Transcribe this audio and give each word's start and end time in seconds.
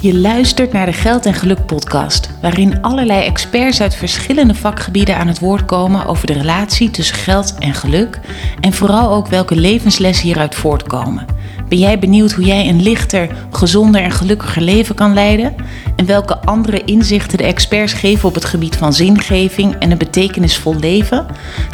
Je 0.00 0.14
luistert 0.14 0.72
naar 0.72 0.86
de 0.86 0.92
Geld 0.92 1.26
en 1.26 1.34
Geluk 1.34 1.66
podcast, 1.66 2.30
waarin 2.40 2.82
allerlei 2.82 3.24
experts 3.24 3.80
uit 3.80 3.94
verschillende 3.94 4.54
vakgebieden 4.54 5.16
aan 5.16 5.26
het 5.26 5.38
woord 5.38 5.64
komen 5.64 6.06
over 6.06 6.26
de 6.26 6.32
relatie 6.32 6.90
tussen 6.90 7.16
geld 7.16 7.54
en 7.58 7.74
geluk 7.74 8.20
en 8.60 8.72
vooral 8.72 9.10
ook 9.10 9.26
welke 9.26 9.56
levenslessen 9.56 10.26
hieruit 10.26 10.54
voortkomen. 10.54 11.26
Ben 11.68 11.78
jij 11.78 11.98
benieuwd 11.98 12.32
hoe 12.32 12.44
jij 12.44 12.68
een 12.68 12.82
lichter, 12.82 13.28
gezonder 13.50 14.02
en 14.02 14.10
gelukkiger 14.10 14.62
leven 14.62 14.94
kan 14.94 15.14
leiden? 15.14 15.54
En 15.96 16.06
welke 16.06 16.38
andere 16.38 16.84
inzichten 16.84 17.38
de 17.38 17.44
experts 17.44 17.92
geven 17.92 18.28
op 18.28 18.34
het 18.34 18.44
gebied 18.44 18.76
van 18.76 18.92
zingeving 18.92 19.74
en 19.74 19.90
een 19.90 19.98
betekenisvol 19.98 20.74
leven? 20.74 21.26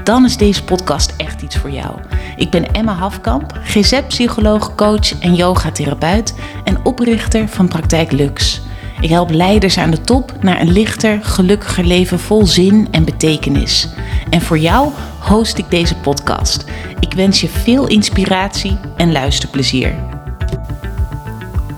Dan 0.04 0.25
is 0.25 0.36
deze 0.36 0.64
podcast 0.64 1.14
echt 1.16 1.43
iets 1.43 1.56
voor 1.56 1.70
jou. 1.70 1.96
Ik 2.37 2.51
ben 2.51 2.73
Emma 2.73 2.95
Hafkamp, 2.95 3.59
GZ-psycholoog, 3.64 4.75
coach 4.75 5.19
en 5.21 5.34
yogatherapeut 5.34 6.34
en 6.64 6.84
oprichter 6.84 7.48
van 7.48 7.69
Praktijk 7.69 8.12
Lux. 8.12 8.60
Ik 9.01 9.09
help 9.10 9.30
leiders 9.30 9.79
aan 9.79 9.91
de 9.91 10.01
top 10.01 10.33
naar 10.41 10.60
een 10.60 10.73
lichter, 10.73 11.19
gelukkiger 11.23 11.84
leven 11.84 12.20
vol 12.20 12.47
zin 12.47 12.88
en 12.91 13.05
betekenis. 13.05 13.88
En 14.30 14.41
voor 14.41 14.59
jou 14.59 14.93
host 15.19 15.59
ik 15.59 15.70
deze 15.70 15.97
podcast. 15.97 16.65
Ik 17.01 17.12
wens 17.12 17.41
je 17.41 17.48
veel 17.48 17.87
inspiratie 17.87 18.79
en 18.96 19.12
luisterplezier. 19.12 19.95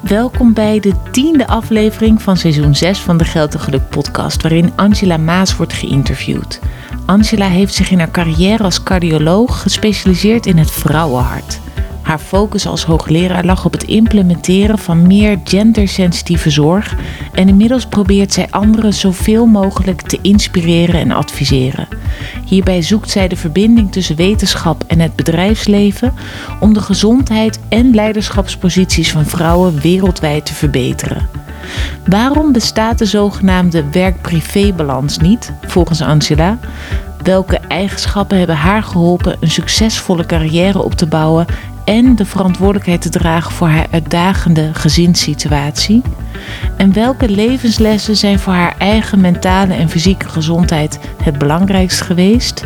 Welkom 0.03 0.55
bij 0.55 0.81
de 0.81 0.93
tiende 1.11 1.47
aflevering 1.47 2.23
van 2.23 2.37
seizoen 2.37 2.75
6 2.75 2.99
van 2.99 3.17
de 3.17 3.25
Geld 3.25 3.55
en 3.55 3.61
Geluk 3.61 3.89
podcast, 3.89 4.43
waarin 4.43 4.73
Angela 4.77 5.17
Maas 5.17 5.57
wordt 5.57 5.73
geïnterviewd. 5.73 6.61
Angela 7.07 7.49
heeft 7.49 7.75
zich 7.75 7.91
in 7.91 7.99
haar 7.99 8.11
carrière 8.11 8.63
als 8.63 8.83
cardioloog 8.83 9.63
gespecialiseerd 9.63 10.47
in 10.47 10.59
het 10.59 10.71
vrouwenhart. 10.71 11.61
Haar 12.07 12.19
focus 12.19 12.67
als 12.67 12.85
hoogleraar 12.85 13.45
lag 13.45 13.65
op 13.65 13.73
het 13.73 13.83
implementeren 13.83 14.79
van 14.79 15.07
meer 15.07 15.41
gendersensitieve 15.45 16.51
zorg 16.51 16.95
en 17.33 17.49
inmiddels 17.49 17.87
probeert 17.87 18.33
zij 18.33 18.47
anderen 18.51 18.95
zoveel 18.95 19.47
mogelijk 19.47 20.03
te 20.03 20.19
inspireren 20.23 21.01
en 21.01 21.11
adviseren. 21.11 21.89
Hierbij 22.45 22.83
zoekt 22.83 23.11
zij 23.11 23.29
de 23.29 23.37
verbinding 23.37 23.93
tussen 23.93 24.17
wetenschap 24.17 24.85
en 24.87 25.01
het 25.01 25.17
bedrijfsleven 25.17 26.15
om 26.61 26.75
de 26.75 26.81
gezondheid 26.81 27.61
en 27.69 27.95
leiderschapsposities 27.95 29.13
van 29.13 29.25
vrouwen 29.25 29.81
wereldwijd 29.81 30.47
te 30.47 30.55
verbeteren. 30.55 31.29
Waarom 32.05 32.53
bestaat 32.53 32.99
de 32.99 33.07
zogenaamde 33.07 33.91
werk-privé-balans 33.91 35.19
niet, 35.19 35.53
volgens 35.67 36.03
Angela? 36.03 36.59
Welke 37.23 37.59
eigenschappen 37.69 38.39
hebben 38.39 38.57
haar 38.57 38.83
geholpen 38.83 39.37
een 39.41 39.51
succesvolle 39.51 40.27
carrière 40.27 40.83
op 40.83 40.95
te 40.95 41.07
bouwen 41.07 41.47
en 41.87 42.17
de 42.17 42.25
verantwoordelijkheid 42.25 43.03
te 43.03 43.09
dragen 43.09 43.53
voor 43.53 43.69
haar 43.69 43.87
uitdagende 43.91 44.75
gezinssituatie? 44.75 46.03
En 46.77 46.93
welke 46.93 47.29
levenslessen 47.29 48.17
zijn 48.17 48.39
voor 48.39 48.53
haar 48.53 48.75
eigen 48.79 49.21
mentale 49.21 49.75
en 49.75 49.89
fysieke 49.89 50.29
gezondheid 50.29 50.99
het 51.23 51.39
belangrijkst 51.39 52.01
geweest? 52.01 52.65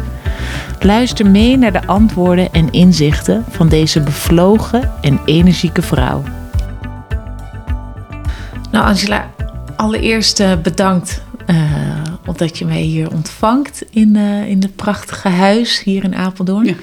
Luister 0.80 1.30
mee 1.30 1.56
naar 1.56 1.72
de 1.72 1.86
antwoorden 1.86 2.52
en 2.52 2.72
inzichten 2.72 3.44
van 3.48 3.68
deze 3.68 4.00
bevlogen 4.00 4.90
en 5.00 5.20
energieke 5.24 5.82
vrouw. 5.82 6.22
Nou, 8.70 8.84
Angela, 8.84 9.30
allereerst 9.76 10.40
uh, 10.40 10.52
bedankt 10.62 11.22
uh, 11.46 11.56
omdat 12.26 12.58
je 12.58 12.64
mij 12.64 12.80
hier 12.80 13.12
ontvangt 13.12 13.84
in, 13.90 14.14
uh, 14.14 14.48
in 14.48 14.62
het 14.62 14.76
prachtige 14.76 15.28
huis 15.28 15.82
hier 15.82 16.04
in 16.04 16.14
Apeldoorn. 16.14 16.76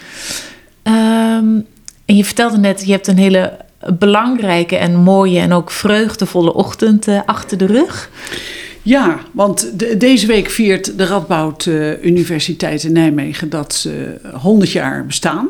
Ja. 0.83 1.37
Um, 1.37 1.65
en 2.07 2.15
je 2.15 2.25
vertelde 2.25 2.57
net, 2.57 2.85
je 2.85 2.91
hebt 2.91 3.07
een 3.07 3.17
hele 3.17 3.57
belangrijke 3.93 4.75
en 4.75 4.95
mooie 4.95 5.39
en 5.39 5.53
ook 5.53 5.71
vreugdevolle 5.71 6.53
ochtend 6.53 7.07
uh, 7.07 7.19
achter 7.25 7.57
de 7.57 7.65
rug. 7.65 8.09
Ja, 8.81 9.19
want 9.31 9.79
de, 9.79 9.97
deze 9.97 10.27
week 10.27 10.49
viert 10.49 10.97
de 10.97 11.05
Radboud 11.05 11.65
uh, 11.65 12.03
Universiteit 12.03 12.83
in 12.83 12.91
Nijmegen 12.91 13.49
dat 13.49 13.73
ze 13.73 14.19
100 14.33 14.71
jaar 14.71 15.05
bestaan. 15.05 15.47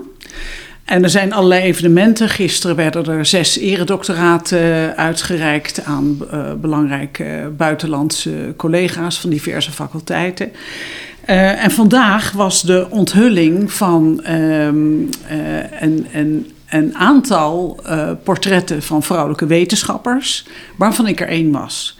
En 0.85 1.03
er 1.03 1.09
zijn 1.09 1.33
allerlei 1.33 1.63
evenementen. 1.63 2.29
Gisteren 2.29 2.75
werden 2.75 3.05
er 3.05 3.25
zes 3.25 3.57
eredoctoraten 3.57 4.95
uitgereikt 4.95 5.83
aan 5.83 6.17
uh, 6.33 6.53
belangrijke 6.53 7.51
buitenlandse 7.57 8.53
collega's 8.55 9.19
van 9.19 9.29
diverse 9.29 9.71
faculteiten. 9.71 10.51
Uh, 11.29 11.63
en 11.63 11.71
vandaag 11.71 12.31
was 12.31 12.61
de 12.61 12.87
onthulling 12.89 13.71
van 13.71 14.23
um, 14.31 15.09
uh, 15.31 15.81
een, 15.81 16.51
een, 16.69 16.95
aantal 16.95 17.79
uh, 17.85 18.09
portretten 18.23 18.81
van 18.81 19.03
vrouwelijke 19.03 19.45
wetenschappers, 19.45 20.47
waarvan 20.75 21.07
ik 21.07 21.21
er 21.21 21.27
één 21.27 21.51
was. 21.51 21.97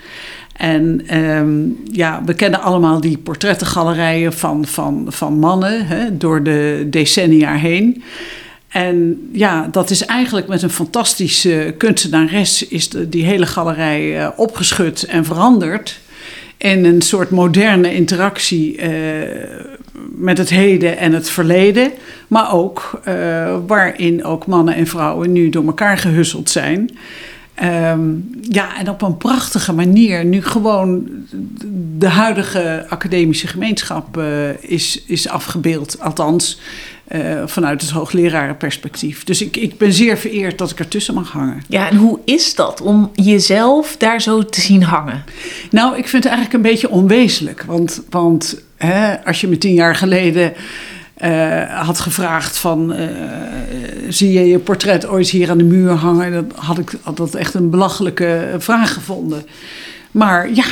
En 0.54 1.18
um, 1.18 1.78
ja, 1.92 2.22
we 2.26 2.34
kennen 2.34 2.62
allemaal 2.62 3.02
die 3.02 3.18
portrettengalerijen 3.18 4.34
van, 4.34 4.66
van, 4.66 5.06
van 5.08 5.40
mannen 5.40 5.88
hè, 5.88 6.18
door 6.18 6.44
de 6.44 6.88
decennia 6.90 7.54
heen. 7.54 8.04
En 8.68 9.30
ja, 9.34 9.68
dat 9.72 9.90
is 9.90 10.06
eigenlijk 10.06 10.48
met 10.48 10.62
een 10.62 10.70
fantastische 10.70 11.76
kunstenares 11.78 12.68
is 12.68 12.90
die 12.90 13.26
hele 13.26 13.46
galerij 13.46 14.36
opgeschud 14.36 15.04
en 15.04 15.26
veranderd 15.26 16.00
in 16.58 16.86
een 16.86 17.02
soort 17.02 17.30
moderne 17.30 17.94
interactie 17.94 18.78
uh, 18.78 18.90
met 20.12 20.38
het 20.38 20.50
heden 20.50 20.98
en 20.98 21.14
het 21.14 21.30
verleden. 21.30 21.92
Maar 22.28 22.54
ook 22.54 23.02
uh, 23.08 23.58
waarin 23.68 24.24
ook 24.24 24.46
mannen 24.46 24.76
en 24.76 24.88
vrouwen 24.88 25.32
nu 25.32 25.50
door 25.50 25.66
elkaar 25.66 25.98
gehusseld 25.98 26.50
zijn. 26.50 26.98
Um, 27.64 28.30
ja, 28.42 28.78
en 28.80 28.90
op 28.90 29.02
een 29.02 29.18
prachtige 29.18 29.74
manier 29.74 30.26
nu 30.26 30.44
gewoon 30.44 31.08
de 31.98 32.08
huidige 32.08 32.86
academische 32.90 33.48
gemeenschap 33.48 34.18
uh, 34.18 34.50
is, 34.60 35.04
is 35.06 35.30
afgebeeld. 35.30 36.00
Althans, 36.00 36.60
uh, 37.12 37.42
vanuit 37.46 37.82
het 37.82 37.90
hooglerarenperspectief. 37.90 39.24
Dus 39.24 39.42
ik, 39.42 39.58
ik 39.58 39.78
ben 39.78 39.94
zeer 39.94 40.18
vereerd 40.18 40.58
dat 40.58 40.72
ik 40.72 40.80
ertussen 40.80 41.14
mag 41.14 41.32
hangen. 41.32 41.64
Ja, 41.68 41.90
en 41.90 41.96
hoe 41.96 42.20
is 42.26 42.56
dat 42.56 42.82
om 42.82 43.12
jezelf 43.14 43.96
daar 43.98 44.22
zo 44.22 44.46
te 44.46 44.62
zien 44.62 44.84
hangen? 44.84 45.24
Nou, 45.72 45.98
ik 45.98 46.08
vind 46.08 46.24
het 46.24 46.34
eigenlijk 46.34 46.54
een 46.54 46.72
beetje 46.72 46.90
onwezenlijk. 46.90 47.64
Want, 47.64 48.02
want 48.10 48.62
hè, 48.78 49.26
als 49.26 49.42
je 49.42 49.48
me 49.48 49.58
tien 49.58 49.74
jaar 49.74 49.96
geleden 49.96 50.54
uh, 51.24 51.86
had 51.86 52.00
gevraagd 52.00 52.58
van... 52.58 52.94
Uh, 52.94 53.08
zie 54.10 54.32
je 54.32 54.48
je 54.48 54.60
portret 54.60 55.08
ooit 55.08 55.30
hier 55.30 55.50
aan 55.50 55.58
de 55.58 55.64
muur 55.64 55.92
hangen? 55.92 56.32
Dan 56.32 56.52
had 56.56 56.78
ik 56.78 56.92
had 57.02 57.18
dat 57.18 57.36
echt 57.36 57.54
een 57.54 57.70
belachelijke 57.70 58.56
vraag 58.58 58.94
gevonden. 58.94 59.46
Maar 60.18 60.50
ja, 60.54 60.66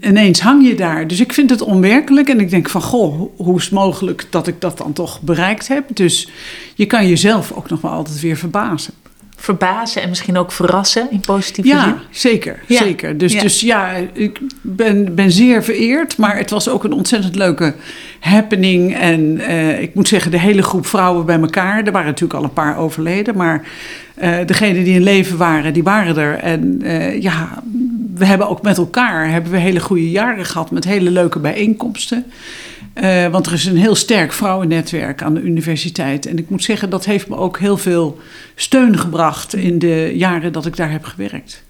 ineens 0.00 0.40
hang 0.40 0.66
je 0.66 0.74
daar. 0.74 1.06
Dus 1.06 1.20
ik 1.20 1.32
vind 1.32 1.50
het 1.50 1.62
onwerkelijk. 1.62 2.28
En 2.28 2.40
ik 2.40 2.50
denk 2.50 2.68
van, 2.68 2.82
goh, 2.82 3.30
hoe 3.36 3.56
is 3.56 3.64
het 3.64 3.72
mogelijk 3.72 4.26
dat 4.30 4.46
ik 4.46 4.60
dat 4.60 4.78
dan 4.78 4.92
toch 4.92 5.20
bereikt 5.20 5.68
heb? 5.68 5.84
Dus 5.94 6.28
je 6.74 6.86
kan 6.86 7.08
jezelf 7.08 7.52
ook 7.52 7.70
nog 7.70 7.80
wel 7.80 7.90
altijd 7.90 8.20
weer 8.20 8.36
verbazen. 8.36 8.94
Verbazen 9.36 10.02
en 10.02 10.08
misschien 10.08 10.36
ook 10.36 10.52
verrassen 10.52 11.10
in 11.10 11.20
positieve 11.20 11.68
ja, 11.68 11.82
zin? 11.82 11.94
Zeker, 12.10 12.62
ja, 12.66 12.78
zeker. 12.78 13.18
Dus 13.18 13.32
ja. 13.32 13.42
dus 13.42 13.60
ja, 13.60 13.92
ik 14.12 14.38
ben, 14.60 15.14
ben 15.14 15.30
zeer 15.30 15.64
vereerd. 15.64 16.16
Maar 16.16 16.36
het 16.36 16.50
was 16.50 16.68
ook 16.68 16.84
een 16.84 16.92
ontzettend 16.92 17.34
leuke 17.34 17.74
happening. 18.20 18.96
En 18.96 19.20
uh, 19.20 19.80
ik 19.80 19.94
moet 19.94 20.08
zeggen, 20.08 20.30
de 20.30 20.40
hele 20.40 20.62
groep 20.62 20.86
vrouwen 20.86 21.26
bij 21.26 21.40
elkaar. 21.40 21.84
Er 21.84 21.92
waren 21.92 22.06
natuurlijk 22.06 22.38
al 22.38 22.44
een 22.44 22.52
paar 22.52 22.76
overleden. 22.76 23.36
Maar 23.36 23.66
uh, 24.22 24.36
degenen 24.46 24.84
die 24.84 24.94
in 24.94 25.02
leven 25.02 25.36
waren, 25.36 25.72
die 25.72 25.82
waren 25.82 26.16
er. 26.16 26.38
En 26.38 26.80
uh, 26.82 27.22
ja, 27.22 27.62
we 28.18 28.24
hebben 28.24 28.48
ook 28.48 28.62
met 28.62 28.76
elkaar 28.76 29.30
hebben 29.30 29.52
we 29.52 29.58
hele 29.58 29.80
goede 29.80 30.10
jaren 30.10 30.44
gehad 30.44 30.70
met 30.70 30.84
hele 30.84 31.10
leuke 31.10 31.38
bijeenkomsten. 31.38 32.24
Uh, 32.94 33.26
want 33.26 33.46
er 33.46 33.52
is 33.52 33.64
een 33.64 33.76
heel 33.76 33.94
sterk 33.94 34.32
vrouwennetwerk 34.32 35.22
aan 35.22 35.34
de 35.34 35.40
universiteit. 35.40 36.26
En 36.26 36.38
ik 36.38 36.50
moet 36.50 36.62
zeggen, 36.62 36.90
dat 36.90 37.04
heeft 37.04 37.28
me 37.28 37.36
ook 37.36 37.58
heel 37.58 37.76
veel 37.76 38.18
steun 38.54 38.98
gebracht 38.98 39.54
in 39.54 39.78
de 39.78 40.12
jaren 40.14 40.52
dat 40.52 40.66
ik 40.66 40.76
daar 40.76 40.90
heb 40.90 41.04
gewerkt. 41.04 41.62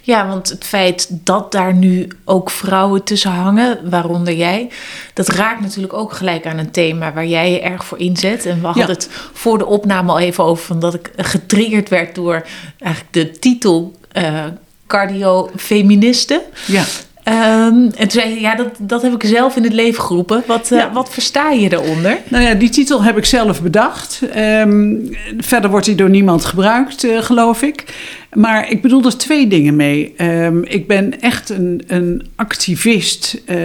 Ja, 0.00 0.28
want 0.28 0.48
het 0.48 0.64
feit 0.64 1.08
dat 1.10 1.52
daar 1.52 1.74
nu 1.74 2.08
ook 2.24 2.50
vrouwen 2.50 3.04
tussen 3.04 3.30
hangen, 3.30 3.90
waaronder 3.90 4.34
jij, 4.34 4.70
dat 5.14 5.28
raakt 5.28 5.60
natuurlijk 5.60 5.92
ook 5.92 6.12
gelijk 6.12 6.46
aan 6.46 6.58
een 6.58 6.70
thema 6.70 7.12
waar 7.12 7.26
jij 7.26 7.52
je 7.52 7.60
erg 7.60 7.84
voor 7.84 7.98
inzet. 7.98 8.46
En 8.46 8.60
we 8.60 8.66
hadden 8.66 8.86
ja. 8.86 8.92
het 8.92 9.08
voor 9.32 9.58
de 9.58 9.66
opname 9.66 10.10
al 10.10 10.18
even 10.18 10.44
over, 10.44 10.74
omdat 10.74 10.94
ik 10.94 11.10
getriggerd 11.16 11.88
werd 11.88 12.14
door 12.14 12.46
eigenlijk 12.78 13.12
de 13.12 13.38
titel. 13.38 13.96
Uh, 14.16 14.44
cardio-feministen. 14.90 16.40
Ja. 16.66 16.82
Um, 17.24 17.84
en 17.84 18.08
toen 18.08 18.10
zei 18.10 18.34
je, 18.34 18.40
ja, 18.40 18.54
dat, 18.54 18.68
dat 18.78 19.02
heb 19.02 19.14
ik 19.14 19.24
zelf 19.24 19.56
in 19.56 19.62
het 19.62 19.72
leven 19.72 20.02
geroepen. 20.02 20.42
Wat, 20.46 20.70
uh, 20.72 20.78
ja. 20.78 20.92
wat 20.92 21.10
versta 21.10 21.50
je 21.50 21.68
daaronder? 21.68 22.18
Nou 22.28 22.44
ja, 22.44 22.54
die 22.54 22.68
titel 22.68 23.02
heb 23.02 23.16
ik 23.16 23.24
zelf 23.24 23.62
bedacht. 23.62 24.20
Um, 24.36 25.16
verder 25.38 25.70
wordt 25.70 25.86
die 25.86 25.94
door 25.94 26.10
niemand 26.10 26.44
gebruikt, 26.44 27.04
uh, 27.04 27.22
geloof 27.22 27.62
ik. 27.62 27.84
Maar 28.32 28.70
ik 28.70 28.82
bedoel 28.82 29.04
er 29.04 29.18
twee 29.18 29.46
dingen 29.46 29.76
mee. 29.76 30.14
Um, 30.18 30.64
ik 30.64 30.86
ben 30.86 31.20
echt 31.20 31.50
een, 31.50 31.82
een 31.86 32.26
activist 32.36 33.40
uh, 33.46 33.58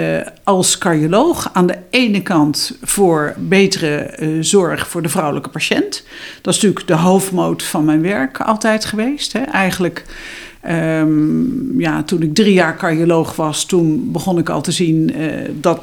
als 0.43 0.77
cardioloog. 0.77 1.49
Aan 1.53 1.67
de 1.67 1.77
ene 1.89 2.21
kant 2.21 2.77
voor 2.81 3.35
betere 3.37 4.17
zorg 4.39 4.87
voor 4.87 5.01
de 5.01 5.09
vrouwelijke 5.09 5.49
patiënt. 5.49 6.03
Dat 6.41 6.53
is 6.55 6.61
natuurlijk 6.61 6.87
de 6.87 6.95
hoofdmoot 6.95 7.63
van 7.63 7.85
mijn 7.85 8.01
werk 8.01 8.39
altijd 8.39 8.85
geweest. 8.85 9.33
Hè. 9.33 9.41
Eigenlijk 9.41 10.05
Ehm, 10.65 11.79
ja, 11.79 12.03
toen 12.03 12.21
ik 12.21 12.33
drie 12.33 12.53
jaar 12.53 12.77
cardioloog 12.77 13.35
was, 13.35 13.65
toen 13.65 14.11
begon 14.11 14.37
ik 14.37 14.49
al 14.49 14.61
te 14.61 14.71
zien 14.71 15.11
uh, 15.15 15.49
dat, 15.59 15.79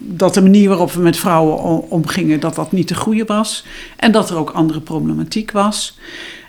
dat 0.00 0.34
de 0.34 0.42
manier 0.42 0.68
waarop 0.68 0.92
we 0.92 1.00
met 1.00 1.16
vrouwen 1.16 1.90
omgingen, 1.90 2.40
dat 2.40 2.54
dat 2.54 2.72
niet 2.72 2.88
de 2.88 2.94
goede 2.94 3.24
was. 3.24 3.64
En 3.96 4.12
dat 4.12 4.30
er 4.30 4.36
ook 4.36 4.50
andere 4.50 4.80
problematiek 4.80 5.50
was. 5.50 5.98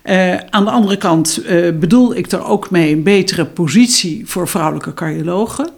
Uh, 0.06 0.36
aan 0.36 0.66
de 0.66 0.72
andere 0.72 0.98
kant 0.98 1.42
uh, 1.46 1.78
bedoel 1.78 2.16
ik 2.16 2.32
er 2.32 2.46
ook 2.46 2.72
mee 2.72 2.94
een 2.94 3.04
betere 3.04 3.46
positie 3.46 4.22
voor 4.26 4.48
vrouwelijke 4.48 4.94
cardiologen. 4.94 5.70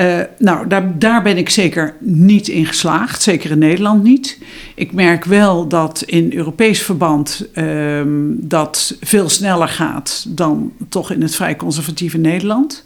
Uh, 0.00 0.20
nou, 0.38 0.66
daar, 0.68 0.98
daar 0.98 1.22
ben 1.22 1.36
ik 1.36 1.50
zeker 1.50 1.94
niet 2.00 2.48
in 2.48 2.66
geslaagd, 2.66 3.22
zeker 3.22 3.50
in 3.50 3.58
Nederland 3.58 4.02
niet. 4.02 4.38
Ik 4.74 4.92
merk 4.92 5.24
wel 5.24 5.68
dat 5.68 6.02
in 6.06 6.32
Europees 6.32 6.82
verband 6.82 7.46
uh, 7.54 8.02
dat 8.28 8.96
veel 9.00 9.28
sneller 9.28 9.68
gaat 9.68 10.24
dan 10.28 10.72
toch 10.88 11.10
in 11.10 11.22
het 11.22 11.34
vrij 11.34 11.56
conservatieve 11.56 12.18
Nederland. 12.18 12.84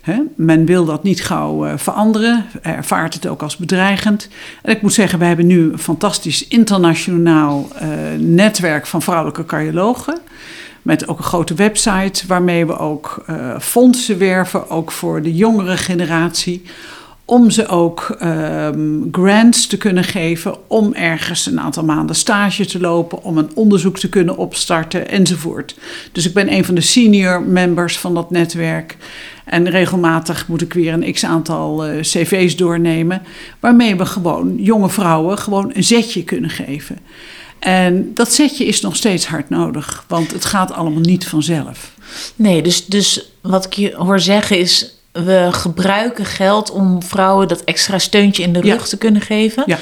He, 0.00 0.20
men 0.36 0.64
wil 0.64 0.84
dat 0.84 1.02
niet 1.02 1.24
gauw 1.24 1.66
uh, 1.66 1.72
veranderen, 1.76 2.44
ervaart 2.62 3.14
het 3.14 3.26
ook 3.26 3.42
als 3.42 3.56
bedreigend. 3.56 4.28
En 4.62 4.72
ik 4.72 4.82
moet 4.82 4.92
zeggen, 4.92 5.18
we 5.18 5.24
hebben 5.24 5.46
nu 5.46 5.72
een 5.72 5.78
fantastisch 5.78 6.48
internationaal 6.48 7.68
uh, 7.82 7.88
netwerk 8.18 8.86
van 8.86 9.02
vrouwelijke 9.02 9.44
cardiologen. 9.44 10.18
Met 10.84 11.08
ook 11.08 11.18
een 11.18 11.24
grote 11.24 11.54
website 11.54 12.26
waarmee 12.26 12.66
we 12.66 12.78
ook 12.78 13.24
uh, 13.30 13.58
fondsen 13.58 14.18
werven, 14.18 14.70
ook 14.70 14.92
voor 14.92 15.22
de 15.22 15.34
jongere 15.34 15.76
generatie. 15.76 16.62
Om 17.24 17.50
ze 17.50 17.66
ook 17.66 18.16
um, 18.22 19.08
grants 19.12 19.66
te 19.66 19.76
kunnen 19.76 20.04
geven, 20.04 20.56
om 20.66 20.92
ergens 20.92 21.46
een 21.46 21.60
aantal 21.60 21.84
maanden 21.84 22.16
stage 22.16 22.66
te 22.66 22.80
lopen, 22.80 23.22
om 23.22 23.38
een 23.38 23.50
onderzoek 23.54 23.98
te 23.98 24.08
kunnen 24.08 24.36
opstarten 24.36 25.08
enzovoort. 25.08 25.76
Dus 26.12 26.26
ik 26.26 26.34
ben 26.34 26.52
een 26.52 26.64
van 26.64 26.74
de 26.74 26.80
senior 26.80 27.42
members 27.42 27.98
van 27.98 28.14
dat 28.14 28.30
netwerk. 28.30 28.96
En 29.44 29.70
regelmatig 29.70 30.48
moet 30.48 30.62
ik 30.62 30.72
weer 30.72 30.92
een 30.92 31.12
x 31.12 31.24
aantal 31.24 31.88
uh, 31.88 32.00
cv's 32.00 32.56
doornemen, 32.56 33.22
waarmee 33.60 33.96
we 33.96 34.06
gewoon 34.06 34.54
jonge 34.56 34.88
vrouwen 34.88 35.38
gewoon 35.38 35.70
een 35.74 35.84
zetje 35.84 36.24
kunnen 36.24 36.50
geven. 36.50 36.98
En 37.58 38.10
dat 38.14 38.32
zetje 38.32 38.64
is 38.64 38.80
nog 38.80 38.96
steeds 38.96 39.26
hard 39.26 39.48
nodig, 39.48 40.04
want 40.08 40.32
het 40.32 40.44
gaat 40.44 40.72
allemaal 40.72 41.00
niet 41.00 41.26
vanzelf. 41.26 41.92
Nee, 42.36 42.62
dus, 42.62 42.86
dus 42.86 43.30
wat 43.40 43.64
ik 43.64 43.72
je 43.72 43.94
hoor 43.94 44.20
zeggen 44.20 44.58
is, 44.58 44.94
we 45.12 45.48
gebruiken 45.50 46.24
geld 46.24 46.70
om 46.70 47.02
vrouwen 47.02 47.48
dat 47.48 47.64
extra 47.64 47.98
steuntje 47.98 48.42
in 48.42 48.52
de 48.52 48.60
rug 48.60 48.80
ja. 48.80 48.88
te 48.88 48.98
kunnen 48.98 49.20
geven. 49.20 49.62
Ja. 49.66 49.78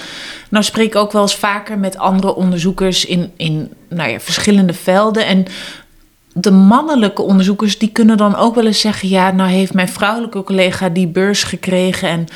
Nou 0.48 0.64
spreek 0.64 0.86
ik 0.86 0.96
ook 0.96 1.12
wel 1.12 1.22
eens 1.22 1.36
vaker 1.36 1.78
met 1.78 1.98
andere 1.98 2.34
onderzoekers 2.34 3.04
in, 3.04 3.32
in 3.36 3.72
nou 3.88 4.10
ja, 4.10 4.20
verschillende 4.20 4.74
velden. 4.74 5.26
En 5.26 5.46
de 6.32 6.50
mannelijke 6.50 7.22
onderzoekers 7.22 7.78
die 7.78 7.92
kunnen 7.92 8.16
dan 8.16 8.36
ook 8.36 8.54
wel 8.54 8.66
eens 8.66 8.80
zeggen: 8.80 9.08
ja, 9.08 9.30
nou 9.30 9.50
heeft 9.50 9.74
mijn 9.74 9.88
vrouwelijke 9.88 10.42
collega 10.42 10.88
die 10.88 11.08
beurs 11.08 11.44
gekregen 11.44 12.08
en 12.08 12.26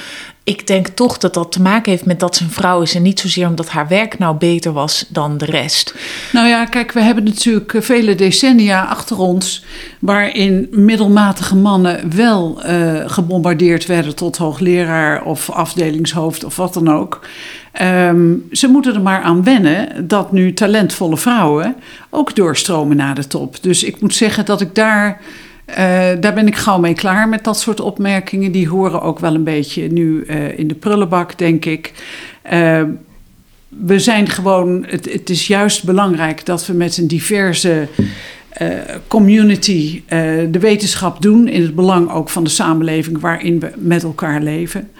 ik 0.46 0.66
denk 0.66 0.88
toch 0.88 1.18
dat 1.18 1.34
dat 1.34 1.52
te 1.52 1.62
maken 1.62 1.90
heeft 1.90 2.04
met 2.04 2.20
dat 2.20 2.36
ze 2.36 2.44
een 2.44 2.50
vrouw 2.50 2.82
is 2.82 2.94
en 2.94 3.02
niet 3.02 3.20
zozeer 3.20 3.46
omdat 3.46 3.68
haar 3.68 3.88
werk 3.88 4.18
nou 4.18 4.36
beter 4.36 4.72
was 4.72 5.04
dan 5.08 5.38
de 5.38 5.44
rest. 5.44 5.94
Nou 6.32 6.48
ja, 6.48 6.64
kijk, 6.64 6.92
we 6.92 7.00
hebben 7.00 7.24
natuurlijk 7.24 7.74
vele 7.78 8.14
decennia 8.14 8.84
achter 8.84 9.18
ons 9.18 9.64
waarin 9.98 10.68
middelmatige 10.70 11.56
mannen 11.56 12.16
wel 12.16 12.66
uh, 12.66 13.02
gebombardeerd 13.06 13.86
werden 13.86 14.14
tot 14.14 14.36
hoogleraar 14.36 15.24
of 15.24 15.50
afdelingshoofd 15.50 16.44
of 16.44 16.56
wat 16.56 16.74
dan 16.74 16.90
ook. 16.90 17.26
Um, 17.82 18.46
ze 18.52 18.68
moeten 18.68 18.94
er 18.94 19.00
maar 19.02 19.22
aan 19.22 19.44
wennen 19.44 20.08
dat 20.08 20.32
nu 20.32 20.52
talentvolle 20.52 21.16
vrouwen 21.16 21.76
ook 22.10 22.34
doorstromen 22.34 22.96
naar 22.96 23.14
de 23.14 23.26
top. 23.26 23.62
Dus 23.62 23.84
ik 23.84 24.00
moet 24.00 24.14
zeggen 24.14 24.44
dat 24.44 24.60
ik 24.60 24.74
daar 24.74 25.20
uh, 25.68 25.76
daar 26.20 26.34
ben 26.34 26.46
ik 26.46 26.56
gauw 26.56 26.78
mee 26.78 26.94
klaar 26.94 27.28
met 27.28 27.44
dat 27.44 27.58
soort 27.58 27.80
opmerkingen. 27.80 28.52
Die 28.52 28.68
horen 28.68 29.02
ook 29.02 29.18
wel 29.18 29.34
een 29.34 29.44
beetje 29.44 29.88
nu 29.88 30.24
uh, 30.26 30.58
in 30.58 30.68
de 30.68 30.74
prullenbak, 30.74 31.38
denk 31.38 31.64
ik. 31.64 31.92
Uh, 32.52 32.82
we 33.68 33.98
zijn 33.98 34.28
gewoon, 34.28 34.84
het, 34.88 35.12
het, 35.12 35.30
is 35.30 35.46
juist 35.46 35.84
belangrijk 35.84 36.46
dat 36.46 36.66
we 36.66 36.72
met 36.72 36.96
een 36.96 37.06
diverse 37.06 37.88
community 39.06 40.02
de 40.50 40.58
wetenschap 40.60 41.22
doen. 41.22 41.48
In 41.48 41.62
het 41.62 41.74
belang 41.74 42.10
ook 42.10 42.28
van 42.28 42.44
de 42.44 42.50
samenleving 42.50 43.20
waarin 43.20 43.60
we 43.60 43.72
met 43.76 44.02
elkaar 44.02 44.42
leven. 44.42 44.90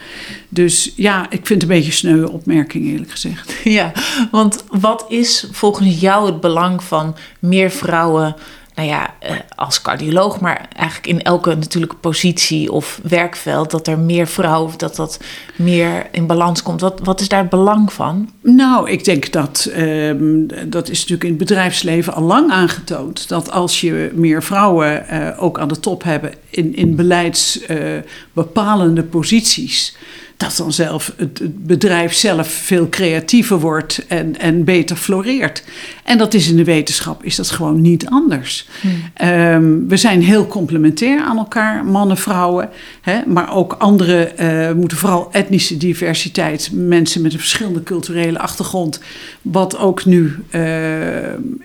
Dus 0.49 0.93
ja, 0.97 1.23
ik 1.31 1.47
vind 1.47 1.63
het 1.63 1.71
een 1.71 1.77
beetje 1.77 1.93
sneu 1.93 2.25
opmerking, 2.25 2.87
eerlijk 2.87 3.11
gezegd. 3.11 3.55
Ja, 3.65 3.93
want 4.31 4.65
wat 4.69 5.05
is 5.09 5.49
volgens 5.53 6.01
jou 6.01 6.27
het 6.27 6.41
belang 6.41 6.83
van 6.83 7.17
meer 7.39 7.71
vrouwen? 7.71 8.37
Nou 8.77 8.89
ja, 8.89 9.15
eh, 9.19 9.37
als 9.55 9.83
cardioloog, 9.83 10.41
maar 10.41 10.69
eigenlijk 10.77 11.07
in 11.07 11.23
elke 11.23 11.55
natuurlijke 11.55 11.97
positie 11.97 12.73
of 12.73 13.01
werkveld, 13.03 13.71
dat 13.71 13.87
er 13.87 13.99
meer 13.99 14.27
vrouwen, 14.27 14.79
dat 14.79 14.97
dat 14.97 15.21
meer 15.57 16.07
in 16.11 16.27
balans 16.27 16.63
komt. 16.63 16.81
Wat, 16.81 17.01
wat 17.03 17.21
is 17.21 17.29
daar 17.29 17.41
het 17.41 17.51
belang 17.51 17.93
van? 17.93 18.31
Nou, 18.43 18.91
ik 18.91 19.05
denk 19.05 19.33
dat 19.33 19.71
um, 19.77 20.47
dat 20.67 20.89
is 20.89 20.99
natuurlijk 20.99 21.25
in 21.25 21.31
het 21.31 21.39
bedrijfsleven 21.39 22.15
al 22.15 22.23
lang 22.23 22.51
aangetoond. 22.51 23.29
Dat 23.29 23.51
als 23.51 23.81
je 23.81 24.11
meer 24.15 24.43
vrouwen 24.43 25.07
uh, 25.13 25.43
ook 25.43 25.59
aan 25.59 25.69
de 25.69 25.81
top 25.81 26.03
hebben 26.03 26.35
in, 26.51 26.75
in 26.75 26.97
beleidsbepalende 26.97 29.03
uh, 29.03 29.11
posities 29.11 29.97
dat 30.37 30.57
dan 30.57 30.73
zelf 30.73 31.13
het, 31.17 31.39
het, 31.39 31.67
bedrijf 31.67 32.13
zelf 32.13 32.49
veel 32.49 32.89
creatiever 32.89 33.61
wordt 33.61 34.07
en, 34.09 34.39
en 34.39 34.65
beter 34.65 34.97
floreert. 34.97 35.63
En 36.05 36.19
dat 36.19 36.35
is 36.35 36.49
in 36.49 36.57
de 36.57 36.65
wetenschap 36.65 37.25
is 37.25 37.37
dat 37.37 37.51
gewoon 37.51 37.81
niet 37.81 38.07
anders. 38.07 38.69
Hmm. 38.81 39.29
Um, 39.29 39.89
we 39.89 39.97
zijn 39.97 40.23
heel 40.23 40.47
complementair 40.47 41.21
aan 41.21 41.39
elkaar, 41.39 41.85
mannen, 41.85 42.17
vrouwen. 42.17 42.71
Hè, 43.01 43.21
maar 43.27 43.55
ook 43.55 43.73
andere 43.73 44.33
uh, 44.41 44.73
moeten 44.73 44.99
vooral 44.99 45.29
etnische 45.33 45.77
diversiteit, 45.77 46.71
mensen 46.73 47.23
met 47.23 47.33
een 47.33 47.39
verschillende 47.39 47.83
culturele 47.83 48.39
achtergrond, 48.39 49.01
wat 49.43 49.79
ook 49.79 50.05
nu 50.05 50.37
uh, 50.51 50.63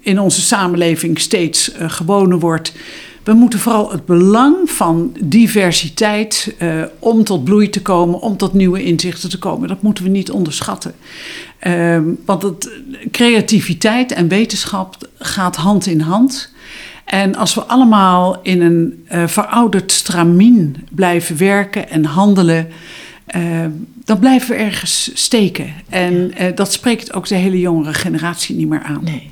in 0.02 0.20
onze 0.20 0.42
samenleving 0.42 1.20
steeds 1.20 1.72
uh, 1.74 1.90
gewoner 1.90 2.40
wordt. 2.40 2.74
We 3.24 3.34
moeten 3.34 3.60
vooral 3.60 3.92
het 3.92 4.06
belang 4.06 4.70
van 4.70 5.16
diversiteit 5.20 6.56
uh, 6.60 6.84
om 7.00 7.24
tot 7.24 7.44
bloei 7.44 7.70
te 7.70 7.82
komen, 7.82 8.20
om 8.20 8.38
tot 8.38 8.54
nieuwe 8.54 8.84
inzichten 8.84 9.30
te 9.30 9.38
komen, 9.38 9.68
dat 9.68 9.82
moeten 9.82 10.04
we 10.04 10.10
niet 10.10 10.32
onderschatten. 10.32 10.94
Uh, 11.68 12.00
want 12.26 12.44
het, 12.44 12.70
creativiteit 13.12 14.12
en 14.12 14.28
wetenschap 14.28 14.98
gaat 15.18 15.56
hand 15.56 15.86
in 15.86 16.00
hand. 16.00 16.54
En 17.06 17.36
als 17.36 17.54
we 17.54 17.62
allemaal 17.62 18.40
in 18.42 18.62
een 18.62 19.06
uh, 19.12 19.28
verouderd 19.28 19.92
stramien 19.92 20.88
blijven 20.92 21.38
werken 21.38 21.90
en 21.90 22.06
handelen, 22.06 22.68
uh, 23.36 23.66
dan 24.06 24.20
blijven 24.20 24.50
we 24.50 24.56
ergens 24.56 25.12
steken. 25.14 25.74
En 25.90 26.14
uh, 26.14 26.56
dat 26.56 26.74
spreekt 26.74 27.14
ook 27.14 27.28
de 27.28 27.36
hele 27.36 27.60
jongere 27.60 27.94
generatie 27.94 28.56
niet 28.56 28.70
meer 28.70 28.84
aan. 28.84 29.04
Nee. 29.04 29.30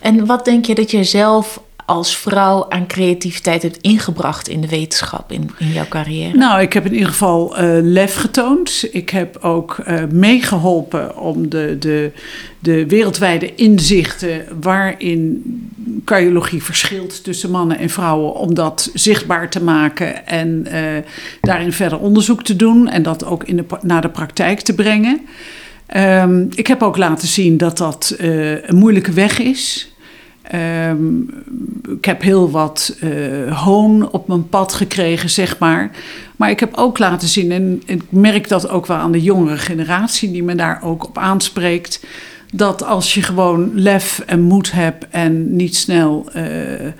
En 0.00 0.26
wat 0.26 0.44
denk 0.44 0.64
je 0.64 0.74
dat 0.74 0.90
je 0.90 1.04
zelf 1.04 1.62
als 1.86 2.16
vrouw 2.16 2.70
aan 2.70 2.86
creativiteit 2.86 3.62
hebt 3.62 3.78
ingebracht 3.80 4.48
in 4.48 4.60
de 4.60 4.68
wetenschap 4.68 5.32
in, 5.32 5.50
in 5.58 5.72
jouw 5.72 5.88
carrière? 5.88 6.36
Nou, 6.36 6.60
ik 6.60 6.72
heb 6.72 6.86
in 6.86 6.92
ieder 6.92 7.08
geval 7.08 7.60
uh, 7.60 7.78
lef 7.82 8.14
getoond. 8.14 8.84
Ik 8.90 9.10
heb 9.10 9.38
ook 9.40 9.78
uh, 9.88 10.02
meegeholpen 10.10 11.16
om 11.16 11.48
de, 11.48 11.76
de, 11.78 12.12
de 12.58 12.86
wereldwijde 12.86 13.54
inzichten 13.54 14.44
waarin 14.60 15.42
cardiologie 16.04 16.62
verschilt 16.62 17.24
tussen 17.24 17.50
mannen 17.50 17.78
en 17.78 17.90
vrouwen, 17.90 18.34
om 18.34 18.54
dat 18.54 18.90
zichtbaar 18.94 19.50
te 19.50 19.62
maken 19.62 20.26
en 20.26 20.66
uh, 20.72 20.80
daarin 21.40 21.72
verder 21.72 21.98
onderzoek 21.98 22.44
te 22.44 22.56
doen 22.56 22.88
en 22.88 23.02
dat 23.02 23.24
ook 23.24 23.44
in 23.44 23.56
de, 23.56 23.64
naar 23.82 24.02
de 24.02 24.08
praktijk 24.08 24.60
te 24.60 24.74
brengen. 24.74 25.20
Um, 25.96 26.48
ik 26.54 26.66
heb 26.66 26.82
ook 26.82 26.96
laten 26.96 27.28
zien 27.28 27.56
dat 27.56 27.78
dat 27.78 28.14
een 28.18 28.76
moeilijke 28.76 29.12
weg 29.12 29.38
is. 29.38 29.91
Um, 30.54 31.30
ik 31.88 32.04
heb 32.04 32.22
heel 32.22 32.50
wat 32.50 32.96
uh, 33.00 33.62
hoon 33.62 34.10
op 34.10 34.28
mijn 34.28 34.48
pad 34.48 34.72
gekregen, 34.72 35.30
zeg 35.30 35.58
maar. 35.58 35.90
Maar 36.36 36.50
ik 36.50 36.60
heb 36.60 36.74
ook 36.74 36.98
laten 36.98 37.28
zien, 37.28 37.52
en 37.52 37.82
ik 37.86 38.02
merk 38.08 38.48
dat 38.48 38.68
ook 38.68 38.86
wel 38.86 38.96
aan 38.96 39.12
de 39.12 39.22
jongere 39.22 39.56
generatie, 39.56 40.30
die 40.30 40.42
me 40.42 40.54
daar 40.54 40.80
ook 40.82 41.04
op 41.08 41.18
aanspreekt. 41.18 42.04
Dat 42.52 42.84
als 42.84 43.14
je 43.14 43.22
gewoon 43.22 43.70
lef 43.74 44.22
en 44.26 44.40
moed 44.40 44.72
hebt 44.72 45.06
en 45.10 45.56
niet 45.56 45.76
snel 45.76 46.30
uh, 46.36 46.84
uh, 46.84 46.90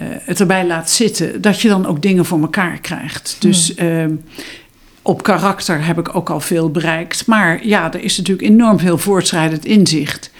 het 0.00 0.40
erbij 0.40 0.66
laat 0.66 0.90
zitten, 0.90 1.40
dat 1.40 1.60
je 1.60 1.68
dan 1.68 1.86
ook 1.86 2.02
dingen 2.02 2.24
voor 2.24 2.40
elkaar 2.40 2.78
krijgt. 2.78 3.36
Dus. 3.38 3.72
Hmm 3.76 4.20
op 5.06 5.22
karakter 5.22 5.84
heb 5.84 5.98
ik 5.98 6.16
ook 6.16 6.30
al 6.30 6.40
veel 6.40 6.70
bereikt. 6.70 7.26
Maar 7.26 7.66
ja, 7.66 7.92
er 7.92 8.02
is 8.02 8.16
natuurlijk 8.16 8.48
enorm 8.48 8.78
veel 8.78 8.98
voortschrijdend 8.98 9.64
inzicht. 9.64 10.30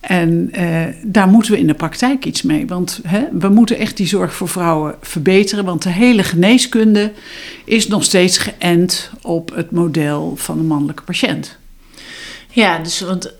En 0.00 0.50
uh, 0.52 0.86
daar 1.04 1.28
moeten 1.28 1.52
we 1.52 1.58
in 1.58 1.66
de 1.66 1.74
praktijk 1.74 2.24
iets 2.24 2.42
mee. 2.42 2.66
Want 2.66 3.00
hè, 3.06 3.24
we 3.32 3.48
moeten 3.48 3.78
echt 3.78 3.96
die 3.96 4.06
zorg 4.06 4.34
voor 4.34 4.48
vrouwen 4.48 4.94
verbeteren. 5.00 5.64
Want 5.64 5.82
de 5.82 5.90
hele 5.90 6.22
geneeskunde 6.22 7.12
is 7.64 7.88
nog 7.88 8.04
steeds 8.04 8.38
geënt 8.38 9.10
op 9.22 9.54
het 9.54 9.70
model 9.70 10.32
van 10.36 10.56
de 10.56 10.64
mannelijke 10.64 11.02
patiënt. 11.02 11.58
Ja, 12.50 12.78
dus 12.78 13.00
want 13.00 13.32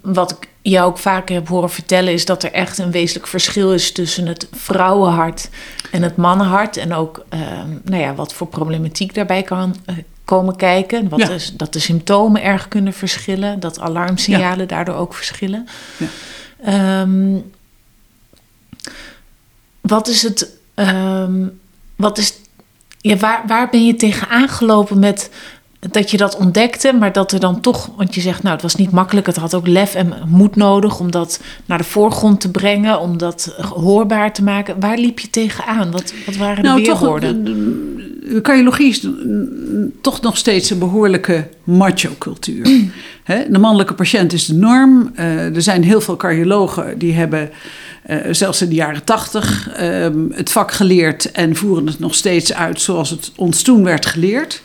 wat 0.00 0.30
ik 0.30 0.48
jou 0.62 0.88
ook 0.88 0.98
vaker 0.98 1.34
heb 1.34 1.48
horen 1.48 1.70
vertellen, 1.70 2.12
is 2.12 2.24
dat 2.24 2.42
er 2.42 2.52
echt 2.52 2.78
een 2.78 2.90
wezenlijk 2.90 3.26
verschil 3.26 3.72
is 3.72 3.92
tussen 3.92 4.26
het 4.26 4.48
vrouwenhart 4.52 5.48
en 5.90 6.02
het 6.02 6.16
mannenhart. 6.16 6.76
En 6.76 6.92
ook 6.92 7.24
ehm, 7.28 7.68
nou 7.84 8.02
ja, 8.02 8.14
wat 8.14 8.34
voor 8.34 8.46
problematiek 8.46 9.14
daarbij 9.14 9.42
kan 9.42 9.76
eh, 9.84 9.96
komen 10.26 10.56
kijken. 10.56 11.08
Wat 11.08 11.28
is, 11.28 11.52
dat 11.56 11.72
de 11.72 11.78
symptomen 11.78 12.42
erg 12.42 12.68
kunnen 12.68 12.92
verschillen, 12.92 13.60
dat 13.60 13.80
alarmsignalen 13.80 14.68
daardoor 14.68 14.94
ook 14.94 15.14
verschillen. 15.14 15.68
Ja. 15.96 16.06
Ehm, 16.64 17.38
wat 19.80 20.08
is 20.08 20.22
het. 20.22 20.50
Ehm, 20.74 21.46
wat 21.96 22.18
is. 22.18 22.34
Ja, 23.00 23.16
waar, 23.16 23.42
waar 23.46 23.68
ben 23.68 23.86
je 23.86 23.94
tegen 23.94 24.28
aangelopen 24.28 24.98
met 24.98 25.30
dat 25.90 26.10
je 26.10 26.16
dat 26.16 26.36
ontdekte, 26.36 26.92
maar 26.92 27.12
dat 27.12 27.32
er 27.32 27.40
dan 27.40 27.60
toch, 27.60 27.90
want 27.96 28.14
je 28.14 28.20
zegt, 28.20 28.42
nou, 28.42 28.54
het 28.54 28.62
was 28.62 28.74
niet 28.74 28.90
makkelijk, 28.90 29.26
het 29.26 29.36
had 29.36 29.54
ook 29.54 29.66
lef 29.66 29.94
en 29.94 30.14
moed 30.26 30.56
nodig 30.56 31.00
om 31.00 31.10
dat 31.10 31.40
naar 31.66 31.78
de 31.78 31.84
voorgrond 31.84 32.40
te 32.40 32.50
brengen, 32.50 33.00
om 33.00 33.18
dat 33.18 33.54
hoorbaar 33.74 34.32
te 34.32 34.42
maken. 34.42 34.80
Waar 34.80 34.98
liep 34.98 35.18
je 35.18 35.30
tegenaan? 35.30 35.90
Wat, 35.90 36.12
wat 36.26 36.36
waren 36.36 36.62
de 36.62 36.68
nou, 36.68 36.82
weerwoorden? 36.82 37.44
Toch, 37.44 37.54
de 38.32 38.40
cardiologie 38.40 38.88
is 38.88 39.06
toch 40.00 40.20
nog 40.20 40.36
steeds 40.36 40.70
een 40.70 40.78
behoorlijke 40.78 41.48
macho-cultuur. 41.64 42.64
de 43.50 43.58
mannelijke 43.58 43.94
patiënt 43.94 44.32
is 44.32 44.46
de 44.46 44.54
norm. 44.54 45.12
Uh, 45.18 45.54
er 45.54 45.62
zijn 45.62 45.82
heel 45.82 46.00
veel 46.00 46.16
cardiologen 46.16 46.98
die 46.98 47.12
hebben 47.12 47.50
uh, 48.10 48.16
zelfs 48.30 48.62
in 48.62 48.68
de 48.68 48.74
jaren 48.74 49.04
tachtig 49.04 49.70
ehm, 49.74 50.30
het 50.30 50.50
vak 50.50 50.72
geleerd 50.72 51.30
en 51.30 51.56
voeren 51.56 51.86
het 51.86 51.98
nog 51.98 52.14
steeds 52.14 52.54
uit 52.54 52.80
zoals 52.80 53.10
het 53.10 53.32
ons 53.36 53.62
toen 53.62 53.84
werd 53.84 54.06
geleerd. 54.06 54.62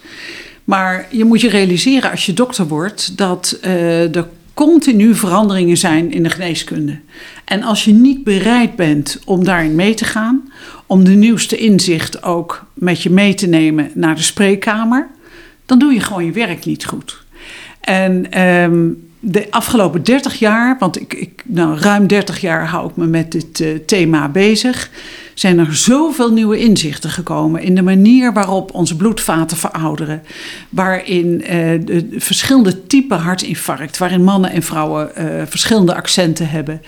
Maar 0.72 1.08
je 1.10 1.26
moet 1.26 1.42
je 1.42 1.50
realiseren 1.50 2.12
als 2.12 2.26
je 2.26 2.34
dokter 2.34 2.68
wordt 2.68 3.18
dat 3.18 3.60
uh, 3.64 4.16
er 4.16 4.28
continu 4.54 5.16
veranderingen 5.16 5.78
zijn 5.78 6.12
in 6.12 6.24
de 6.24 6.30
geneeskunde. 6.30 7.00
En 7.46 7.64
als 7.64 7.86
je 7.86 7.94
niet 7.94 8.24
bereid 8.24 8.76
bent 8.76 9.20
om 9.26 9.44
daarin 9.44 9.76
mee 9.76 9.94
te 9.94 10.06
gaan, 10.06 10.52
om 10.86 11.04
de 11.04 11.12
nieuwste 11.12 11.58
inzicht 11.58 12.24
ook 12.24 12.66
met 12.74 13.02
je 13.02 13.10
mee 13.10 13.34
te 13.34 13.48
nemen 13.48 13.92
naar 13.94 14.16
de 14.16 14.22
spreekkamer, 14.22 15.08
dan 15.66 15.80
doe 15.80 15.94
je 15.94 16.00
gewoon 16.00 16.26
je 16.26 16.32
werk 16.32 16.66
niet 16.66 16.86
goed. 16.86 17.24
En 17.82 18.42
um, 18.42 19.10
de 19.20 19.48
afgelopen 19.50 20.04
30 20.04 20.40
jaar, 20.40 20.76
want 20.80 21.02
ik, 21.02 21.14
ik, 21.14 21.44
nou, 21.46 21.78
ruim 21.80 22.08
30 22.08 22.42
jaar 22.42 22.68
hou 22.68 22.90
ik 22.90 22.96
me 22.96 23.06
met 23.06 23.32
dit 23.32 23.60
uh, 23.60 23.78
thema 23.86 24.30
bezig, 24.30 24.90
zijn 25.42 25.60
er 25.60 25.76
zoveel 25.76 26.32
nieuwe 26.32 26.58
inzichten 26.58 27.10
gekomen 27.10 27.62
in 27.62 27.76
de 27.76 27.82
manier 27.82 28.34
waarop 28.34 28.74
onze 28.74 28.96
bloedvaten 28.96 29.58
verouderen. 29.58 30.22
Waarin 30.70 31.42
uh, 31.42 31.48
de 31.86 32.08
verschillende 32.18 32.88
typen 32.88 33.18
hartinfarct, 33.18 33.98
waarin 33.98 34.24
mannen 34.24 34.52
en 34.52 34.64
vrouwen 34.64 35.12
uh, 35.18 35.42
verschillende 35.46 35.96
accenten 35.96 36.50
hebben. 36.50 36.82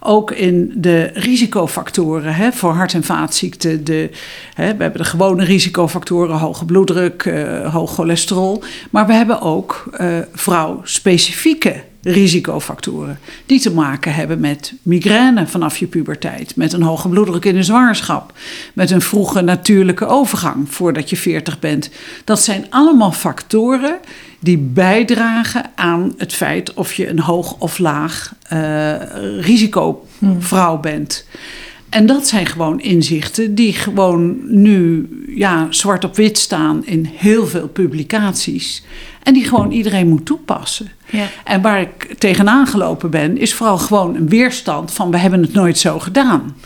Ook 0.00 0.30
in 0.30 0.72
de 0.76 1.10
risicofactoren 1.14 2.34
hè, 2.34 2.52
voor 2.52 2.72
hart- 2.72 2.94
en 2.94 3.04
vaatziekten. 3.04 3.84
De, 3.84 4.10
hè, 4.54 4.76
we 4.76 4.82
hebben 4.82 5.02
de 5.02 5.08
gewone 5.08 5.44
risicofactoren, 5.44 6.36
hoge 6.36 6.64
bloeddruk, 6.64 7.24
uh, 7.24 7.74
hoog 7.74 7.94
cholesterol. 7.94 8.62
Maar 8.90 9.06
we 9.06 9.12
hebben 9.12 9.40
ook 9.40 9.90
vrouw-specifieke 10.32 11.82
risicofactoren. 12.12 13.18
Die 13.46 13.60
te 13.60 13.72
maken 13.72 14.14
hebben 14.14 14.40
met 14.40 14.74
migraine 14.82 15.46
vanaf 15.46 15.76
je 15.76 15.86
puberteit, 15.86 16.56
met 16.56 16.72
een 16.72 16.82
hoge 16.82 17.08
bloeddruk 17.08 17.44
in 17.44 17.54
de 17.54 17.62
zwangerschap, 17.62 18.32
met 18.72 18.90
een 18.90 19.00
vroege 19.00 19.40
natuurlijke 19.40 20.06
overgang 20.06 20.68
voordat 20.68 21.10
je 21.10 21.16
40 21.16 21.58
bent. 21.58 21.90
Dat 22.24 22.42
zijn 22.42 22.66
allemaal 22.70 23.12
factoren 23.12 23.98
die 24.40 24.58
bijdragen 24.58 25.70
aan 25.74 26.14
het 26.16 26.34
feit 26.34 26.74
of 26.74 26.92
je 26.92 27.08
een 27.08 27.20
hoog 27.20 27.56
of 27.58 27.78
laag 27.78 28.34
uh, 28.52 28.94
risicovrouw 29.40 30.78
bent. 30.78 31.26
En 31.88 32.06
dat 32.06 32.26
zijn 32.26 32.46
gewoon 32.46 32.80
inzichten 32.80 33.54
die 33.54 33.72
gewoon 33.72 34.36
nu 34.62 35.08
ja, 35.34 35.66
zwart 35.70 36.04
op 36.04 36.16
wit 36.16 36.38
staan 36.38 36.86
in 36.86 37.10
heel 37.14 37.46
veel 37.46 37.68
publicaties. 37.68 38.82
En 39.22 39.34
die 39.34 39.44
gewoon 39.44 39.70
iedereen 39.70 40.08
moet 40.08 40.26
toepassen. 40.26 40.90
Ja. 41.10 41.26
En 41.44 41.62
waar 41.62 41.80
ik 41.80 42.14
tegenaan 42.18 42.66
gelopen 42.66 43.10
ben, 43.10 43.38
is 43.38 43.54
vooral 43.54 43.78
gewoon 43.78 44.14
een 44.14 44.28
weerstand 44.28 44.92
van 44.92 45.10
we 45.10 45.18
hebben 45.18 45.42
het 45.42 45.52
nooit 45.52 45.78
zo 45.78 45.98
gedaan. 45.98 46.56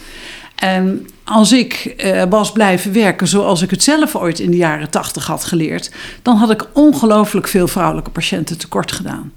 En 0.55 1.07
als 1.25 1.53
ik 1.53 1.95
eh, 1.97 2.23
was 2.29 2.53
blijven 2.53 2.93
werken 2.93 3.29
zoals 3.29 3.63
ik 3.63 3.71
het 3.71 3.83
zelf 3.83 4.17
ooit 4.17 4.39
in 4.39 4.51
de 4.51 4.57
jaren 4.57 4.91
tachtig 4.91 5.27
had 5.27 5.45
geleerd, 5.45 5.91
dan 6.23 6.37
had 6.37 6.51
ik 6.51 6.67
ongelooflijk 6.73 7.49
veel 7.49 7.69
vrouwelijke 7.69 8.11
patiënten 8.11 8.59
tekort 8.59 8.93
gedaan. 8.93 9.33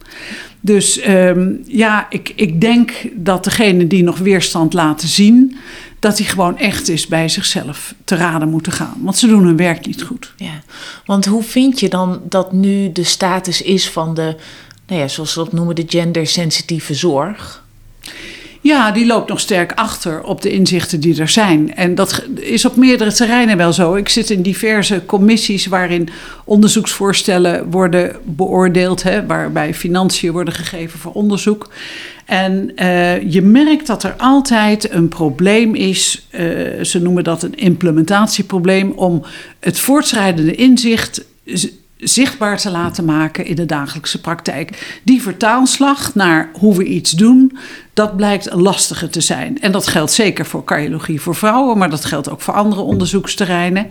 Dus 0.60 1.00
ehm, 1.00 1.54
ja, 1.66 2.06
ik, 2.10 2.34
ik 2.36 2.62
denk 2.62 2.92
dat 3.14 3.44
degene 3.44 3.88
die 3.88 4.04
nog 4.04 4.18
weerstand 4.18 4.74
laten 4.74 5.08
zien, 5.08 5.58
dat 6.00 6.18
die 6.18 6.26
gewoon 6.26 6.58
echt 6.58 6.90
is 6.90 7.08
bij 7.08 7.30
zichzelf 7.30 7.96
te 8.04 8.16
raden 8.16 8.50
moeten 8.50 8.72
gaan. 8.72 8.98
Want 9.00 9.18
ze 9.18 9.28
doen 9.28 9.44
hun 9.46 9.58
werk 9.58 9.86
niet 9.86 10.04
goed. 10.04 10.34
Ja, 10.38 10.62
want 11.06 11.26
hoe 11.26 11.44
vind 11.44 11.80
je 11.80 11.90
dan 11.90 12.22
dat 12.30 12.52
nu 12.52 12.92
de 12.92 13.04
status 13.04 13.62
is 13.62 13.90
van 13.90 14.14
de, 14.14 14.36
nou 14.88 15.02
ja, 15.02 15.08
zoals 15.08 15.36
we 15.36 15.44
dat 15.44 15.54
noemen, 15.54 15.76
de 15.76 15.86
gendersensitieve 15.88 16.94
zorg? 16.94 17.64
Ja, 18.66 18.92
die 18.92 19.06
loopt 19.06 19.30
nog 19.30 19.40
sterk 19.40 19.72
achter 19.72 20.24
op 20.24 20.42
de 20.42 20.52
inzichten 20.52 21.00
die 21.00 21.22
er 21.22 21.30
zijn. 21.30 21.76
En 21.76 21.96
dat 21.96 22.24
is 22.36 22.66
op 22.66 22.76
meerdere 22.76 23.14
terreinen 23.14 23.58
wel 23.58 23.74
zo. 23.74 23.96
Ik 23.96 24.10
zit 24.10 24.30
in 24.30 24.42
diverse 24.42 25.06
commissies 25.06 25.66
waarin 25.66 26.10
onderzoeksvoorstellen 26.46 27.72
worden 27.72 28.16
beoordeeld, 28.24 29.04
hè, 29.04 29.26
waarbij 29.26 29.74
financiën 29.74 30.32
worden 30.32 30.54
gegeven 30.54 31.00
voor 31.00 31.12
onderzoek. 31.12 31.70
En 32.26 32.72
uh, 32.76 33.32
je 33.32 33.42
merkt 33.42 33.88
dat 33.88 34.04
er 34.04 34.14
altijd 34.18 34.92
een 34.92 35.08
probleem 35.08 35.76
is, 35.76 36.28
uh, 36.32 36.40
ze 36.84 37.00
noemen 37.02 37.24
dat 37.24 37.44
een 37.44 37.56
implementatieprobleem, 37.56 38.92
om 38.92 39.24
het 39.60 39.80
voortschrijdende 39.80 40.56
inzicht 40.56 41.26
zichtbaar 41.98 42.58
te 42.58 42.72
laten 42.72 43.06
maken 43.06 43.46
in 43.46 43.56
de 43.56 43.66
dagelijkse 43.66 44.22
praktijk. 44.22 45.00
Die 45.04 45.22
vertaalslag 45.22 46.16
naar 46.16 46.50
hoe 46.54 46.78
we 46.78 46.84
iets 46.84 47.12
doen, 47.12 47.58
dat 47.94 48.16
blijkt 48.16 48.52
een 48.52 48.62
lastige 48.62 49.10
te 49.10 49.22
zijn. 49.22 49.60
En 49.60 49.72
dat 49.72 49.88
geldt 49.88 50.12
zeker 50.12 50.46
voor 50.46 50.64
cardiologie 50.64 51.22
voor 51.22 51.36
vrouwen, 51.36 51.78
maar 51.78 51.90
dat 51.90 52.06
geldt 52.06 52.30
ook 52.30 52.42
voor 52.42 52.54
andere 52.54 52.82
onderzoeksterreinen. 52.82 53.88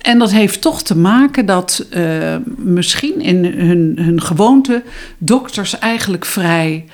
En 0.00 0.18
dat 0.18 0.30
heeft 0.30 0.60
toch 0.60 0.82
te 0.82 0.96
maken 0.96 1.46
dat 1.46 1.86
uh, 1.90 2.36
misschien 2.56 3.20
in 3.20 3.44
hun, 3.44 3.98
hun 4.00 4.22
gewoonte 4.22 4.82
dokters 5.18 5.78
eigenlijk 5.78 6.24
vrij 6.24 6.84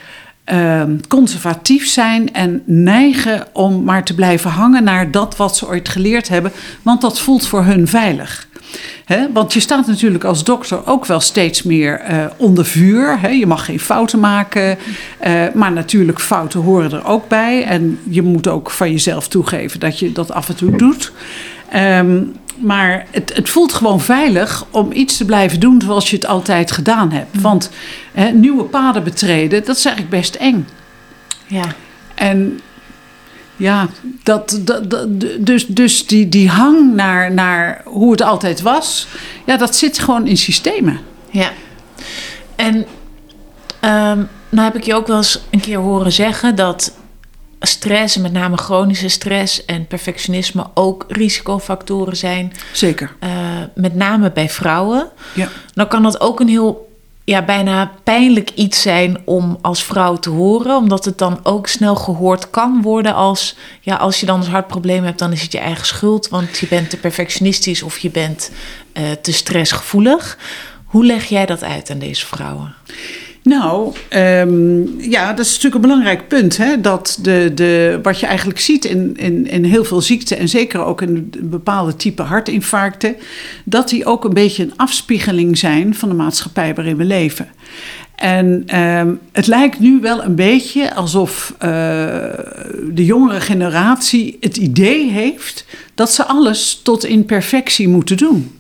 uh, 0.52 0.82
conservatief 1.08 1.86
zijn 1.86 2.32
en 2.32 2.62
neigen 2.66 3.46
om 3.52 3.84
maar 3.84 4.04
te 4.04 4.14
blijven 4.14 4.50
hangen 4.50 4.84
naar 4.84 5.10
dat 5.10 5.36
wat 5.36 5.56
ze 5.56 5.66
ooit 5.68 5.88
geleerd 5.88 6.28
hebben, 6.28 6.52
want 6.82 7.00
dat 7.00 7.20
voelt 7.20 7.46
voor 7.46 7.64
hun 7.64 7.88
veilig. 7.88 8.48
He, 9.04 9.32
want 9.32 9.52
je 9.52 9.60
staat 9.60 9.86
natuurlijk 9.86 10.24
als 10.24 10.44
dokter 10.44 10.86
ook 10.86 11.06
wel 11.06 11.20
steeds 11.20 11.62
meer 11.62 12.10
uh, 12.10 12.24
onder 12.36 12.64
vuur. 12.64 13.20
He, 13.20 13.28
je 13.28 13.46
mag 13.46 13.64
geen 13.64 13.80
fouten 13.80 14.20
maken. 14.20 14.78
Uh, 15.26 15.42
maar 15.54 15.72
natuurlijk, 15.72 16.20
fouten 16.20 16.60
horen 16.60 16.92
er 16.92 17.06
ook 17.06 17.28
bij. 17.28 17.64
En 17.64 17.98
je 18.08 18.22
moet 18.22 18.48
ook 18.48 18.70
van 18.70 18.90
jezelf 18.90 19.28
toegeven 19.28 19.80
dat 19.80 19.98
je 19.98 20.12
dat 20.12 20.32
af 20.32 20.48
en 20.48 20.56
toe 20.56 20.76
doet. 20.76 21.12
Um, 21.74 22.32
maar 22.60 23.06
het, 23.10 23.32
het, 23.34 23.48
voelt 23.48 23.72
gewoon 23.72 24.00
veilig 24.00 24.66
om 24.70 24.92
iets 24.92 25.16
te 25.16 25.24
blijven 25.24 25.60
doen 25.60 25.82
zoals 25.82 26.10
je 26.10 26.16
het 26.16 26.26
altijd 26.26 26.72
gedaan 26.72 27.12
hebt. 27.12 27.34
Mm. 27.34 27.40
Want 27.40 27.70
he, 28.12 28.30
nieuwe 28.30 28.64
paden 28.64 29.04
betreden, 29.04 29.64
dat 29.64 29.76
is 29.76 29.84
eigenlijk 29.84 30.16
best 30.16 30.34
eng. 30.34 30.66
Ja. 31.46 31.64
En 32.14 32.60
ja, 33.60 33.88
dat, 34.22 34.60
dat, 34.60 34.90
dat, 34.90 35.06
dus, 35.38 35.66
dus 35.66 36.06
die, 36.06 36.28
die 36.28 36.48
hang 36.48 36.94
naar, 36.94 37.32
naar 37.32 37.82
hoe 37.84 38.10
het 38.10 38.22
altijd 38.22 38.60
was, 38.60 39.06
ja, 39.46 39.56
dat 39.56 39.76
zit 39.76 39.98
gewoon 39.98 40.26
in 40.26 40.36
systemen. 40.36 41.00
Ja. 41.30 41.50
En 42.56 42.74
um, 42.76 44.28
nou 44.48 44.64
heb 44.64 44.76
ik 44.76 44.84
je 44.84 44.94
ook 44.94 45.06
wel 45.06 45.16
eens 45.16 45.40
een 45.50 45.60
keer 45.60 45.78
horen 45.78 46.12
zeggen 46.12 46.54
dat 46.54 46.92
stress, 47.60 48.16
met 48.16 48.32
name 48.32 48.56
chronische 48.56 49.08
stress 49.08 49.64
en 49.64 49.86
perfectionisme, 49.86 50.66
ook 50.74 51.04
risicofactoren 51.08 52.16
zijn. 52.16 52.52
Zeker. 52.72 53.16
Uh, 53.24 53.30
met 53.74 53.94
name 53.94 54.32
bij 54.32 54.48
vrouwen. 54.48 55.10
Ja. 55.34 55.48
Dan 55.74 55.88
kan 55.88 56.02
dat 56.02 56.20
ook 56.20 56.40
een 56.40 56.48
heel 56.48 56.89
ja, 57.24 57.44
bijna 57.44 57.92
pijnlijk 58.04 58.50
iets 58.54 58.82
zijn 58.82 59.18
om 59.24 59.58
als 59.60 59.84
vrouw 59.84 60.16
te 60.16 60.30
horen. 60.30 60.76
Omdat 60.76 61.04
het 61.04 61.18
dan 61.18 61.40
ook 61.42 61.66
snel 61.66 61.96
gehoord 61.96 62.50
kan 62.50 62.82
worden 62.82 63.14
als... 63.14 63.56
ja, 63.80 63.96
als 63.96 64.20
je 64.20 64.26
dan 64.26 64.40
een 64.40 64.50
hartprobleem 64.50 65.04
hebt, 65.04 65.18
dan 65.18 65.32
is 65.32 65.42
het 65.42 65.52
je 65.52 65.58
eigen 65.58 65.86
schuld. 65.86 66.28
Want 66.28 66.58
je 66.58 66.66
bent 66.66 66.90
te 66.90 66.96
perfectionistisch 66.96 67.82
of 67.82 67.98
je 67.98 68.10
bent 68.10 68.50
uh, 68.92 69.10
te 69.22 69.32
stressgevoelig. 69.32 70.38
Hoe 70.84 71.04
leg 71.04 71.24
jij 71.24 71.46
dat 71.46 71.62
uit 71.62 71.90
aan 71.90 71.98
deze 71.98 72.26
vrouwen? 72.26 72.74
Nou, 73.42 73.94
um, 74.14 75.00
ja, 75.00 75.32
dat 75.32 75.44
is 75.44 75.48
natuurlijk 75.48 75.74
een 75.74 75.90
belangrijk 75.90 76.28
punt. 76.28 76.56
Hè? 76.56 76.80
Dat 76.80 77.18
de, 77.22 77.50
de, 77.54 77.98
wat 78.02 78.20
je 78.20 78.26
eigenlijk 78.26 78.60
ziet 78.60 78.84
in, 78.84 79.16
in, 79.16 79.46
in 79.46 79.64
heel 79.64 79.84
veel 79.84 80.00
ziekten, 80.00 80.38
en 80.38 80.48
zeker 80.48 80.84
ook 80.84 81.02
in 81.02 81.32
bepaalde 81.40 81.96
type 81.96 82.22
hartinfarcten, 82.22 83.16
dat 83.64 83.88
die 83.88 84.06
ook 84.06 84.24
een 84.24 84.34
beetje 84.34 84.62
een 84.62 84.76
afspiegeling 84.76 85.58
zijn 85.58 85.94
van 85.94 86.08
de 86.08 86.14
maatschappij 86.14 86.74
waarin 86.74 86.96
we 86.96 87.04
leven. 87.04 87.48
En 88.14 88.62
ehm, 88.66 89.14
het 89.32 89.46
lijkt 89.46 89.78
nu 89.78 90.00
wel 90.00 90.24
een 90.24 90.34
beetje 90.34 90.94
alsof 90.94 91.54
uh, 91.54 91.60
de 92.90 93.04
jongere 93.04 93.40
generatie 93.40 94.36
het 94.40 94.56
idee 94.56 95.10
heeft 95.10 95.64
dat 95.94 96.12
ze 96.12 96.24
alles 96.26 96.80
tot 96.82 97.04
in 97.04 97.24
perfectie 97.24 97.88
moeten 97.88 98.16
doen. 98.16 98.59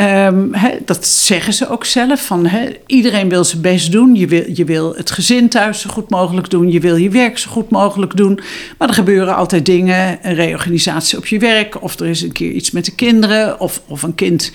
Um, 0.00 0.52
dat 0.84 1.06
zeggen 1.06 1.52
ze 1.52 1.68
ook 1.68 1.84
zelf. 1.84 2.26
Van, 2.26 2.50
iedereen 2.86 3.28
wil 3.28 3.44
zijn 3.44 3.62
best 3.62 3.92
doen. 3.92 4.14
Je 4.14 4.26
wil, 4.26 4.44
je 4.52 4.64
wil 4.64 4.94
het 4.94 5.10
gezin 5.10 5.48
thuis 5.48 5.80
zo 5.80 5.90
goed 5.90 6.10
mogelijk 6.10 6.50
doen. 6.50 6.70
Je 6.70 6.80
wil 6.80 6.96
je 6.96 7.10
werk 7.10 7.38
zo 7.38 7.50
goed 7.50 7.70
mogelijk 7.70 8.16
doen. 8.16 8.40
Maar 8.78 8.88
er 8.88 8.94
gebeuren 8.94 9.36
altijd 9.36 9.66
dingen. 9.66 10.18
Een 10.22 10.34
reorganisatie 10.34 11.18
op 11.18 11.26
je 11.26 11.38
werk. 11.38 11.82
Of 11.82 11.98
er 11.98 12.06
is 12.06 12.22
een 12.22 12.32
keer 12.32 12.50
iets 12.50 12.70
met 12.70 12.84
de 12.84 12.94
kinderen. 12.94 13.60
Of, 13.60 13.82
of 13.86 14.02
een 14.02 14.14
kind 14.14 14.52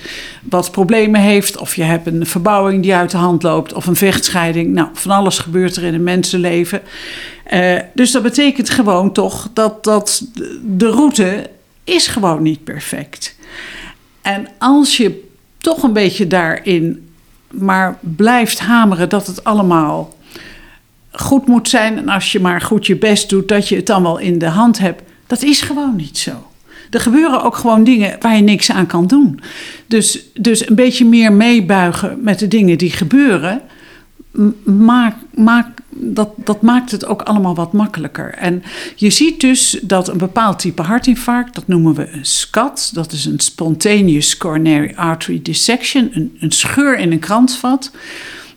wat 0.49 0.71
problemen 0.71 1.21
heeft. 1.21 1.57
Of 1.57 1.75
je 1.75 1.83
hebt 1.83 2.07
een 2.07 2.25
verbouwing 2.25 2.81
die 2.81 2.95
uit 2.95 3.11
de 3.11 3.17
hand 3.17 3.43
loopt. 3.43 3.73
Of 3.73 3.85
een 3.85 3.95
vechtscheiding. 3.95 4.73
Nou, 4.73 4.87
van 4.93 5.11
alles 5.11 5.39
gebeurt 5.39 5.75
er 5.75 5.83
in 5.83 5.93
een 5.93 6.03
mensenleven. 6.03 6.81
Uh, 7.53 7.79
dus 7.93 8.11
dat 8.11 8.23
betekent 8.23 8.69
gewoon 8.69 9.11
toch 9.11 9.49
dat, 9.53 9.83
dat 9.83 10.23
de 10.63 10.89
route 10.89 11.49
is 11.83 12.07
gewoon 12.07 12.41
niet 12.41 12.63
perfect. 12.63 13.35
En 14.21 14.47
als 14.57 14.97
je 14.97 15.31
toch 15.63 15.83
een 15.83 15.93
beetje 15.93 16.27
daarin 16.27 17.07
maar 17.53 17.97
blijft 17.99 18.59
hameren 18.59 19.09
dat 19.09 19.27
het 19.27 19.43
allemaal 19.43 20.13
goed 21.11 21.47
moet 21.47 21.69
zijn. 21.69 21.97
En 21.97 22.09
als 22.09 22.31
je 22.31 22.39
maar 22.39 22.61
goed 22.61 22.87
je 22.87 22.95
best 22.95 23.29
doet, 23.29 23.47
dat 23.47 23.69
je 23.69 23.75
het 23.75 23.85
dan 23.85 24.03
wel 24.03 24.17
in 24.17 24.37
de 24.37 24.47
hand 24.47 24.79
hebt. 24.79 25.01
Dat 25.27 25.41
is 25.41 25.61
gewoon 25.61 25.95
niet 25.95 26.17
zo. 26.17 26.31
Er 26.89 26.99
gebeuren 26.99 27.43
ook 27.43 27.55
gewoon 27.55 27.83
dingen 27.83 28.15
waar 28.19 28.35
je 28.35 28.41
niks 28.41 28.71
aan 28.71 28.85
kan 28.85 29.07
doen. 29.07 29.39
Dus, 29.87 30.19
dus 30.33 30.67
een 30.69 30.75
beetje 30.75 31.05
meer 31.05 31.33
meebuigen 31.33 32.17
met 32.21 32.39
de 32.39 32.47
dingen 32.47 32.77
die 32.77 32.91
gebeuren. 32.91 33.61
Maak, 34.63 35.15
maak, 35.35 35.67
dat, 35.89 36.29
dat 36.35 36.61
maakt 36.61 36.91
het 36.91 37.05
ook 37.05 37.21
allemaal 37.21 37.55
wat 37.55 37.73
makkelijker. 37.73 38.33
En 38.33 38.63
je 38.95 39.09
ziet 39.09 39.41
dus 39.41 39.79
dat 39.81 40.07
een 40.07 40.17
bepaald 40.17 40.59
type 40.59 40.81
hartinfarct, 40.81 41.55
dat 41.55 41.67
noemen 41.67 41.93
we 41.93 42.09
een 42.09 42.25
SCAD, 42.25 42.91
dat 42.93 43.11
is 43.11 43.25
een 43.25 43.39
spontaneous 43.39 44.37
coronary 44.37 44.93
artery 44.95 45.41
dissection, 45.41 46.09
een, 46.13 46.37
een 46.39 46.51
scheur 46.51 46.97
in 46.97 47.11
een 47.11 47.19
kransvat. 47.19 47.91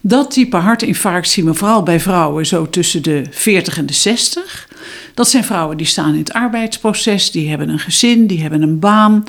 Dat 0.01 0.31
type 0.31 0.57
hartinfarct 0.57 1.29
zien 1.29 1.45
we 1.45 1.55
vooral 1.55 1.83
bij 1.83 2.01
vrouwen 2.01 2.47
zo 2.47 2.71
tussen 2.71 3.03
de 3.03 3.25
40 3.31 3.79
en 3.79 3.87
de 3.87 3.93
60. 3.93 4.69
Dat 5.15 5.29
zijn 5.29 5.45
vrouwen 5.45 5.77
die 5.77 5.87
staan 5.87 6.13
in 6.13 6.19
het 6.19 6.33
arbeidsproces, 6.33 7.31
die 7.31 7.49
hebben 7.49 7.69
een 7.69 7.79
gezin, 7.79 8.27
die 8.27 8.41
hebben 8.41 8.63
een 8.63 8.79
baan, 8.79 9.25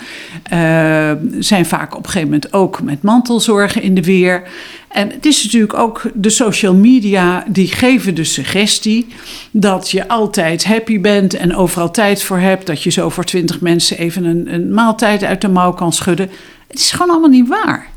uh, 0.54 1.12
zijn 1.40 1.66
vaak 1.66 1.96
op 1.96 2.04
een 2.04 2.12
gegeven 2.12 2.28
moment 2.28 2.54
ook 2.54 2.82
met 2.82 3.02
mantelzorgen 3.02 3.82
in 3.82 3.96
de 3.96 4.04
weer. 4.04 4.44
En 4.88 5.10
het 5.10 5.26
is 5.26 5.44
natuurlijk 5.44 5.74
ook 5.74 6.02
de 6.14 6.30
social 6.30 6.74
media 6.74 7.46
die 7.48 7.68
geven 7.68 8.16
de 8.16 8.24
suggestie 8.24 9.08
dat 9.52 9.92
je 9.92 10.08
altijd 10.08 10.66
happy 10.66 11.02
bent 11.02 11.34
en 11.34 11.56
overal 11.56 11.92
tijd 11.92 12.24
voor 12.24 12.40
hebt. 12.40 12.66
Dat 12.66 12.84
je 12.84 12.90
zo 12.90 13.10
voor 13.10 13.24
twintig 13.24 13.62
mensen 13.62 13.98
even 13.98 14.26
een, 14.26 14.54
een 14.54 14.74
maaltijd 14.74 15.24
uit 15.24 15.42
de 15.42 15.48
mouw 15.48 15.74
kan 15.74 15.94
schudden. 15.94 16.30
Het 16.68 16.80
is 16.80 16.92
gewoon 16.92 17.10
allemaal 17.10 17.30
niet 17.30 17.48
waar. 17.48 17.88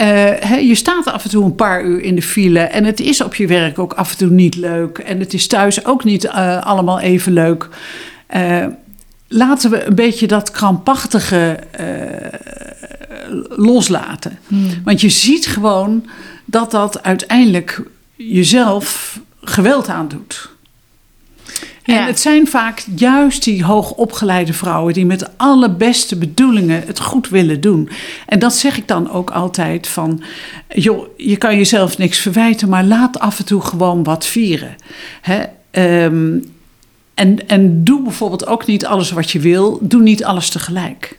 Uh, 0.00 0.60
je 0.68 0.74
staat 0.74 1.06
af 1.06 1.24
en 1.24 1.30
toe 1.30 1.44
een 1.44 1.54
paar 1.54 1.84
uur 1.84 2.00
in 2.00 2.14
de 2.14 2.22
file 2.22 2.60
en 2.60 2.84
het 2.84 3.00
is 3.00 3.20
op 3.20 3.34
je 3.34 3.46
werk 3.46 3.78
ook 3.78 3.92
af 3.92 4.10
en 4.10 4.16
toe 4.16 4.30
niet 4.30 4.54
leuk. 4.56 4.98
En 4.98 5.20
het 5.20 5.34
is 5.34 5.46
thuis 5.46 5.84
ook 5.84 6.04
niet 6.04 6.24
uh, 6.24 6.62
allemaal 6.62 7.00
even 7.00 7.32
leuk. 7.32 7.68
Uh, 8.36 8.66
laten 9.28 9.70
we 9.70 9.84
een 9.84 9.94
beetje 9.94 10.26
dat 10.26 10.50
krampachtige 10.50 11.58
loslaten. 13.48 14.38
Hmm. 14.46 14.68
Want 14.84 15.00
je 15.00 15.08
ziet 15.08 15.46
gewoon 15.46 16.06
dat 16.44 16.70
dat 16.70 17.02
uiteindelijk 17.02 17.82
jezelf 18.16 19.18
geweld 19.40 19.88
aandoet. 19.88 20.50
En 21.82 22.06
het 22.06 22.20
zijn 22.20 22.46
vaak 22.46 22.84
juist 22.94 23.44
die 23.44 23.64
hoogopgeleide 23.64 24.52
vrouwen 24.52 24.94
die 24.94 25.06
met 25.06 25.30
alle 25.36 25.70
beste 25.70 26.16
bedoelingen 26.16 26.82
het 26.86 27.00
goed 27.00 27.28
willen 27.28 27.60
doen. 27.60 27.88
En 28.26 28.38
dat 28.38 28.54
zeg 28.54 28.76
ik 28.76 28.88
dan 28.88 29.10
ook 29.10 29.30
altijd 29.30 29.86
van, 29.86 30.22
joh, 30.74 31.06
je 31.16 31.36
kan 31.36 31.56
jezelf 31.56 31.98
niks 31.98 32.18
verwijten, 32.18 32.68
maar 32.68 32.84
laat 32.84 33.18
af 33.18 33.38
en 33.38 33.44
toe 33.44 33.60
gewoon 33.60 34.02
wat 34.02 34.26
vieren. 34.26 34.76
Hè? 35.20 35.42
Um, 36.04 36.44
en, 37.14 37.48
en 37.48 37.84
doe 37.84 38.02
bijvoorbeeld 38.02 38.46
ook 38.46 38.66
niet 38.66 38.86
alles 38.86 39.10
wat 39.10 39.30
je 39.30 39.38
wil, 39.38 39.78
doe 39.82 40.02
niet 40.02 40.24
alles 40.24 40.48
tegelijk. 40.48 41.18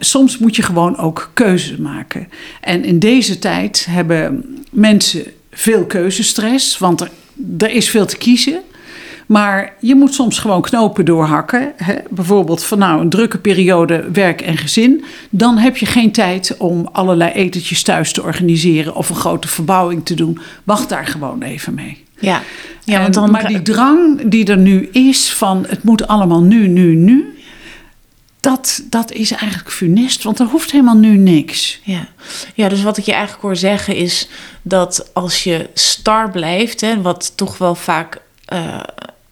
Soms 0.00 0.38
moet 0.38 0.56
je 0.56 0.62
gewoon 0.62 0.96
ook 0.96 1.30
keuzes 1.34 1.76
maken. 1.76 2.28
En 2.60 2.84
in 2.84 2.98
deze 2.98 3.38
tijd 3.38 3.86
hebben 3.90 4.44
mensen 4.70 5.24
veel 5.50 5.84
keuzestress, 5.84 6.78
want 6.78 7.00
er 7.58 7.70
is 7.70 7.90
veel 7.90 8.06
te 8.06 8.16
kiezen. 8.16 8.62
Maar 9.28 9.72
je 9.80 9.94
moet 9.94 10.14
soms 10.14 10.38
gewoon 10.38 10.62
knopen 10.62 11.04
doorhakken. 11.04 11.72
Hè? 11.76 11.94
Bijvoorbeeld 12.10 12.64
van 12.64 12.78
nou 12.78 13.00
een 13.00 13.08
drukke 13.08 13.38
periode 13.38 14.08
werk 14.12 14.40
en 14.40 14.56
gezin. 14.56 15.04
Dan 15.30 15.58
heb 15.58 15.76
je 15.76 15.86
geen 15.86 16.12
tijd 16.12 16.54
om 16.58 16.88
allerlei 16.92 17.32
etentjes 17.32 17.82
thuis 17.82 18.12
te 18.12 18.22
organiseren 18.22 18.94
of 18.94 19.08
een 19.08 19.16
grote 19.16 19.48
verbouwing 19.48 20.04
te 20.04 20.14
doen. 20.14 20.38
Wacht 20.64 20.88
daar 20.88 21.06
gewoon 21.06 21.42
even 21.42 21.74
mee. 21.74 22.04
Ja, 22.18 22.42
ja 22.84 23.00
want 23.00 23.14
dan... 23.14 23.30
maar 23.30 23.46
die 23.46 23.62
drang 23.62 24.22
die 24.24 24.46
er 24.46 24.58
nu 24.58 24.88
is 24.92 25.32
van 25.32 25.64
het 25.68 25.82
moet 25.82 26.06
allemaal 26.06 26.42
nu, 26.42 26.68
nu, 26.68 26.94
nu. 26.94 27.38
Dat, 28.40 28.82
dat 28.90 29.12
is 29.12 29.30
eigenlijk 29.30 29.70
funest, 29.70 30.22
want 30.22 30.38
er 30.38 30.46
hoeft 30.46 30.70
helemaal 30.70 30.96
nu 30.96 31.16
niks. 31.16 31.80
Ja. 31.82 32.08
ja, 32.54 32.68
dus 32.68 32.82
wat 32.82 32.96
ik 32.96 33.04
je 33.04 33.12
eigenlijk 33.12 33.42
hoor 33.42 33.56
zeggen 33.56 33.96
is 33.96 34.28
dat 34.62 35.10
als 35.12 35.44
je 35.44 35.68
star 35.74 36.30
blijft, 36.30 36.80
hè, 36.80 37.02
wat 37.02 37.32
toch 37.36 37.58
wel 37.58 37.74
vaak 37.74 38.20
uh, 38.52 38.80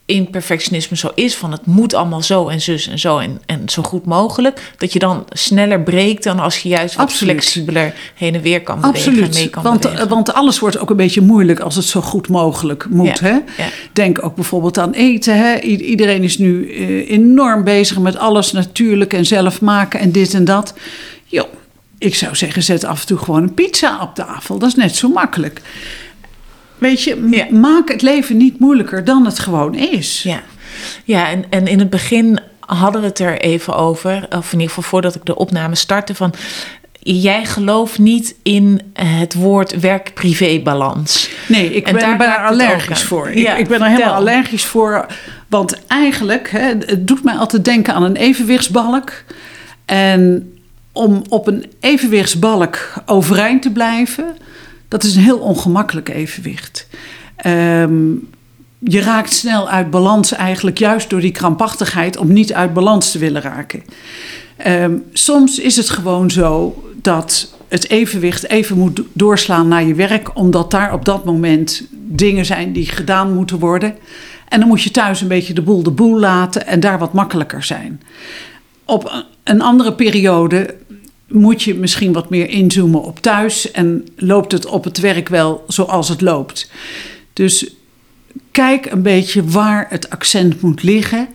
in 0.06 0.30
perfectionisme 0.30 0.96
zo 0.96 1.10
is, 1.14 1.34
van 1.36 1.52
het 1.52 1.66
moet 1.66 1.94
allemaal 1.94 2.22
zo 2.22 2.48
en 2.48 2.60
zus 2.60 2.88
en 2.88 2.98
zo 2.98 3.18
en, 3.18 3.40
en 3.46 3.62
zo 3.68 3.82
goed 3.82 4.04
mogelijk, 4.04 4.72
dat 4.76 4.92
je 4.92 4.98
dan 4.98 5.24
sneller 5.28 5.80
breekt 5.82 6.22
dan 6.24 6.38
als 6.40 6.58
je 6.58 6.68
juist 6.68 6.94
wat 6.96 7.12
flexibeler 7.12 7.94
heen 8.14 8.34
en 8.34 8.40
weer 8.40 8.62
kan 8.62 8.80
bewegen 8.80 8.98
Absoluut. 9.10 9.34
mee 9.34 9.48
kan 9.50 9.62
want, 9.62 9.80
bewegen. 9.80 10.08
Want 10.08 10.32
alles 10.32 10.58
wordt 10.58 10.78
ook 10.78 10.90
een 10.90 10.96
beetje 10.96 11.20
moeilijk 11.20 11.60
als 11.60 11.74
het 11.76 11.84
zo 11.84 12.00
goed 12.00 12.28
mogelijk 12.28 12.86
moet. 12.90 13.18
Ja, 13.18 13.26
Hè? 13.26 13.30
ja. 13.32 13.68
Denk 13.92 14.24
ook 14.24 14.34
bijvoorbeeld 14.34 14.78
aan 14.78 14.92
eten. 14.92 15.36
Hè? 15.38 15.60
I- 15.62 15.84
iedereen 15.84 16.22
is 16.22 16.38
nu 16.38 16.70
eh, 16.70 17.10
enorm 17.10 17.64
bezig 17.64 17.98
met 17.98 18.16
alles 18.16 18.52
natuurlijk 18.52 19.12
en 19.12 19.26
zelf 19.26 19.60
maken 19.60 20.00
en 20.00 20.12
dit 20.12 20.34
en 20.34 20.44
dat. 20.44 20.74
Jo, 21.24 21.48
ik 21.98 22.14
zou 22.14 22.36
zeggen, 22.36 22.62
zet 22.62 22.84
af 22.84 23.00
en 23.00 23.06
toe 23.06 23.18
gewoon 23.18 23.42
een 23.42 23.54
pizza 23.54 23.98
op 24.02 24.14
tafel. 24.14 24.58
Dat 24.58 24.68
is 24.68 24.74
net 24.74 24.96
zo 24.96 25.08
makkelijk. 25.08 25.60
Weet 26.78 27.02
je, 27.02 27.28
Ja. 27.30 27.46
maak 27.50 27.88
het 27.88 28.02
leven 28.02 28.36
niet 28.36 28.58
moeilijker 28.58 29.04
dan 29.04 29.24
het 29.24 29.38
gewoon 29.38 29.74
is. 29.74 30.22
Ja, 30.22 30.42
ja 31.04 31.28
en, 31.30 31.44
en 31.50 31.66
in 31.66 31.78
het 31.78 31.90
begin 31.90 32.38
hadden 32.60 33.00
we 33.00 33.06
het 33.06 33.18
er 33.18 33.40
even 33.40 33.76
over, 33.76 34.26
of 34.30 34.46
in 34.52 34.58
ieder 34.58 34.68
geval 34.74 34.82
voordat 34.82 35.14
ik 35.14 35.24
de 35.24 35.36
opname 35.36 35.74
startte, 35.74 36.14
van 36.14 36.34
jij 36.98 37.44
gelooft 37.44 37.98
niet 37.98 38.34
in 38.42 38.80
het 38.92 39.34
woord 39.34 39.80
werk-privé-balans. 39.80 41.30
Nee, 41.48 41.74
ik 41.74 41.86
En 41.86 41.92
ben, 41.92 42.02
daar 42.02 42.16
ben 42.16 42.26
er 42.28 42.44
allergisch 42.46 43.02
voor. 43.02 43.36
Ja, 43.38 43.52
ik, 43.54 43.58
ik 43.58 43.68
ben 43.68 43.80
er 43.82 43.88
helemaal 43.88 44.14
allergisch 44.14 44.64
voor. 44.64 45.06
Want 45.48 45.86
eigenlijk, 45.86 46.50
hè, 46.50 46.68
het 46.68 47.08
doet 47.08 47.24
mij 47.24 47.34
altijd 47.34 47.64
denken 47.64 47.94
aan 47.94 48.02
een 48.02 48.16
evenwichtsbalk. 48.16 49.12
En 49.84 50.50
om 50.92 51.22
op 51.28 51.46
een 51.46 51.64
evenwichtsbalk 51.80 52.92
overeind 53.06 53.62
te 53.62 53.70
blijven, 53.70 54.36
dat 54.88 55.04
is 55.04 55.16
een 55.16 55.22
heel 55.22 55.38
ongemakkelijk 55.38 56.08
evenwicht. 56.08 56.88
Ehm, 57.36 58.10
je 58.78 59.00
raakt 59.00 59.32
snel 59.32 59.68
uit 59.68 59.90
balans 59.90 60.32
eigenlijk 60.32 60.78
juist 60.78 61.10
door 61.10 61.20
die 61.20 61.32
krampachtigheid 61.32 62.16
om 62.16 62.32
niet 62.32 62.52
uit 62.52 62.72
balans 62.72 63.10
te 63.10 63.18
willen 63.18 63.42
raken. 63.42 63.82
Ehm, 64.56 64.94
soms 65.12 65.58
is 65.58 65.76
het 65.76 65.90
gewoon 65.90 66.30
zo 66.30 66.82
dat 67.02 67.54
het 67.68 67.88
evenwicht 67.90 68.48
even 68.48 68.78
moet 68.78 68.96
do- 68.96 69.06
doorslaan 69.12 69.68
naar 69.68 69.84
je 69.84 69.94
werk, 69.94 70.36
omdat 70.36 70.70
daar 70.70 70.92
op 70.92 71.04
dat 71.04 71.24
moment 71.24 71.86
dingen 71.92 72.44
zijn 72.44 72.72
die 72.72 72.86
gedaan 72.86 73.34
moeten 73.34 73.58
worden. 73.58 73.94
En 74.48 74.58
dan 74.58 74.68
moet 74.68 74.82
je 74.82 74.90
thuis 74.90 75.20
een 75.20 75.28
beetje 75.28 75.54
de 75.54 75.62
boel 75.62 75.82
de 75.82 75.90
boel 75.90 76.18
laten 76.18 76.66
en 76.66 76.80
daar 76.80 76.98
wat 76.98 77.12
makkelijker 77.12 77.62
zijn. 77.62 78.02
Op 78.84 79.24
een 79.44 79.60
andere 79.60 79.94
periode 79.94 80.74
moet 81.28 81.62
je 81.62 81.74
misschien 81.74 82.12
wat 82.12 82.30
meer 82.30 82.48
inzoomen 82.48 83.02
op 83.02 83.20
thuis 83.20 83.70
en 83.70 84.04
loopt 84.16 84.52
het 84.52 84.66
op 84.66 84.84
het 84.84 84.98
werk 85.00 85.28
wel 85.28 85.64
zoals 85.68 86.08
het 86.08 86.20
loopt. 86.20 86.70
Dus 87.32 87.66
kijk 88.50 88.86
een 88.86 89.02
beetje 89.02 89.44
waar 89.44 89.86
het 89.88 90.10
accent 90.10 90.60
moet 90.60 90.82
liggen 90.82 91.28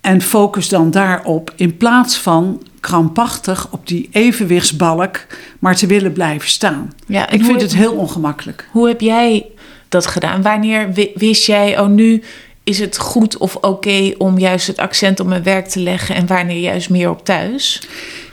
en 0.00 0.20
focus 0.22 0.68
dan 0.68 0.90
daarop 0.90 1.52
in 1.56 1.76
plaats 1.76 2.16
van 2.16 2.62
krampachtig 2.80 3.68
op 3.70 3.86
die 3.86 4.08
evenwichtsbalk 4.12 5.26
maar 5.58 5.76
te 5.76 5.86
willen 5.86 6.12
blijven 6.12 6.48
staan. 6.48 6.92
Ja, 7.06 7.30
Ik 7.30 7.44
vind 7.44 7.60
het 7.60 7.74
heel 7.74 7.92
ongemakkelijk. 7.92 8.68
Hoe 8.70 8.88
heb 8.88 9.00
jij 9.00 9.46
dat 9.88 10.06
gedaan? 10.06 10.42
Wanneer 10.42 10.92
wi- 10.92 11.10
wist 11.14 11.46
jij, 11.46 11.80
oh 11.80 11.88
nu 11.88 12.22
is 12.64 12.78
het 12.78 12.98
goed 12.98 13.36
of 13.36 13.56
oké 13.56 14.12
om 14.18 14.38
juist 14.38 14.66
het 14.66 14.78
accent 14.78 15.20
op 15.20 15.26
mijn 15.26 15.42
werk 15.42 15.66
te 15.68 15.80
leggen 15.80 16.14
en 16.14 16.26
wanneer 16.26 16.60
juist 16.60 16.90
meer 16.90 17.10
op 17.10 17.24
thuis? 17.24 17.82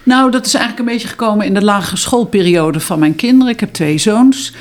Nou, 0.10 0.32
dat 0.32 0.46
is 0.46 0.54
eigenlijk 0.54 0.86
een 0.86 0.94
beetje 0.94 1.08
gekomen 1.08 1.46
in 1.46 1.54
de 1.54 1.64
lagere 1.64 1.98
schoolperiode 1.98 2.80
van 2.80 3.00
mijn 3.00 3.16
kinderen. 3.16 3.54
Ik 3.54 3.60
heb 3.60 3.74
twee 3.74 3.98
zoons. 3.98 4.54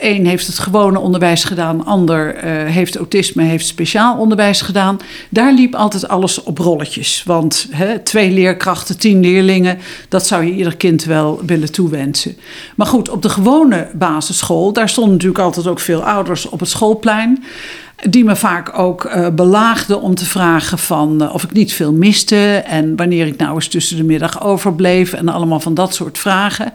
Eén 0.00 0.26
heeft 0.26 0.46
het 0.46 0.58
gewone 0.58 0.98
onderwijs 0.98 1.44
gedaan, 1.44 1.84
ander 1.84 2.36
heeft 2.44 2.96
autisme, 2.96 3.42
heeft 3.42 3.66
speciaal 3.66 4.18
onderwijs 4.18 4.60
gedaan. 4.60 4.98
Daar 5.28 5.52
liep 5.52 5.74
altijd 5.74 6.08
alles 6.08 6.42
op 6.42 6.58
rolletjes. 6.58 7.22
Want 7.26 7.68
hè, 7.70 7.98
twee 7.98 8.30
leerkrachten, 8.30 8.98
tien 8.98 9.20
leerlingen, 9.20 9.78
dat 10.08 10.26
zou 10.26 10.44
je 10.44 10.52
ieder 10.52 10.76
kind 10.76 11.04
wel 11.04 11.40
willen 11.46 11.72
toewensen. 11.72 12.36
Maar 12.76 12.86
goed, 12.86 13.08
op 13.08 13.22
de 13.22 13.28
gewone 13.28 13.88
basisschool, 13.94 14.72
daar 14.72 14.88
stonden 14.88 15.12
natuurlijk 15.12 15.40
altijd 15.40 15.66
ook 15.66 15.80
veel 15.80 16.02
ouders 16.02 16.48
op 16.48 16.60
het 16.60 16.68
schoolplein 16.68 17.44
die 18.06 18.24
me 18.24 18.36
vaak 18.36 18.78
ook 18.78 19.04
uh, 19.04 19.28
belaagde 19.28 19.98
om 19.98 20.14
te 20.14 20.24
vragen 20.24 20.78
van 20.78 21.22
uh, 21.22 21.34
of 21.34 21.42
ik 21.42 21.52
niet 21.52 21.72
veel 21.72 21.92
miste 21.92 22.62
en 22.66 22.96
wanneer 22.96 23.26
ik 23.26 23.36
nou 23.36 23.54
eens 23.54 23.68
tussen 23.68 23.96
de 23.96 24.04
middag 24.04 24.42
overbleef 24.42 25.12
en 25.12 25.28
allemaal 25.28 25.60
van 25.60 25.74
dat 25.74 25.94
soort 25.94 26.18
vragen. 26.18 26.72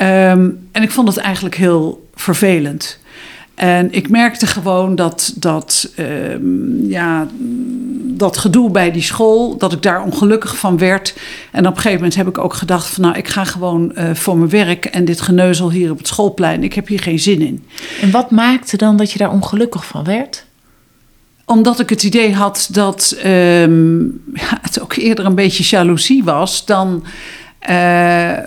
Um, 0.00 0.68
en 0.72 0.82
ik 0.82 0.90
vond 0.90 1.08
het 1.08 1.16
eigenlijk 1.16 1.54
heel 1.54 2.08
vervelend. 2.14 2.98
En 3.54 3.92
ik 3.92 4.08
merkte 4.08 4.46
gewoon 4.46 4.94
dat, 4.94 5.32
dat, 5.36 5.92
um, 5.98 6.90
ja, 6.90 7.28
dat 8.16 8.36
gedoe 8.36 8.70
bij 8.70 8.90
die 8.92 9.02
school, 9.02 9.56
dat 9.56 9.72
ik 9.72 9.82
daar 9.82 10.02
ongelukkig 10.02 10.56
van 10.56 10.78
werd. 10.78 11.14
En 11.50 11.66
op 11.66 11.70
een 11.70 11.76
gegeven 11.76 11.96
moment 11.96 12.14
heb 12.14 12.28
ik 12.28 12.38
ook 12.38 12.54
gedacht 12.54 12.86
van 12.86 13.02
nou, 13.02 13.16
ik 13.16 13.28
ga 13.28 13.44
gewoon 13.44 13.92
uh, 13.98 14.14
voor 14.14 14.36
mijn 14.36 14.50
werk 14.50 14.84
en 14.84 15.04
dit 15.04 15.20
geneuzel 15.20 15.70
hier 15.70 15.90
op 15.90 15.98
het 15.98 16.06
schoolplein, 16.06 16.62
ik 16.62 16.72
heb 16.72 16.88
hier 16.88 17.00
geen 17.00 17.18
zin 17.18 17.40
in. 17.40 17.64
En 18.00 18.10
wat 18.10 18.30
maakte 18.30 18.76
dan 18.76 18.96
dat 18.96 19.12
je 19.12 19.18
daar 19.18 19.32
ongelukkig 19.32 19.86
van 19.86 20.04
werd? 20.04 20.44
Omdat 21.44 21.80
ik 21.80 21.88
het 21.88 22.02
idee 22.02 22.34
had 22.34 22.68
dat 22.72 23.16
um, 23.24 24.22
ja, 24.34 24.58
het 24.62 24.80
ook 24.80 24.94
eerder 24.94 25.24
een 25.24 25.34
beetje 25.34 25.76
jaloezie 25.76 26.24
was 26.24 26.64
dan 26.64 27.04
uh, 27.70 28.38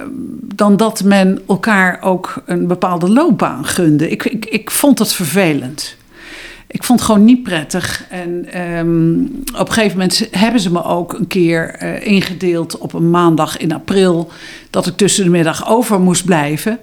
dan 0.42 0.78
dat 0.78 1.04
men 1.04 1.42
elkaar 1.48 2.02
ook 2.02 2.42
een 2.46 2.68
bepaalde 2.68 3.10
loopbaan 3.10 3.66
gunde. 3.66 4.10
Ik, 4.10 4.26
ik, 4.26 4.46
ik 4.46 4.72
vond 4.72 5.00
het 5.00 5.14
vervelend. 5.14 5.96
Ik 6.70 6.84
vond 6.84 7.00
het 7.00 7.10
gewoon 7.10 7.26
niet 7.26 7.44
prettig. 7.44 8.06
En 8.10 8.62
um, 8.62 9.44
op 9.58 9.68
een 9.68 9.74
gegeven 9.74 9.98
moment 9.98 10.28
hebben 10.32 10.62
ze 10.62 10.72
me 10.72 10.84
ook 10.84 11.14
een 11.14 11.28
keer 11.28 11.84
uh, 11.84 12.08
ingedeeld 12.08 12.78
op 12.78 12.94
een 12.94 13.10
maandag 13.10 13.58
in 13.58 13.74
april. 13.74 14.32
Dat 14.70 14.88
ik 14.88 14.98
tussen 14.98 15.24
de 15.24 15.30
middag 15.30 15.70
over 15.70 16.00
moest 16.00 16.26
blijven. 16.26 16.80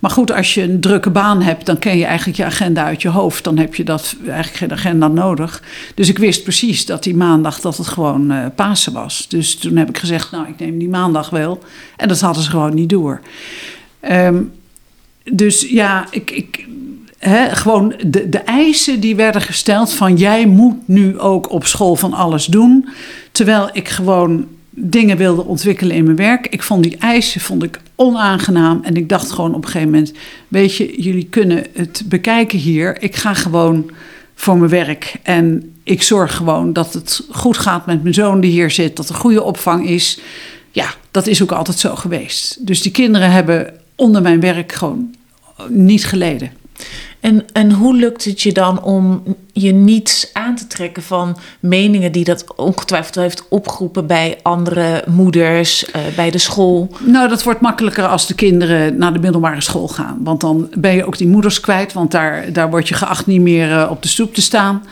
Maar 0.00 0.10
goed, 0.10 0.32
als 0.32 0.54
je 0.54 0.62
een 0.62 0.80
drukke 0.80 1.10
baan 1.10 1.42
hebt, 1.42 1.66
dan 1.66 1.78
ken 1.78 1.98
je 1.98 2.04
eigenlijk 2.04 2.38
je 2.38 2.44
agenda 2.44 2.84
uit 2.84 3.02
je 3.02 3.08
hoofd. 3.08 3.44
Dan 3.44 3.58
heb 3.58 3.74
je 3.74 3.84
dat 3.84 4.16
eigenlijk 4.26 4.56
geen 4.56 4.72
agenda 4.72 5.08
nodig. 5.08 5.62
Dus 5.94 6.08
ik 6.08 6.18
wist 6.18 6.42
precies 6.42 6.86
dat 6.86 7.02
die 7.02 7.16
maandag 7.16 7.60
dat 7.60 7.76
het 7.76 7.88
gewoon 7.88 8.32
uh, 8.32 8.46
Pasen 8.54 8.92
was. 8.92 9.28
Dus 9.28 9.54
toen 9.54 9.76
heb 9.76 9.88
ik 9.88 9.98
gezegd, 9.98 10.30
nou, 10.30 10.48
ik 10.48 10.58
neem 10.58 10.78
die 10.78 10.88
maandag 10.88 11.30
wel. 11.30 11.62
En 11.96 12.08
dat 12.08 12.20
hadden 12.20 12.42
ze 12.42 12.50
gewoon 12.50 12.74
niet 12.74 12.88
door. 12.88 13.20
Um, 14.10 14.52
dus 15.24 15.60
ja, 15.68 16.06
ik, 16.10 16.30
ik, 16.30 16.66
Gewoon 17.50 17.94
de, 18.06 18.28
de 18.28 18.38
eisen 18.38 19.00
die 19.00 19.16
werden 19.16 19.42
gesteld 19.42 19.92
van 19.92 20.16
jij 20.16 20.46
moet 20.46 20.88
nu 20.88 21.18
ook 21.18 21.50
op 21.50 21.66
school 21.66 21.96
van 21.96 22.12
alles 22.12 22.46
doen. 22.46 22.88
Terwijl 23.32 23.70
ik 23.72 23.88
gewoon 23.88 24.46
dingen 24.70 25.16
wilde 25.16 25.44
ontwikkelen 25.44 25.96
in 25.96 26.04
mijn 26.04 26.16
werk. 26.16 26.46
Ik 26.46 26.62
vond 26.62 26.82
die 26.82 26.96
eisen 26.96 27.40
vond 27.40 27.62
ik 27.62 27.80
onaangenaam. 27.94 28.80
En 28.82 28.94
ik 28.94 29.08
dacht 29.08 29.30
gewoon 29.30 29.54
op 29.54 29.64
een 29.64 29.70
gegeven 29.70 29.90
moment: 29.90 30.12
Weet 30.48 30.76
je, 30.76 31.02
jullie 31.02 31.26
kunnen 31.30 31.66
het 31.74 32.02
bekijken 32.06 32.58
hier. 32.58 33.02
Ik 33.02 33.16
ga 33.16 33.34
gewoon 33.34 33.90
voor 34.34 34.56
mijn 34.56 34.70
werk. 34.70 35.14
En 35.22 35.74
ik 35.82 36.02
zorg 36.02 36.36
gewoon 36.36 36.72
dat 36.72 36.92
het 36.92 37.26
goed 37.30 37.58
gaat 37.58 37.86
met 37.86 38.02
mijn 38.02 38.14
zoon 38.14 38.40
die 38.40 38.50
hier 38.50 38.70
zit. 38.70 38.96
Dat 38.96 39.08
er 39.08 39.14
goede 39.14 39.42
opvang 39.42 39.88
is. 39.88 40.20
Ja, 40.70 40.94
dat 41.10 41.26
is 41.26 41.42
ook 41.42 41.52
altijd 41.52 41.78
zo 41.78 41.96
geweest. 41.96 42.66
Dus 42.66 42.82
die 42.82 42.92
kinderen 42.92 43.30
hebben 43.30 43.74
onder 43.94 44.22
mijn 44.22 44.40
werk 44.40 44.72
gewoon 44.72 45.14
niet 45.68 46.04
geleden. 46.04 46.50
En, 47.20 47.44
en 47.52 47.72
hoe 47.72 47.94
lukt 47.94 48.24
het 48.24 48.42
je 48.42 48.52
dan 48.52 48.82
om 48.82 49.22
je 49.52 49.72
niets 49.72 50.30
aan 50.32 50.56
te 50.56 50.66
trekken 50.66 51.02
van 51.02 51.36
meningen 51.60 52.12
die 52.12 52.24
dat 52.24 52.54
ongetwijfeld 52.56 53.14
heeft 53.14 53.48
opgeroepen 53.48 54.06
bij 54.06 54.38
andere 54.42 55.04
moeders, 55.08 55.84
uh, 55.84 56.02
bij 56.16 56.30
de 56.30 56.38
school? 56.38 56.90
Nou, 57.00 57.28
dat 57.28 57.42
wordt 57.42 57.60
makkelijker 57.60 58.06
als 58.06 58.26
de 58.26 58.34
kinderen 58.34 58.98
naar 58.98 59.12
de 59.12 59.18
middelbare 59.18 59.60
school 59.60 59.88
gaan. 59.88 60.18
Want 60.22 60.40
dan 60.40 60.70
ben 60.74 60.94
je 60.94 61.04
ook 61.04 61.18
die 61.18 61.28
moeders 61.28 61.60
kwijt, 61.60 61.92
want 61.92 62.10
daar, 62.10 62.52
daar 62.52 62.70
word 62.70 62.88
je 62.88 62.94
geacht 62.94 63.26
niet 63.26 63.40
meer 63.40 63.70
uh, 63.70 63.88
op 63.90 64.02
de 64.02 64.08
stoep 64.08 64.34
te 64.34 64.42
staan. 64.42 64.84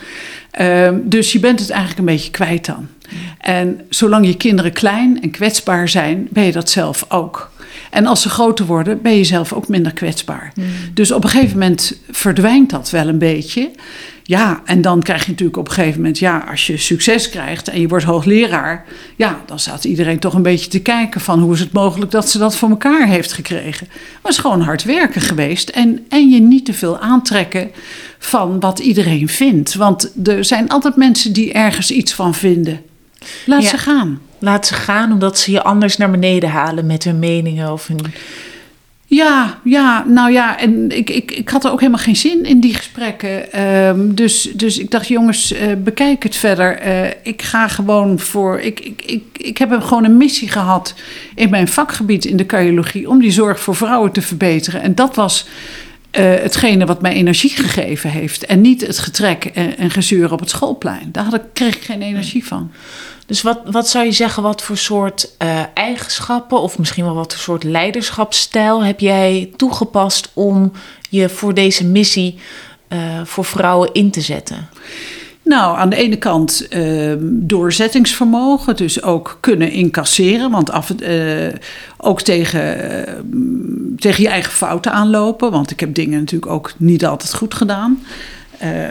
Uh, 0.61 0.89
dus 1.03 1.31
je 1.31 1.39
bent 1.39 1.59
het 1.59 1.69
eigenlijk 1.69 1.99
een 1.99 2.15
beetje 2.15 2.31
kwijt 2.31 2.65
dan. 2.65 2.87
En 3.39 3.81
zolang 3.89 4.25
je 4.25 4.37
kinderen 4.37 4.73
klein 4.73 5.21
en 5.21 5.31
kwetsbaar 5.31 5.89
zijn, 5.89 6.27
ben 6.31 6.43
je 6.43 6.51
dat 6.51 6.69
zelf 6.69 7.05
ook. 7.07 7.51
En 7.89 8.05
als 8.05 8.21
ze 8.21 8.29
groter 8.29 8.65
worden, 8.65 9.01
ben 9.01 9.17
je 9.17 9.23
zelf 9.23 9.53
ook 9.53 9.67
minder 9.67 9.93
kwetsbaar. 9.93 10.51
Mm. 10.55 10.65
Dus 10.93 11.11
op 11.11 11.23
een 11.23 11.29
gegeven 11.29 11.59
moment 11.59 11.99
verdwijnt 12.11 12.69
dat 12.69 12.89
wel 12.89 13.07
een 13.07 13.17
beetje. 13.17 13.71
Ja, 14.23 14.61
en 14.65 14.81
dan 14.81 15.01
krijg 15.01 15.23
je 15.23 15.29
natuurlijk 15.29 15.57
op 15.57 15.67
een 15.67 15.73
gegeven 15.73 15.97
moment, 15.99 16.19
ja, 16.19 16.45
als 16.49 16.67
je 16.67 16.77
succes 16.77 17.29
krijgt 17.29 17.67
en 17.67 17.81
je 17.81 17.87
wordt 17.87 18.05
hoogleraar, 18.05 18.85
ja, 19.15 19.41
dan 19.45 19.59
staat 19.59 19.83
iedereen 19.83 20.19
toch 20.19 20.33
een 20.33 20.41
beetje 20.41 20.69
te 20.69 20.81
kijken 20.81 21.21
van 21.21 21.39
hoe 21.39 21.53
is 21.53 21.59
het 21.59 21.71
mogelijk 21.71 22.11
dat 22.11 22.29
ze 22.29 22.37
dat 22.37 22.55
voor 22.55 22.69
elkaar 22.69 23.07
heeft 23.07 23.33
gekregen. 23.33 23.87
Maar 23.89 24.19
het 24.21 24.31
is 24.31 24.37
gewoon 24.37 24.61
hard 24.61 24.83
werken 24.83 25.21
geweest 25.21 25.69
en, 25.69 26.05
en 26.09 26.29
je 26.29 26.39
niet 26.39 26.65
te 26.65 26.73
veel 26.73 26.99
aantrekken 26.99 27.71
van 28.19 28.59
wat 28.59 28.79
iedereen 28.79 29.29
vindt. 29.29 29.73
Want 29.75 30.11
er 30.27 30.45
zijn 30.45 30.69
altijd 30.69 30.95
mensen 30.95 31.33
die 31.33 31.53
ergens 31.53 31.91
iets 31.91 32.13
van 32.13 32.35
vinden. 32.35 32.81
Laat 33.45 33.61
ja. 33.61 33.69
ze 33.69 33.77
gaan. 33.77 34.19
Laat 34.39 34.67
ze 34.67 34.73
gaan 34.73 35.11
omdat 35.11 35.39
ze 35.39 35.51
je 35.51 35.63
anders 35.63 35.97
naar 35.97 36.11
beneden 36.11 36.49
halen 36.49 36.85
met 36.85 37.03
hun 37.03 37.19
meningen 37.19 37.71
of 37.71 37.87
hun. 37.87 38.13
Ja, 39.05 39.59
ja, 39.63 40.03
nou 40.07 40.31
ja, 40.31 40.59
en 40.59 40.89
ik, 40.97 41.09
ik, 41.09 41.31
ik 41.31 41.49
had 41.49 41.65
er 41.65 41.71
ook 41.71 41.79
helemaal 41.79 42.03
geen 42.03 42.15
zin 42.15 42.43
in 42.43 42.59
die 42.59 42.73
gesprekken. 42.73 43.61
Um, 43.87 44.15
dus, 44.15 44.49
dus 44.53 44.77
ik 44.77 44.91
dacht, 44.91 45.07
jongens, 45.07 45.53
uh, 45.53 45.59
bekijk 45.83 46.23
het 46.23 46.35
verder. 46.35 46.87
Uh, 46.87 47.07
ik 47.23 47.41
ga 47.41 47.67
gewoon 47.67 48.19
voor. 48.19 48.59
Ik, 48.59 48.79
ik, 48.79 49.01
ik, 49.05 49.23
ik 49.37 49.57
heb 49.57 49.81
gewoon 49.81 50.03
een 50.03 50.17
missie 50.17 50.49
gehad 50.49 50.93
in 51.35 51.49
mijn 51.49 51.67
vakgebied 51.67 52.25
in 52.25 52.37
de 52.37 52.45
cardiologie 52.45 53.09
om 53.09 53.19
die 53.19 53.31
zorg 53.31 53.59
voor 53.59 53.75
vrouwen 53.75 54.11
te 54.11 54.21
verbeteren. 54.21 54.81
En 54.81 54.95
dat 54.95 55.15
was. 55.15 55.47
Uh, 56.11 56.21
hetgene 56.21 56.85
wat 56.85 57.01
mij 57.01 57.13
energie 57.13 57.49
gegeven 57.49 58.09
heeft. 58.09 58.45
En 58.45 58.61
niet 58.61 58.81
het 58.81 58.99
getrek 58.99 59.45
en, 59.45 59.91
gezeur 59.91 60.31
op 60.31 60.39
het 60.39 60.49
schoolplein. 60.49 61.09
Daar 61.11 61.23
had 61.23 61.33
ik, 61.33 61.41
kreeg 61.53 61.75
ik 61.75 61.83
geen 61.83 62.01
energie 62.01 62.45
van. 62.45 62.71
Dus 63.25 63.41
wat, 63.41 63.59
wat 63.65 63.89
zou 63.89 64.05
je 64.05 64.11
zeggen, 64.11 64.43
wat 64.43 64.61
voor 64.61 64.77
soort 64.77 65.29
uh, 65.41 65.61
eigenschappen 65.73 66.61
of 66.61 66.77
misschien 66.77 67.03
wel 67.03 67.13
wat 67.13 67.33
voor 67.33 67.41
soort 67.41 67.63
leiderschapsstijl 67.63 68.83
heb 68.83 68.99
jij 68.99 69.51
toegepast 69.55 70.31
om 70.33 70.71
je 71.09 71.29
voor 71.29 71.53
deze 71.53 71.85
missie 71.85 72.39
uh, 72.89 72.99
voor 73.23 73.45
vrouwen 73.45 73.93
in 73.93 74.11
te 74.11 74.21
zetten? 74.21 74.69
Nou, 75.49 75.77
aan 75.77 75.89
de 75.89 75.95
ene 75.95 76.15
kant 76.15 76.67
uh, 76.69 77.13
doorzettingsvermogen, 77.21 78.75
dus 78.75 79.03
ook 79.03 79.37
kunnen 79.39 79.71
incasseren, 79.71 80.51
want 80.51 80.71
af, 80.71 80.93
uh, 81.01 81.47
ook 81.97 82.21
tegen, 82.21 82.77
uh, 82.77 83.13
tegen 83.97 84.23
je 84.23 84.29
eigen 84.29 84.51
fouten 84.51 84.91
aanlopen, 84.91 85.51
want 85.51 85.71
ik 85.71 85.79
heb 85.79 85.93
dingen 85.93 86.19
natuurlijk 86.19 86.51
ook 86.51 86.73
niet 86.77 87.05
altijd 87.05 87.33
goed 87.33 87.53
gedaan. 87.53 88.03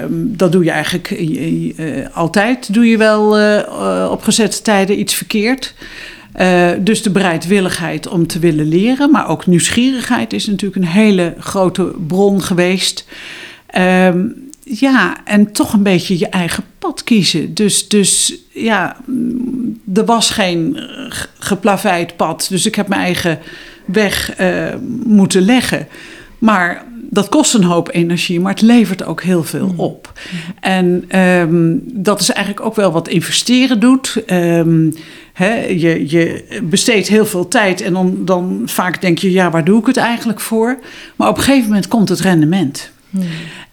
Um, 0.02 0.36
dat 0.36 0.52
doe 0.52 0.64
je 0.64 0.70
eigenlijk 0.70 1.10
uh, 1.10 2.06
altijd. 2.12 2.74
Doe 2.74 2.88
je 2.88 2.96
wel 2.96 3.40
uh, 3.40 4.08
op 4.10 4.22
gezette 4.22 4.62
tijden 4.62 5.00
iets 5.00 5.14
verkeerd. 5.14 5.74
Dus 6.80 7.02
de 7.02 7.10
bereidwilligheid 7.10 8.08
om 8.08 8.26
te 8.26 8.38
willen 8.38 8.68
leren, 8.68 9.10
maar 9.10 9.28
ook 9.28 9.46
nieuwsgierigheid 9.46 10.32
is 10.32 10.46
natuurlijk 10.46 10.76
een 10.76 10.90
hele 10.90 11.34
grote 11.38 11.94
bron 12.06 12.42
geweest. 12.42 13.04
Ja, 14.70 15.16
en 15.24 15.52
toch 15.52 15.72
een 15.72 15.82
beetje 15.82 16.18
je 16.18 16.28
eigen 16.28 16.64
pad 16.78 17.04
kiezen. 17.04 17.54
Dus, 17.54 17.88
dus 17.88 18.34
ja, 18.50 18.96
er 19.94 20.04
was 20.04 20.30
geen 20.30 20.80
geplaveid 21.38 22.16
pad. 22.16 22.46
Dus 22.50 22.66
ik 22.66 22.74
heb 22.74 22.88
mijn 22.88 23.00
eigen 23.00 23.38
weg 23.84 24.34
moeten 25.04 25.42
leggen. 25.42 25.88
Maar 26.38 26.84
dat 27.10 27.28
kost 27.28 27.54
een 27.54 27.64
hoop 27.64 27.88
energie, 27.92 28.40
maar 28.40 28.52
het 28.52 28.62
levert 28.62 29.04
ook 29.04 29.22
heel 29.22 29.44
veel 29.44 29.68
mm. 29.68 29.80
op. 29.80 30.12
En 30.60 31.18
um, 31.20 31.82
dat 31.84 32.20
is 32.20 32.30
eigenlijk 32.30 32.66
ook 32.66 32.76
wel 32.76 32.92
wat 32.92 33.08
investeren 33.08 33.80
doet. 33.80 34.22
Um, 34.26 34.94
he, 35.32 35.54
je, 35.54 36.10
je 36.10 36.44
besteedt 36.62 37.08
heel 37.08 37.26
veel 37.26 37.48
tijd 37.48 37.80
en 37.80 37.92
dan, 37.92 38.24
dan 38.24 38.62
vaak 38.64 39.00
denk 39.00 39.18
je, 39.18 39.32
ja, 39.32 39.50
waar 39.50 39.64
doe 39.64 39.80
ik 39.80 39.86
het 39.86 39.96
eigenlijk 39.96 40.40
voor? 40.40 40.78
Maar 41.16 41.28
op 41.28 41.36
een 41.36 41.42
gegeven 41.42 41.68
moment 41.68 41.88
komt 41.88 42.08
het 42.08 42.20
rendement. 42.20 42.90
Hmm. 43.10 43.22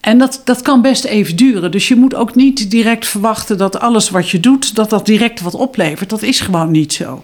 En 0.00 0.18
dat, 0.18 0.40
dat 0.44 0.62
kan 0.62 0.82
best 0.82 1.04
even 1.04 1.36
duren. 1.36 1.70
Dus 1.70 1.88
je 1.88 1.96
moet 1.96 2.14
ook 2.14 2.34
niet 2.34 2.70
direct 2.70 3.06
verwachten 3.06 3.58
dat 3.58 3.78
alles 3.80 4.10
wat 4.10 4.30
je 4.30 4.40
doet, 4.40 4.74
dat 4.74 4.90
dat 4.90 5.06
direct 5.06 5.40
wat 5.40 5.54
oplevert. 5.54 6.10
Dat 6.10 6.22
is 6.22 6.40
gewoon 6.40 6.70
niet 6.70 6.92
zo. 6.92 7.22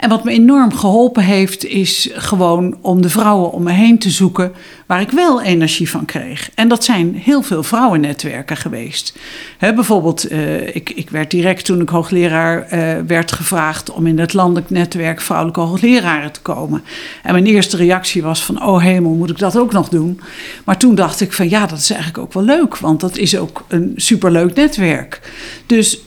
En 0.00 0.08
wat 0.08 0.24
me 0.24 0.30
enorm 0.30 0.74
geholpen 0.74 1.22
heeft, 1.22 1.64
is 1.64 2.10
gewoon 2.12 2.78
om 2.80 3.02
de 3.02 3.08
vrouwen 3.08 3.52
om 3.52 3.62
me 3.62 3.72
heen 3.72 3.98
te 3.98 4.10
zoeken 4.10 4.52
waar 4.86 5.00
ik 5.00 5.10
wel 5.10 5.42
energie 5.42 5.90
van 5.90 6.04
kreeg. 6.04 6.50
En 6.54 6.68
dat 6.68 6.84
zijn 6.84 7.14
heel 7.14 7.42
veel 7.42 7.62
vrouwennetwerken 7.62 8.56
geweest. 8.56 9.18
Bijvoorbeeld, 9.58 10.32
uh, 10.32 10.74
ik, 10.74 10.90
ik 10.90 11.10
werd 11.10 11.30
direct 11.30 11.64
toen 11.64 11.80
ik 11.80 11.88
hoogleraar 11.88 12.66
uh, 12.72 13.06
werd 13.06 13.32
gevraagd 13.32 13.90
om 13.90 14.06
in 14.06 14.18
het 14.18 14.32
landelijk 14.32 14.70
netwerk 14.70 15.20
vrouwelijke 15.20 15.60
hoogleraren 15.60 16.32
te 16.32 16.40
komen. 16.40 16.82
En 17.22 17.32
mijn 17.32 17.46
eerste 17.46 17.76
reactie 17.76 18.22
was 18.22 18.44
van, 18.44 18.62
oh 18.62 18.82
hemel, 18.82 19.14
moet 19.14 19.30
ik 19.30 19.38
dat 19.38 19.58
ook 19.58 19.72
nog 19.72 19.88
doen? 19.88 20.20
Maar 20.64 20.78
toen 20.78 20.94
dacht 20.94 21.20
ik 21.20 21.32
van, 21.32 21.48
ja, 21.48 21.66
dat 21.66 21.78
is 21.78 21.90
eigenlijk 21.90 22.22
ook 22.22 22.32
wel 22.32 22.56
leuk, 22.56 22.78
want 22.78 23.00
dat 23.00 23.16
is 23.16 23.36
ook 23.36 23.64
een 23.68 23.92
superleuk 23.96 24.54
netwerk. 24.54 25.20
Dus 25.66 25.98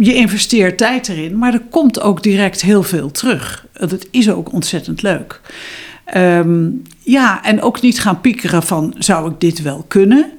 je 0.00 0.14
investeert 0.14 0.78
tijd 0.78 1.08
erin, 1.08 1.38
maar 1.38 1.52
er 1.52 1.62
komt 1.70 2.00
ook 2.00 2.22
direct 2.22 2.62
heel 2.62 2.82
veel 2.82 3.10
terug. 3.10 3.66
Het 3.72 4.08
is 4.10 4.30
ook 4.30 4.52
ontzettend 4.52 5.02
leuk. 5.02 5.40
Um, 6.16 6.82
ja, 6.98 7.44
en 7.44 7.62
ook 7.62 7.80
niet 7.80 8.00
gaan 8.00 8.20
piekeren 8.20 8.62
van 8.62 8.94
zou 8.98 9.30
ik 9.30 9.40
dit 9.40 9.62
wel 9.62 9.84
kunnen? 9.88 10.30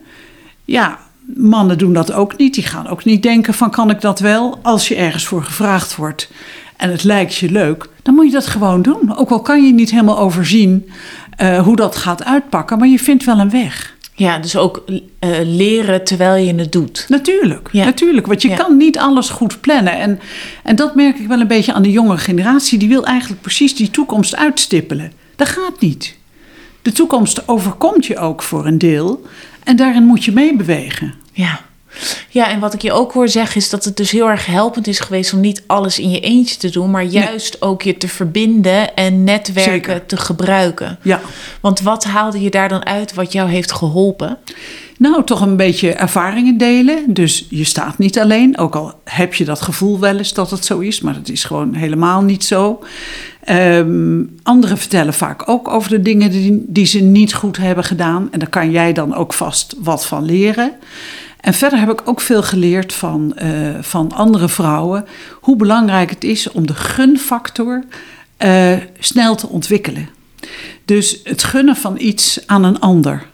Ja, 0.65 0.99
mannen 1.35 1.77
doen 1.77 1.93
dat 1.93 2.11
ook 2.11 2.37
niet. 2.37 2.53
Die 2.53 2.63
gaan 2.63 2.87
ook 2.87 3.03
niet 3.03 3.23
denken 3.23 3.53
van 3.53 3.71
kan 3.71 3.89
ik 3.89 4.01
dat 4.01 4.19
wel? 4.19 4.59
Als 4.61 4.87
je 4.87 4.95
ergens 4.95 5.25
voor 5.25 5.43
gevraagd 5.43 5.95
wordt 5.95 6.31
en 6.77 6.91
het 6.91 7.03
lijkt 7.03 7.35
je 7.35 7.51
leuk, 7.51 7.89
dan 8.01 8.13
moet 8.13 8.25
je 8.25 8.31
dat 8.31 8.47
gewoon 8.47 8.81
doen. 8.81 9.17
Ook 9.17 9.29
al 9.29 9.41
kan 9.41 9.65
je 9.65 9.73
niet 9.73 9.91
helemaal 9.91 10.19
overzien 10.19 10.89
uh, 11.41 11.59
hoe 11.59 11.75
dat 11.75 11.95
gaat 11.95 12.23
uitpakken, 12.23 12.77
maar 12.77 12.87
je 12.87 12.99
vindt 12.99 13.25
wel 13.25 13.39
een 13.39 13.49
weg. 13.49 13.95
Ja, 14.21 14.37
dus 14.37 14.55
ook 14.55 14.83
uh, 14.87 14.99
leren 15.43 16.03
terwijl 16.03 16.45
je 16.45 16.55
het 16.55 16.71
doet. 16.71 17.05
Natuurlijk, 17.09 17.69
ja. 17.71 17.85
natuurlijk. 17.85 18.27
Want 18.27 18.41
je 18.41 18.49
ja. 18.49 18.55
kan 18.55 18.77
niet 18.77 18.97
alles 18.97 19.29
goed 19.29 19.61
plannen. 19.61 19.93
En, 19.93 20.19
en 20.63 20.75
dat 20.75 20.95
merk 20.95 21.19
ik 21.19 21.27
wel 21.27 21.39
een 21.39 21.47
beetje 21.47 21.73
aan 21.73 21.81
de 21.81 21.91
jonge 21.91 22.17
generatie. 22.17 22.79
Die 22.79 22.87
wil 22.87 23.05
eigenlijk 23.05 23.41
precies 23.41 23.75
die 23.75 23.91
toekomst 23.91 24.35
uitstippelen. 24.35 25.11
Dat 25.35 25.47
gaat 25.47 25.79
niet. 25.79 26.17
De 26.81 26.91
toekomst 26.91 27.47
overkomt 27.47 28.05
je 28.05 28.17
ook 28.17 28.41
voor 28.41 28.65
een 28.65 28.77
deel. 28.77 29.25
En 29.63 29.75
daarin 29.75 30.03
moet 30.03 30.23
je 30.23 30.31
meebewegen. 30.31 31.13
Ja. 31.33 31.59
Ja, 32.29 32.49
en 32.49 32.59
wat 32.59 32.73
ik 32.73 32.81
je 32.81 32.91
ook 32.91 33.11
hoor 33.11 33.29
zeggen 33.29 33.55
is 33.55 33.69
dat 33.69 33.85
het 33.85 33.97
dus 33.97 34.11
heel 34.11 34.29
erg 34.29 34.45
helpend 34.45 34.87
is 34.87 34.99
geweest 34.99 35.33
om 35.33 35.39
niet 35.39 35.63
alles 35.67 35.99
in 35.99 36.09
je 36.09 36.19
eentje 36.19 36.57
te 36.57 36.69
doen, 36.69 36.91
maar 36.91 37.03
juist 37.03 37.61
ook 37.61 37.81
je 37.81 37.97
te 37.97 38.07
verbinden 38.07 38.95
en 38.95 39.23
netwerken 39.23 39.71
Zeker. 39.73 40.05
te 40.05 40.17
gebruiken. 40.17 40.99
Ja. 41.01 41.21
Want 41.61 41.81
wat 41.81 42.03
haalde 42.03 42.41
je 42.41 42.49
daar 42.49 42.69
dan 42.69 42.85
uit 42.85 43.13
wat 43.13 43.31
jou 43.31 43.49
heeft 43.49 43.71
geholpen? 43.71 44.37
Nou, 45.01 45.23
toch 45.23 45.41
een 45.41 45.55
beetje 45.55 45.93
ervaringen 45.93 46.57
delen. 46.57 47.03
Dus 47.07 47.45
je 47.49 47.63
staat 47.63 47.97
niet 47.97 48.19
alleen. 48.19 48.57
Ook 48.57 48.75
al 48.75 48.93
heb 49.03 49.33
je 49.33 49.45
dat 49.45 49.61
gevoel 49.61 49.99
wel 49.99 50.17
eens 50.17 50.33
dat 50.33 50.51
het 50.51 50.65
zo 50.65 50.79
is, 50.79 51.01
maar 51.01 51.15
het 51.15 51.29
is 51.29 51.43
gewoon 51.43 51.73
helemaal 51.73 52.21
niet 52.21 52.43
zo. 52.43 52.83
Um, 53.49 54.35
anderen 54.43 54.77
vertellen 54.77 55.13
vaak 55.13 55.49
ook 55.49 55.67
over 55.67 55.89
de 55.89 56.01
dingen 56.01 56.31
die, 56.31 56.63
die 56.67 56.85
ze 56.85 56.99
niet 56.99 57.33
goed 57.33 57.57
hebben 57.57 57.83
gedaan. 57.83 58.27
En 58.31 58.39
daar 58.39 58.49
kan 58.49 58.71
jij 58.71 58.93
dan 58.93 59.15
ook 59.15 59.33
vast 59.33 59.75
wat 59.79 60.05
van 60.05 60.25
leren. 60.25 60.73
En 61.41 61.53
verder 61.53 61.79
heb 61.79 61.89
ik 61.89 62.01
ook 62.05 62.21
veel 62.21 62.43
geleerd 62.43 62.93
van, 62.93 63.37
uh, 63.43 63.69
van 63.81 64.11
andere 64.11 64.49
vrouwen. 64.49 65.05
Hoe 65.41 65.55
belangrijk 65.55 66.09
het 66.09 66.23
is 66.23 66.51
om 66.51 66.67
de 66.67 66.75
gunfactor 66.75 67.83
uh, 68.37 68.73
snel 68.99 69.35
te 69.35 69.47
ontwikkelen. 69.47 70.09
Dus 70.85 71.19
het 71.23 71.43
gunnen 71.43 71.75
van 71.75 71.95
iets 71.99 72.39
aan 72.45 72.63
een 72.63 72.79
ander. 72.79 73.25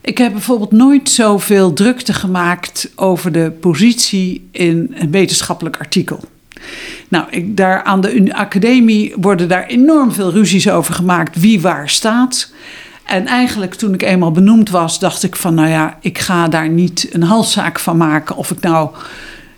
Ik 0.00 0.18
heb 0.18 0.32
bijvoorbeeld 0.32 0.72
nooit 0.72 1.08
zoveel 1.08 1.72
drukte 1.72 2.12
gemaakt 2.12 2.90
over 2.96 3.32
de 3.32 3.52
positie 3.60 4.48
in 4.52 4.94
een 4.94 5.10
wetenschappelijk 5.10 5.76
artikel. 5.76 6.20
Nou, 7.08 7.26
ik, 7.30 7.56
daar 7.56 7.82
aan 7.82 8.00
de 8.00 8.34
academie 8.34 9.12
worden 9.20 9.48
daar 9.48 9.66
enorm 9.66 10.12
veel 10.12 10.30
ruzies 10.32 10.70
over 10.70 10.94
gemaakt 10.94 11.40
wie 11.40 11.60
waar 11.60 11.88
staat. 11.88 12.52
En 13.10 13.26
eigenlijk 13.26 13.74
toen 13.74 13.94
ik 13.94 14.02
eenmaal 14.02 14.30
benoemd 14.30 14.70
was, 14.70 14.98
dacht 14.98 15.22
ik 15.22 15.36
van 15.36 15.54
nou 15.54 15.68
ja, 15.68 15.98
ik 16.00 16.18
ga 16.18 16.48
daar 16.48 16.68
niet 16.68 17.08
een 17.12 17.22
halszaak 17.22 17.78
van 17.78 17.96
maken 17.96 18.36
of 18.36 18.50
ik 18.50 18.60
nou 18.60 18.90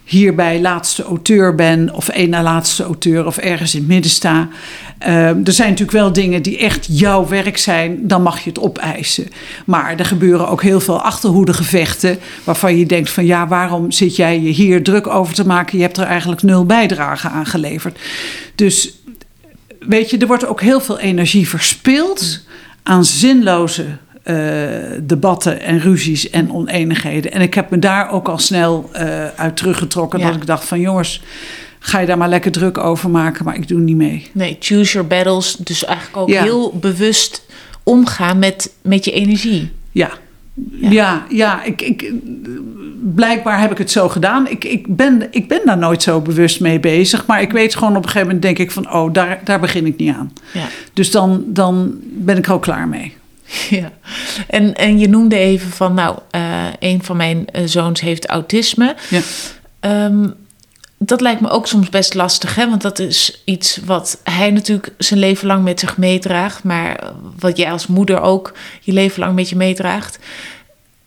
hierbij 0.05 0.61
laatste 0.61 1.03
auteur 1.03 1.55
ben 1.55 1.95
of 1.95 2.09
één 2.09 2.31
na 2.31 2.43
laatste 2.43 2.85
auteur 2.85 3.27
of 3.27 3.37
ergens 3.37 3.75
in 3.75 3.81
het 3.81 3.89
midden 3.89 4.11
sta. 4.11 4.49
Uh, 5.07 5.29
er 5.29 5.53
zijn 5.53 5.69
natuurlijk 5.69 5.99
wel 5.99 6.13
dingen 6.13 6.43
die 6.43 6.59
echt 6.59 6.87
jouw 6.91 7.29
werk 7.29 7.59
zijn, 7.59 8.07
dan 8.07 8.23
mag 8.23 8.41
je 8.41 8.49
het 8.49 8.61
opeisen. 8.61 9.29
Maar 9.67 9.95
er 9.97 10.05
gebeuren 10.05 10.49
ook 10.49 10.63
heel 10.63 10.81
veel 10.81 11.03
achterhoedegevechten 11.03 12.19
waarvan 12.45 12.77
je 12.79 12.87
denkt 12.87 13.11
van 13.11 13.27
ja, 13.27 13.49
waarom 13.49 13.91
zit 13.91 14.17
jij 14.17 14.41
je 14.41 14.51
hier 14.51 14.83
druk 14.83 15.07
over 15.07 15.35
te 15.35 15.47
maken? 15.47 15.77
Je 15.77 15.85
hebt 15.85 15.99
er 15.99 16.07
eigenlijk 16.07 16.43
nul 16.43 16.67
bijdrage 16.67 17.29
aan 17.29 17.47
geleverd. 17.47 17.99
Dus 18.55 18.99
weet 19.79 20.11
je, 20.11 20.19
er 20.19 20.27
wordt 20.27 20.47
ook 20.47 20.61
heel 20.61 20.81
veel 20.81 20.99
energie 20.99 21.49
verspild 21.49 22.41
aan 22.83 23.05
zinloze 23.05 23.87
uh, 24.25 24.37
debatten 25.03 25.61
en 25.61 25.81
ruzies 25.81 26.31
en 26.31 26.53
oneenigheden. 26.53 27.33
En 27.33 27.41
ik 27.41 27.55
heb 27.55 27.71
me 27.71 27.79
daar 27.79 28.11
ook 28.11 28.29
al 28.29 28.39
snel 28.39 28.91
uh, 28.95 29.27
uit 29.27 29.57
teruggetrokken. 29.57 30.19
Ja. 30.19 30.27
Dat 30.27 30.35
ik 30.35 30.47
dacht 30.47 30.65
van 30.65 30.81
jongens, 30.81 31.23
ga 31.79 31.99
je 31.99 32.07
daar 32.07 32.19
maar 32.19 32.29
lekker 32.29 32.53
druk 32.53 32.79
over 32.79 33.11
maken, 33.11 33.45
maar 33.45 33.55
ik 33.55 33.69
doe 33.69 33.81
niet 33.81 33.97
mee. 33.97 34.31
Nee, 34.33 34.57
choose 34.61 34.93
your 34.93 35.09
battles. 35.09 35.55
Dus 35.55 35.85
eigenlijk 35.85 36.17
ook 36.17 36.29
ja. 36.29 36.43
heel 36.43 36.79
bewust 36.81 37.47
omgaan 37.83 38.39
met, 38.39 38.73
met 38.83 39.05
je 39.05 39.13
energie. 39.13 39.71
Ja. 39.91 40.11
Ja, 40.55 40.91
ja, 40.91 41.27
ja 41.29 41.63
ik, 41.63 41.83
ik, 41.83 42.13
blijkbaar 43.15 43.61
heb 43.61 43.71
ik 43.71 43.79
het 43.79 43.91
zo 43.91 44.09
gedaan. 44.09 44.49
Ik, 44.49 44.65
ik, 44.65 44.97
ben, 44.97 45.29
ik 45.31 45.49
ben 45.49 45.61
daar 45.65 45.79
nooit 45.79 46.03
zo 46.03 46.21
bewust 46.21 46.61
mee 46.61 46.81
bezig. 46.81 47.27
Maar 47.27 47.41
ik 47.41 47.53
weet 47.53 47.75
gewoon 47.75 47.97
op 47.97 48.03
een 48.03 48.11
gegeven 48.11 48.27
moment 48.27 48.43
denk 48.43 48.59
ik 48.59 48.71
van... 48.71 48.93
oh, 48.93 49.13
daar, 49.13 49.41
daar 49.45 49.61
begin 49.61 49.87
ik 49.87 49.97
niet 49.97 50.15
aan. 50.15 50.33
Ja. 50.53 50.67
Dus 50.93 51.11
dan, 51.11 51.45
dan 51.47 51.95
ben 52.03 52.37
ik 52.37 52.47
er 52.47 52.53
ook 52.53 52.63
klaar 52.63 52.89
mee. 52.89 53.13
Ja, 53.71 53.93
en, 54.49 54.75
en 54.75 54.99
je 54.99 55.09
noemde 55.09 55.37
even 55.37 55.71
van, 55.71 55.95
nou, 55.95 56.19
uh, 56.37 56.65
een 56.79 57.03
van 57.03 57.17
mijn 57.17 57.45
uh, 57.57 57.63
zoons 57.65 58.01
heeft 58.01 58.27
autisme. 58.27 58.95
Ja. 59.11 59.21
Um, 60.05 60.35
dat 61.05 61.21
lijkt 61.21 61.41
me 61.41 61.49
ook 61.49 61.67
soms 61.67 61.89
best 61.89 62.15
lastig, 62.15 62.55
hè? 62.55 62.69
want 62.69 62.83
dat 62.83 62.99
is 62.99 63.43
iets 63.45 63.79
wat 63.85 64.21
hij 64.25 64.51
natuurlijk 64.51 64.93
zijn 64.99 65.21
leven 65.21 65.47
lang 65.47 65.65
met 65.65 65.81
zich 65.81 65.97
meedraagt, 65.97 66.65
maar 66.65 67.13
wat 67.39 67.57
jij 67.57 67.73
als 67.73 67.87
moeder 67.87 68.21
ook 68.21 68.53
je 68.81 68.93
leven 68.93 69.21
lang 69.21 69.35
met 69.35 69.49
je 69.49 69.57
meedraagt. 69.57 70.19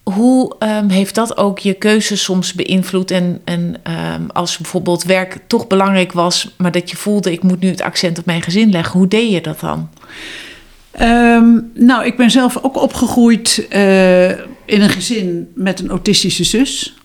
Hoe 0.03 0.55
um, 0.59 0.89
heeft 0.89 1.15
dat 1.15 1.37
ook 1.37 1.59
je 1.59 1.73
keuze 1.73 2.17
soms 2.17 2.53
beïnvloed? 2.53 3.11
En, 3.11 3.41
en 3.43 3.75
um, 4.13 4.29
als 4.33 4.57
bijvoorbeeld 4.57 5.03
werk 5.03 5.37
toch 5.47 5.67
belangrijk 5.67 6.11
was, 6.11 6.49
maar 6.57 6.71
dat 6.71 6.89
je 6.89 6.97
voelde: 6.97 7.31
ik 7.31 7.43
moet 7.43 7.59
nu 7.59 7.69
het 7.69 7.81
accent 7.81 8.19
op 8.19 8.25
mijn 8.25 8.41
gezin 8.41 8.71
leggen, 8.71 8.99
hoe 8.99 9.07
deed 9.07 9.31
je 9.31 9.41
dat 9.41 9.59
dan? 9.59 9.89
Um, 11.01 11.71
nou, 11.73 12.05
ik 12.05 12.17
ben 12.17 12.31
zelf 12.31 12.57
ook 12.61 12.81
opgegroeid 12.81 13.67
uh, 13.69 14.29
in 14.65 14.81
een 14.81 14.89
gezin 14.89 15.51
met 15.55 15.79
een 15.79 15.89
autistische 15.89 16.43
zus. 16.43 16.95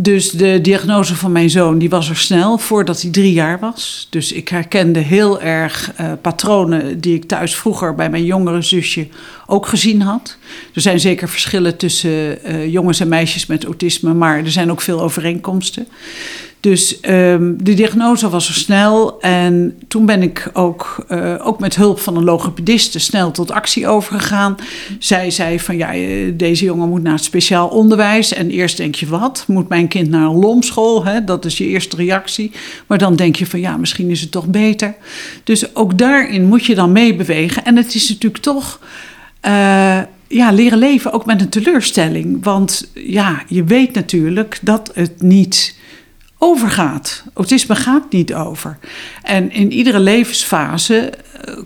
Dus 0.00 0.30
de 0.30 0.60
diagnose 0.60 1.16
van 1.16 1.32
mijn 1.32 1.50
zoon 1.50 1.78
die 1.78 1.88
was 1.88 2.08
er 2.08 2.16
snel 2.16 2.58
voordat 2.58 3.02
hij 3.02 3.10
drie 3.10 3.32
jaar 3.32 3.58
was. 3.58 4.06
Dus 4.10 4.32
ik 4.32 4.48
herkende 4.48 4.98
heel 4.98 5.40
erg 5.40 5.92
uh, 6.00 6.12
patronen 6.22 7.00
die 7.00 7.14
ik 7.14 7.24
thuis 7.24 7.54
vroeger 7.54 7.94
bij 7.94 8.10
mijn 8.10 8.24
jongere 8.24 8.62
zusje 8.62 9.08
ook 9.46 9.66
gezien 9.66 10.00
had. 10.00 10.36
Er 10.74 10.80
zijn 10.80 11.00
zeker 11.00 11.28
verschillen 11.28 11.76
tussen 11.76 12.10
uh, 12.50 12.72
jongens 12.72 13.00
en 13.00 13.08
meisjes 13.08 13.46
met 13.46 13.64
autisme, 13.64 14.14
maar 14.14 14.38
er 14.38 14.50
zijn 14.50 14.70
ook 14.70 14.80
veel 14.80 15.00
overeenkomsten. 15.00 15.88
Dus 16.60 16.98
um, 17.08 17.64
de 17.64 17.74
diagnose 17.74 18.28
was 18.28 18.48
er 18.48 18.54
snel 18.54 19.20
en 19.20 19.78
toen 19.88 20.06
ben 20.06 20.22
ik 20.22 20.50
ook, 20.52 21.04
uh, 21.10 21.34
ook 21.46 21.58
met 21.60 21.76
hulp 21.76 22.00
van 22.00 22.16
een 22.16 22.24
logopediste 22.24 22.98
snel 22.98 23.30
tot 23.30 23.50
actie 23.50 23.88
overgegaan. 23.88 24.56
Zij 24.98 25.30
zei 25.30 25.60
van 25.60 25.76
ja, 25.76 25.92
deze 26.34 26.64
jongen 26.64 26.88
moet 26.88 27.02
naar 27.02 27.12
het 27.12 27.24
speciaal 27.24 27.68
onderwijs. 27.68 28.32
En 28.32 28.50
eerst 28.50 28.76
denk 28.76 28.94
je 28.94 29.06
wat, 29.06 29.44
moet 29.46 29.68
mijn 29.68 29.88
kind 29.88 30.08
naar 30.08 30.28
een 30.28 30.38
lomschool? 30.38 31.04
Hè? 31.04 31.24
Dat 31.24 31.44
is 31.44 31.58
je 31.58 31.66
eerste 31.66 31.96
reactie. 31.96 32.52
Maar 32.86 32.98
dan 32.98 33.16
denk 33.16 33.36
je 33.36 33.46
van 33.46 33.60
ja, 33.60 33.76
misschien 33.76 34.10
is 34.10 34.20
het 34.20 34.30
toch 34.30 34.46
beter. 34.46 34.94
Dus 35.44 35.74
ook 35.74 35.98
daarin 35.98 36.44
moet 36.44 36.66
je 36.66 36.74
dan 36.74 36.92
meebewegen. 36.92 37.64
En 37.64 37.76
het 37.76 37.94
is 37.94 38.08
natuurlijk 38.08 38.42
toch... 38.42 38.80
Uh, 39.46 39.98
ja, 40.28 40.52
leren 40.52 40.78
leven 40.78 41.12
ook 41.12 41.26
met 41.26 41.40
een 41.40 41.48
teleurstelling. 41.48 42.44
Want 42.44 42.90
ja, 42.94 43.42
je 43.46 43.64
weet 43.64 43.94
natuurlijk 43.94 44.58
dat 44.62 44.90
het 44.94 45.22
niet 45.22 45.76
overgaat. 46.38 47.24
Autisme 47.34 47.74
gaat 47.74 48.12
niet 48.12 48.34
over. 48.34 48.78
En 49.22 49.52
in 49.52 49.72
iedere 49.72 50.00
levensfase 50.00 51.12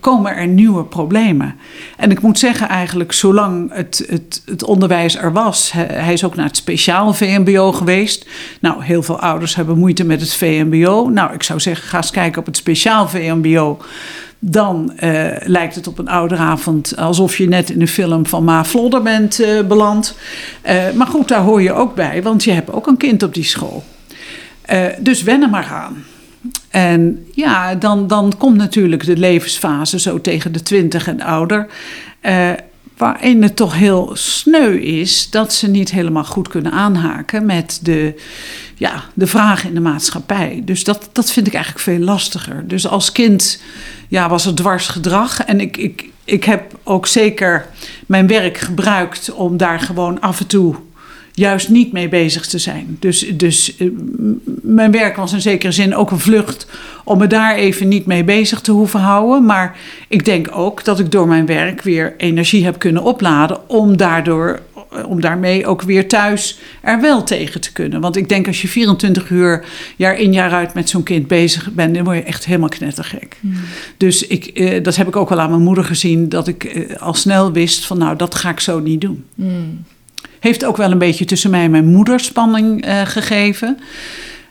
komen 0.00 0.37
er 0.37 0.46
nieuwe 0.46 0.85
problemen. 0.85 1.54
En 1.96 2.11
ik 2.11 2.20
moet 2.20 2.38
zeggen, 2.38 2.68
eigenlijk, 2.68 3.12
zolang 3.12 3.72
het, 3.72 4.04
het, 4.08 4.42
het 4.46 4.64
onderwijs 4.64 5.16
er 5.16 5.32
was, 5.32 5.72
hij 5.72 6.12
is 6.12 6.24
ook 6.24 6.35
naar 6.35 6.46
het 6.46 6.56
speciaal 6.56 7.14
VMBO 7.14 7.72
geweest. 7.72 8.26
Nou, 8.61 8.85
heel 8.85 9.02
veel 9.02 9.20
ouders 9.20 9.54
hebben 9.54 9.78
moeite 9.78 10.04
met 10.04 10.20
het 10.20 10.35
VMBO. 10.35 11.08
Nou, 11.08 11.32
ik 11.32 11.42
zou 11.42 11.61
zeggen, 11.61 11.88
ga 11.88 11.96
eens 11.96 12.11
kijken 12.11 12.40
op 12.40 12.46
het 12.46 12.56
speciaal 12.56 13.08
VMBO 13.08 13.78
dan 14.44 14.92
uh, 15.00 15.26
lijkt 15.44 15.74
het 15.74 15.87
op 15.87 15.98
een 15.98 16.08
ouderavond 16.08 16.96
alsof 16.96 17.37
je 17.37 17.48
net 17.48 17.70
in 17.70 17.80
een 17.80 17.88
film 17.88 18.26
van 18.26 18.44
Ma 18.44 18.64
Vlodder 18.64 19.02
bent 19.02 19.40
uh, 19.40 19.62
beland. 19.66 20.16
Maar 20.94 21.06
goed, 21.06 21.28
daar 21.28 21.40
hoor 21.40 21.62
je 21.62 21.72
ook 21.72 21.94
bij, 21.94 22.22
want 22.22 22.44
je 22.44 22.52
hebt 22.52 22.72
ook 22.72 22.87
een 22.87 22.96
kind 22.96 23.22
op 23.22 23.35
die 23.35 23.44
school. 23.44 23.85
Dus 24.98 25.22
wennen 25.22 25.51
maar 25.51 25.66
aan. 25.66 26.05
En 26.70 27.27
ja, 27.35 27.75
dan, 27.75 28.07
dan 28.07 28.35
komt 28.38 28.57
natuurlijk 28.57 29.05
de 29.05 29.16
levensfase 29.16 29.98
zo 29.98 30.20
tegen 30.20 30.53
de 30.53 30.62
twintig 30.62 31.09
en 31.09 31.20
ouder. 31.20 31.66
Uh, 32.22 32.51
waarin 32.96 33.42
het 33.42 33.57
toch 33.57 33.75
heel 33.75 34.11
sneu 34.12 34.77
is 34.77 35.31
dat 35.31 35.53
ze 35.53 35.68
niet 35.68 35.90
helemaal 35.90 36.25
goed 36.25 36.48
kunnen 36.48 36.72
aanhaken 36.72 37.46
met 37.46 37.79
de, 37.83 38.14
ja, 38.75 39.05
de 39.14 39.27
vragen 39.27 39.68
in 39.68 39.75
de 39.75 39.81
maatschappij. 39.81 40.62
Dus 40.64 40.85
dat, 40.85 41.09
dat 41.12 41.33
vind 41.33 41.46
ik 41.46 41.55
eigenlijk 41.55 41.85
veel 41.85 41.98
lastiger. 41.98 42.68
Dus 42.68 42.87
als 42.87 43.12
kind 43.12 43.62
ja, 44.09 44.29
was 44.29 44.44
het 44.44 44.57
dwarsgedrag. 44.57 45.40
En 45.44 45.61
ik, 45.61 45.77
ik, 45.77 46.05
ik 46.25 46.44
heb 46.44 46.79
ook 46.83 47.07
zeker 47.07 47.66
mijn 48.07 48.27
werk 48.27 48.59
gebruikt 48.59 49.33
om 49.33 49.57
daar 49.57 49.81
gewoon 49.81 50.20
af 50.20 50.40
en 50.40 50.46
toe 50.46 50.77
juist 51.35 51.68
niet 51.68 51.92
mee 51.92 52.09
bezig 52.09 52.47
te 52.47 52.59
zijn. 52.59 52.97
Dus, 53.01 53.33
dus 53.35 53.77
eh, 53.77 53.88
mijn 54.62 54.90
werk 54.90 55.16
was 55.16 55.33
in 55.33 55.40
zekere 55.40 55.73
zin 55.73 55.95
ook 55.95 56.11
een 56.11 56.18
vlucht 56.18 56.66
om 57.05 57.18
me 57.18 57.27
daar 57.27 57.55
even 57.55 57.88
niet 57.88 58.07
mee 58.07 58.25
bezig 58.25 58.61
te 58.61 58.73
hoeven 58.73 59.01
houden. 59.01 59.45
Maar 59.45 59.79
ik 60.09 60.25
denk 60.25 60.49
ook 60.57 60.85
dat 60.85 60.99
ik 60.99 61.11
door 61.11 61.29
mijn 61.29 61.47
werk 61.47 61.83
weer 61.83 62.14
energie 62.16 62.64
heb 62.64 62.79
kunnen 62.79 63.03
opladen 63.03 63.68
om 63.68 63.97
daardoor 63.97 64.61
eh, 64.90 65.09
om 65.09 65.21
daarmee 65.21 65.66
ook 65.66 65.83
weer 65.83 66.09
thuis 66.09 66.59
er 66.81 67.01
wel 67.01 67.25
tegen 67.25 67.61
te 67.61 67.73
kunnen. 67.73 68.01
Want 68.01 68.16
ik 68.16 68.29
denk 68.29 68.47
als 68.47 68.62
je 68.62 68.68
24 68.68 69.31
uur 69.31 69.64
jaar 69.97 70.18
in 70.18 70.33
jaar 70.33 70.53
uit 70.53 70.75
met 70.75 70.88
zo'n 70.88 71.03
kind 71.03 71.27
bezig 71.27 71.71
bent, 71.73 71.95
dan 71.95 72.05
word 72.05 72.16
je 72.16 72.23
echt 72.23 72.45
helemaal 72.45 72.68
knettergek. 72.68 73.37
Hmm. 73.40 73.55
Dus 73.97 74.27
ik, 74.27 74.47
eh, 74.47 74.83
dat 74.83 74.97
heb 74.97 75.09
ik 75.09 75.16
ook 75.16 75.29
wel 75.29 75.40
aan 75.40 75.51
mijn 75.51 75.62
moeder 75.62 75.85
gezien, 75.85 76.29
dat 76.29 76.49
ik 76.49 76.95
al 76.99 77.14
snel 77.14 77.53
wist 77.53 77.85
van 77.87 77.99
nou, 77.99 78.16
dat 78.16 78.35
ga 78.35 78.51
ik 78.51 78.61
zo 78.61 78.81
niet 78.81 79.01
doen. 79.01 79.25
Hmm. 79.35 79.85
Heeft 80.42 80.64
ook 80.64 80.76
wel 80.76 80.90
een 80.90 80.98
beetje 80.98 81.24
tussen 81.24 81.50
mij 81.50 81.64
en 81.64 81.70
mijn 81.70 81.87
moeder 81.87 82.20
spanning 82.20 82.87
uh, 82.87 83.00
gegeven. 83.05 83.78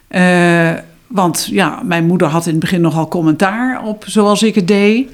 Uh, 0.09 0.71
want 1.07 1.47
ja, 1.51 1.81
mijn 1.83 2.05
moeder 2.05 2.27
had 2.27 2.45
in 2.45 2.51
het 2.51 2.59
begin 2.59 2.81
nogal 2.81 3.07
commentaar 3.07 3.83
op 3.83 4.03
zoals 4.07 4.43
ik 4.43 4.55
het 4.55 4.67
deed. 4.67 5.09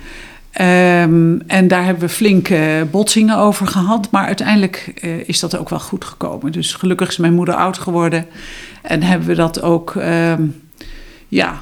Um, 0.61 1.41
en 1.47 1.67
daar 1.67 1.83
hebben 1.83 2.07
we 2.07 2.09
flinke 2.09 2.87
botsingen 2.91 3.37
over 3.37 3.67
gehad. 3.67 4.11
Maar 4.11 4.25
uiteindelijk 4.25 4.93
uh, 5.01 5.27
is 5.27 5.39
dat 5.39 5.57
ook 5.57 5.69
wel 5.69 5.79
goed 5.79 6.05
gekomen. 6.05 6.51
Dus 6.51 6.73
gelukkig 6.73 7.07
is 7.07 7.17
mijn 7.17 7.33
moeder 7.33 7.55
oud 7.55 7.77
geworden. 7.77 8.25
En 8.81 9.03
hebben 9.03 9.27
we 9.27 9.35
dat 9.35 9.61
ook 9.61 9.95
um, 9.95 10.61
ja, 11.27 11.61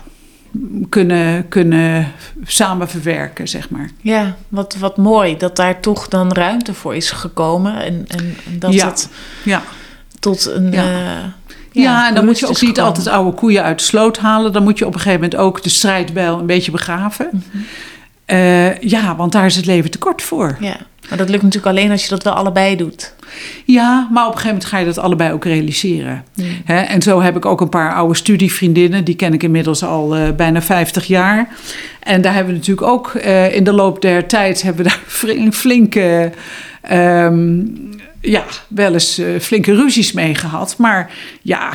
kunnen, 0.89 1.47
kunnen 1.47 2.11
samen 2.43 2.89
verwerken, 2.89 3.47
zeg 3.47 3.69
maar. 3.69 3.89
Ja, 4.01 4.35
wat, 4.47 4.75
wat 4.75 4.97
mooi 4.97 5.37
dat 5.37 5.55
daar 5.55 5.79
toch 5.79 6.07
dan 6.07 6.31
ruimte 6.31 6.73
voor 6.73 6.95
is 6.95 7.11
gekomen. 7.11 7.83
En, 7.83 8.05
en 8.07 8.37
dat 8.59 8.73
ja. 8.73 8.87
het 8.87 9.09
ja. 9.43 9.61
tot 10.19 10.45
een... 10.45 10.71
Ja. 10.71 10.83
Uh, 10.85 11.23
ja, 11.71 12.07
en 12.07 12.15
dan 12.15 12.25
moet 12.25 12.39
je 12.39 12.47
ook 12.47 12.61
niet 12.61 12.79
altijd 12.79 13.07
oude 13.07 13.37
koeien 13.37 13.63
uit 13.63 13.77
de 13.77 13.83
sloot 13.83 14.17
halen. 14.17 14.53
Dan 14.53 14.63
moet 14.63 14.77
je 14.77 14.85
op 14.85 14.93
een 14.93 14.99
gegeven 14.99 15.21
moment 15.21 15.39
ook 15.39 15.63
de 15.63 15.69
strijdbijl 15.69 16.39
een 16.39 16.45
beetje 16.45 16.71
begraven. 16.71 17.29
Mm 17.31 17.43
-hmm. 17.51 17.65
uh, 18.37 18.79
ja, 18.79 19.15
want 19.15 19.31
daar 19.31 19.45
is 19.45 19.55
het 19.55 19.65
leven 19.65 19.91
te 19.91 19.97
kort 19.97 20.21
voor. 20.21 20.57
Ja. 20.59 20.77
Maar 21.09 21.17
dat 21.17 21.29
lukt 21.29 21.43
natuurlijk 21.43 21.77
alleen 21.77 21.91
als 21.91 22.03
je 22.03 22.09
dat 22.09 22.23
wel 22.23 22.33
allebei 22.33 22.75
doet. 22.75 23.13
Ja, 23.65 24.07
maar 24.11 24.27
op 24.27 24.31
een 24.31 24.39
gegeven 24.39 24.47
moment 24.47 24.65
ga 24.65 24.77
je 24.77 24.85
dat 24.85 24.97
allebei 24.97 25.31
ook 25.31 25.45
realiseren. 25.45 26.23
en 26.65 27.01
zo 27.01 27.21
heb 27.21 27.35
ik 27.35 27.45
ook 27.45 27.61
een 27.61 27.69
paar 27.69 27.93
oude 27.93 28.15
studievriendinnen. 28.15 29.03
Die 29.03 29.15
ken 29.15 29.33
ik 29.33 29.43
inmiddels 29.43 29.83
al 29.83 30.17
uh, 30.17 30.31
bijna 30.31 30.61
50 30.61 31.05
jaar. 31.05 31.47
En 31.99 32.21
daar 32.21 32.33
hebben 32.33 32.53
we 32.53 32.59
natuurlijk 32.59 32.87
ook 32.87 33.13
uh, 33.13 33.55
in 33.55 33.63
de 33.63 33.73
loop 33.73 34.01
der 34.01 34.27
tijd... 34.27 34.61
hebben 34.61 34.83
we 34.83 34.89
daar 34.89 35.51
flinke... 35.51 36.31
Um, 36.91 37.93
ja, 38.25 38.43
wel 38.67 38.93
eens 38.93 39.19
uh, 39.19 39.39
flinke 39.39 39.75
ruzies 39.75 40.11
mee 40.11 40.35
gehad. 40.35 40.77
Maar 40.77 41.11
ja, 41.41 41.73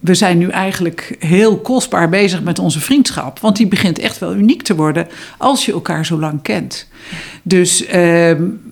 we 0.00 0.14
zijn 0.14 0.38
nu 0.38 0.48
eigenlijk 0.48 1.16
heel 1.18 1.58
kostbaar 1.58 2.08
bezig 2.08 2.42
met 2.42 2.58
onze 2.58 2.80
vriendschap. 2.80 3.40
Want 3.40 3.56
die 3.56 3.66
begint 3.66 3.98
echt 3.98 4.18
wel 4.18 4.34
uniek 4.34 4.62
te 4.62 4.74
worden 4.74 5.08
als 5.38 5.64
je 5.64 5.72
elkaar 5.72 6.06
zo 6.06 6.18
lang 6.18 6.42
kent. 6.42 6.88
Dus 7.42 7.82
uh, 7.82 7.90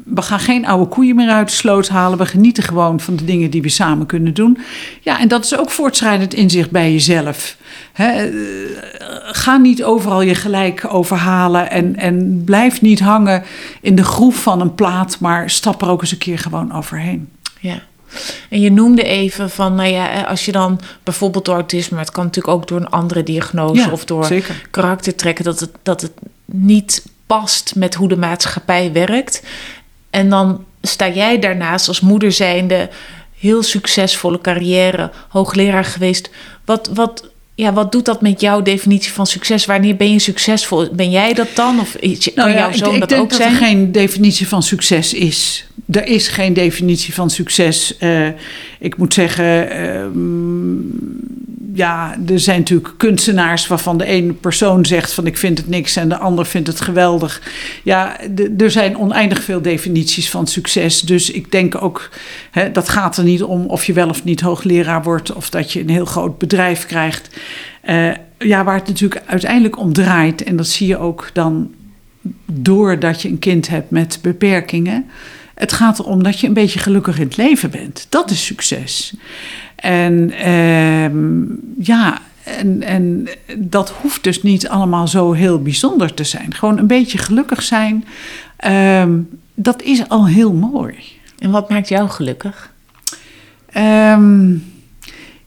we 0.04 0.22
gaan 0.22 0.40
geen 0.40 0.66
oude 0.66 0.86
koeien 0.88 1.16
meer 1.16 1.30
uit 1.30 1.48
de 1.48 1.54
sloot 1.54 1.88
halen. 1.88 2.18
We 2.18 2.26
genieten 2.26 2.62
gewoon 2.62 3.00
van 3.00 3.16
de 3.16 3.24
dingen 3.24 3.50
die 3.50 3.62
we 3.62 3.68
samen 3.68 4.06
kunnen 4.06 4.34
doen. 4.34 4.58
Ja, 5.00 5.20
en 5.20 5.28
dat 5.28 5.44
is 5.44 5.58
ook 5.58 5.70
voortschrijdend 5.70 6.34
inzicht 6.34 6.70
bij 6.70 6.92
jezelf. 6.92 7.56
He, 7.92 8.28
uh, 8.30 8.78
ga 9.22 9.56
niet 9.56 9.84
overal 9.84 10.22
je 10.22 10.34
gelijk 10.34 10.84
overhalen. 10.88 11.70
En, 11.70 11.96
en 11.96 12.42
blijf 12.44 12.80
niet 12.80 13.00
hangen 13.00 13.42
in 13.80 13.94
de 13.94 14.04
groef 14.04 14.42
van 14.42 14.60
een 14.60 14.74
plaat. 14.74 15.20
Maar 15.20 15.50
stap 15.50 15.82
er 15.82 15.88
ook 15.88 16.00
eens 16.00 16.12
een 16.12 16.18
keer 16.18 16.38
gewoon 16.38 16.74
overheen. 16.74 17.28
Ja. 17.60 17.82
En 18.48 18.60
je 18.60 18.70
noemde 18.70 19.02
even 19.02 19.50
van, 19.50 19.74
nou 19.74 19.88
ja, 19.88 20.22
als 20.22 20.44
je 20.44 20.52
dan 20.52 20.80
bijvoorbeeld 21.02 21.44
door 21.44 21.54
autisme, 21.54 21.98
het 21.98 22.10
kan 22.10 22.24
natuurlijk 22.24 22.54
ook 22.54 22.68
door 22.68 22.80
een 22.80 22.90
andere 22.90 23.22
diagnose 23.22 23.80
ja, 23.80 23.90
of 23.90 24.04
door 24.04 24.24
zeker. 24.24 24.66
karaktertrekken, 24.70 25.44
dat 25.44 25.60
het, 25.60 25.70
dat 25.82 26.00
het 26.00 26.12
niet 26.44 27.04
past 27.26 27.74
met 27.74 27.94
hoe 27.94 28.08
de 28.08 28.16
maatschappij 28.16 28.92
werkt. 28.92 29.42
En 30.10 30.28
dan 30.28 30.64
sta 30.82 31.08
jij 31.08 31.38
daarnaast 31.38 31.88
als 31.88 32.00
moeder 32.00 32.32
zijnde 32.32 32.88
heel 33.38 33.62
succesvolle 33.62 34.40
carrière, 34.40 35.10
hoogleraar 35.28 35.84
geweest. 35.84 36.30
Wat, 36.64 36.90
wat, 36.94 37.30
ja, 37.56 37.72
wat 37.72 37.92
doet 37.92 38.04
dat 38.04 38.20
met 38.20 38.40
jouw 38.40 38.62
definitie 38.62 39.12
van 39.12 39.26
succes? 39.26 39.66
Wanneer 39.66 39.96
ben 39.96 40.12
je 40.12 40.18
succesvol? 40.18 40.88
Ben 40.92 41.10
jij 41.10 41.34
dat 41.34 41.48
dan? 41.54 41.80
Of 41.80 41.96
kan 42.00 42.18
nou 42.34 42.50
ja, 42.50 42.56
jouw 42.56 42.72
zoon 42.72 42.94
ik, 42.94 43.00
dat 43.00 43.10
ik 43.10 43.18
ook 43.18 43.28
denk 43.28 43.42
zijn? 43.42 43.52
Dat 43.52 43.60
er 43.60 43.66
geen 43.66 43.92
definitie 43.92 44.48
van 44.48 44.62
succes 44.62 45.14
is. 45.14 45.66
Er 45.90 46.06
is 46.06 46.28
geen 46.28 46.52
definitie 46.52 47.14
van 47.14 47.30
succes. 47.30 47.96
Uh, 48.00 48.28
ik 48.78 48.96
moet 48.96 49.14
zeggen, 49.14 49.76
uh, 49.76 50.06
ja, 51.76 52.16
er 52.28 52.40
zijn 52.40 52.58
natuurlijk 52.58 52.94
kunstenaars 52.96 53.66
waarvan 53.66 53.98
de 53.98 54.04
ene 54.04 54.32
persoon 54.32 54.84
zegt 54.84 55.12
van 55.12 55.26
ik 55.26 55.36
vind 55.36 55.58
het 55.58 55.68
niks 55.68 55.96
en 55.96 56.08
de 56.08 56.18
ander 56.18 56.46
vindt 56.46 56.68
het 56.68 56.80
geweldig. 56.80 57.42
Ja, 57.82 58.20
er 58.58 58.70
zijn 58.70 58.98
oneindig 58.98 59.42
veel 59.42 59.62
definities 59.62 60.30
van 60.30 60.46
succes. 60.46 61.00
Dus 61.00 61.30
ik 61.30 61.52
denk 61.52 61.82
ook, 61.82 62.10
hè, 62.50 62.72
dat 62.72 62.88
gaat 62.88 63.16
er 63.16 63.24
niet 63.24 63.42
om 63.42 63.66
of 63.66 63.84
je 63.84 63.92
wel 63.92 64.08
of 64.08 64.24
niet 64.24 64.40
hoogleraar 64.40 65.02
wordt 65.02 65.32
of 65.32 65.50
dat 65.50 65.72
je 65.72 65.80
een 65.80 65.88
heel 65.88 66.04
groot 66.04 66.38
bedrijf 66.38 66.86
krijgt. 66.86 67.28
Uh, 67.88 68.10
ja, 68.38 68.64
waar 68.64 68.74
het 68.78 68.86
natuurlijk 68.86 69.22
uiteindelijk 69.26 69.78
om 69.78 69.92
draait, 69.92 70.42
en 70.42 70.56
dat 70.56 70.66
zie 70.66 70.86
je 70.86 70.98
ook 70.98 71.30
dan 71.32 71.70
doordat 72.46 73.22
je 73.22 73.28
een 73.28 73.38
kind 73.38 73.68
hebt 73.68 73.90
met 73.90 74.18
beperkingen. 74.22 75.06
Het 75.54 75.72
gaat 75.72 75.98
erom 75.98 76.22
dat 76.22 76.40
je 76.40 76.46
een 76.46 76.52
beetje 76.52 76.78
gelukkig 76.78 77.18
in 77.18 77.26
het 77.26 77.36
leven 77.36 77.70
bent. 77.70 78.06
Dat 78.08 78.30
is 78.30 78.44
succes. 78.44 79.14
En 79.76 80.32
uh, 80.46 81.10
ja, 81.86 82.18
en, 82.44 82.82
en 82.82 83.28
dat 83.56 83.90
hoeft 83.90 84.24
dus 84.24 84.42
niet 84.42 84.68
allemaal 84.68 85.08
zo 85.08 85.32
heel 85.32 85.62
bijzonder 85.62 86.14
te 86.14 86.24
zijn. 86.24 86.54
Gewoon 86.54 86.78
een 86.78 86.86
beetje 86.86 87.18
gelukkig 87.18 87.62
zijn, 87.62 88.04
uh, 88.66 89.04
dat 89.54 89.82
is 89.82 90.08
al 90.08 90.26
heel 90.26 90.52
mooi. 90.52 90.94
En 91.38 91.50
wat 91.50 91.70
maakt 91.70 91.88
jou 91.88 92.08
gelukkig? 92.08 92.72
Um, 93.76 94.64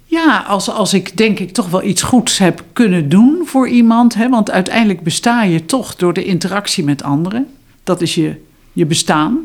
ja, 0.10 0.44
als, 0.48 0.70
als 0.70 0.94
ik 0.94 1.18
denk 1.18 1.40
ik 1.40 1.52
toch 1.52 1.70
wel 1.70 1.84
iets 1.84 2.02
goeds 2.02 2.38
heb 2.38 2.64
kunnen 2.74 3.10
doen 3.10 3.42
voor 3.46 3.68
iemand. 3.68 4.14
Hè, 4.14 4.30
want 4.30 4.52
uiteindelijk 4.52 5.04
besta 5.04 5.44
je 5.44 5.66
toch 5.66 5.96
door 5.96 6.14
de 6.14 6.24
interactie 6.24 6.84
met 6.84 7.04
anderen. 7.04 7.48
Dat 7.84 8.02
is 8.02 8.16
je 8.16 8.36
je 8.74 8.86
bestaan. 8.86 9.40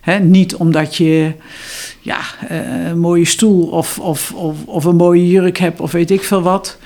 He, 0.00 0.18
niet 0.18 0.54
omdat 0.54 0.96
je 0.96 1.32
ja, 2.00 2.18
eh, 2.48 2.86
een 2.88 2.98
mooie 2.98 3.24
stoel 3.24 3.66
of, 3.66 3.98
of, 3.98 4.32
of, 4.32 4.64
of, 4.64 4.84
een 4.84 4.96
mooie 4.96 5.28
jurk 5.28 5.58
hebt 5.58 5.80
of 5.80 5.92
weet 5.92 6.10
ik 6.10 6.22
veel 6.22 6.42
wat. 6.42 6.78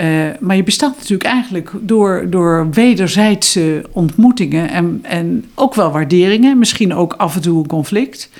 Uh, 0.00 0.24
maar 0.40 0.56
je 0.56 0.62
bestaat 0.62 0.96
natuurlijk 0.96 1.28
eigenlijk 1.28 1.70
door, 1.80 2.26
door 2.30 2.70
wederzijdse 2.70 3.84
ontmoetingen 3.92 4.68
en, 4.68 4.98
en 5.02 5.44
ook 5.54 5.74
wel 5.74 5.90
waarderingen, 5.90 6.58
misschien 6.58 6.94
ook 6.94 7.12
af 7.12 7.34
en 7.34 7.40
toe 7.40 7.58
een 7.58 7.66
conflict. 7.66 8.30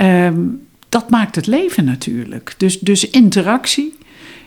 Uh, 0.00 0.28
dat 0.96 1.10
maakt 1.10 1.34
het 1.34 1.46
leven 1.46 1.84
natuurlijk. 1.84 2.54
Dus, 2.56 2.78
dus 2.78 3.10
interactie 3.10 3.94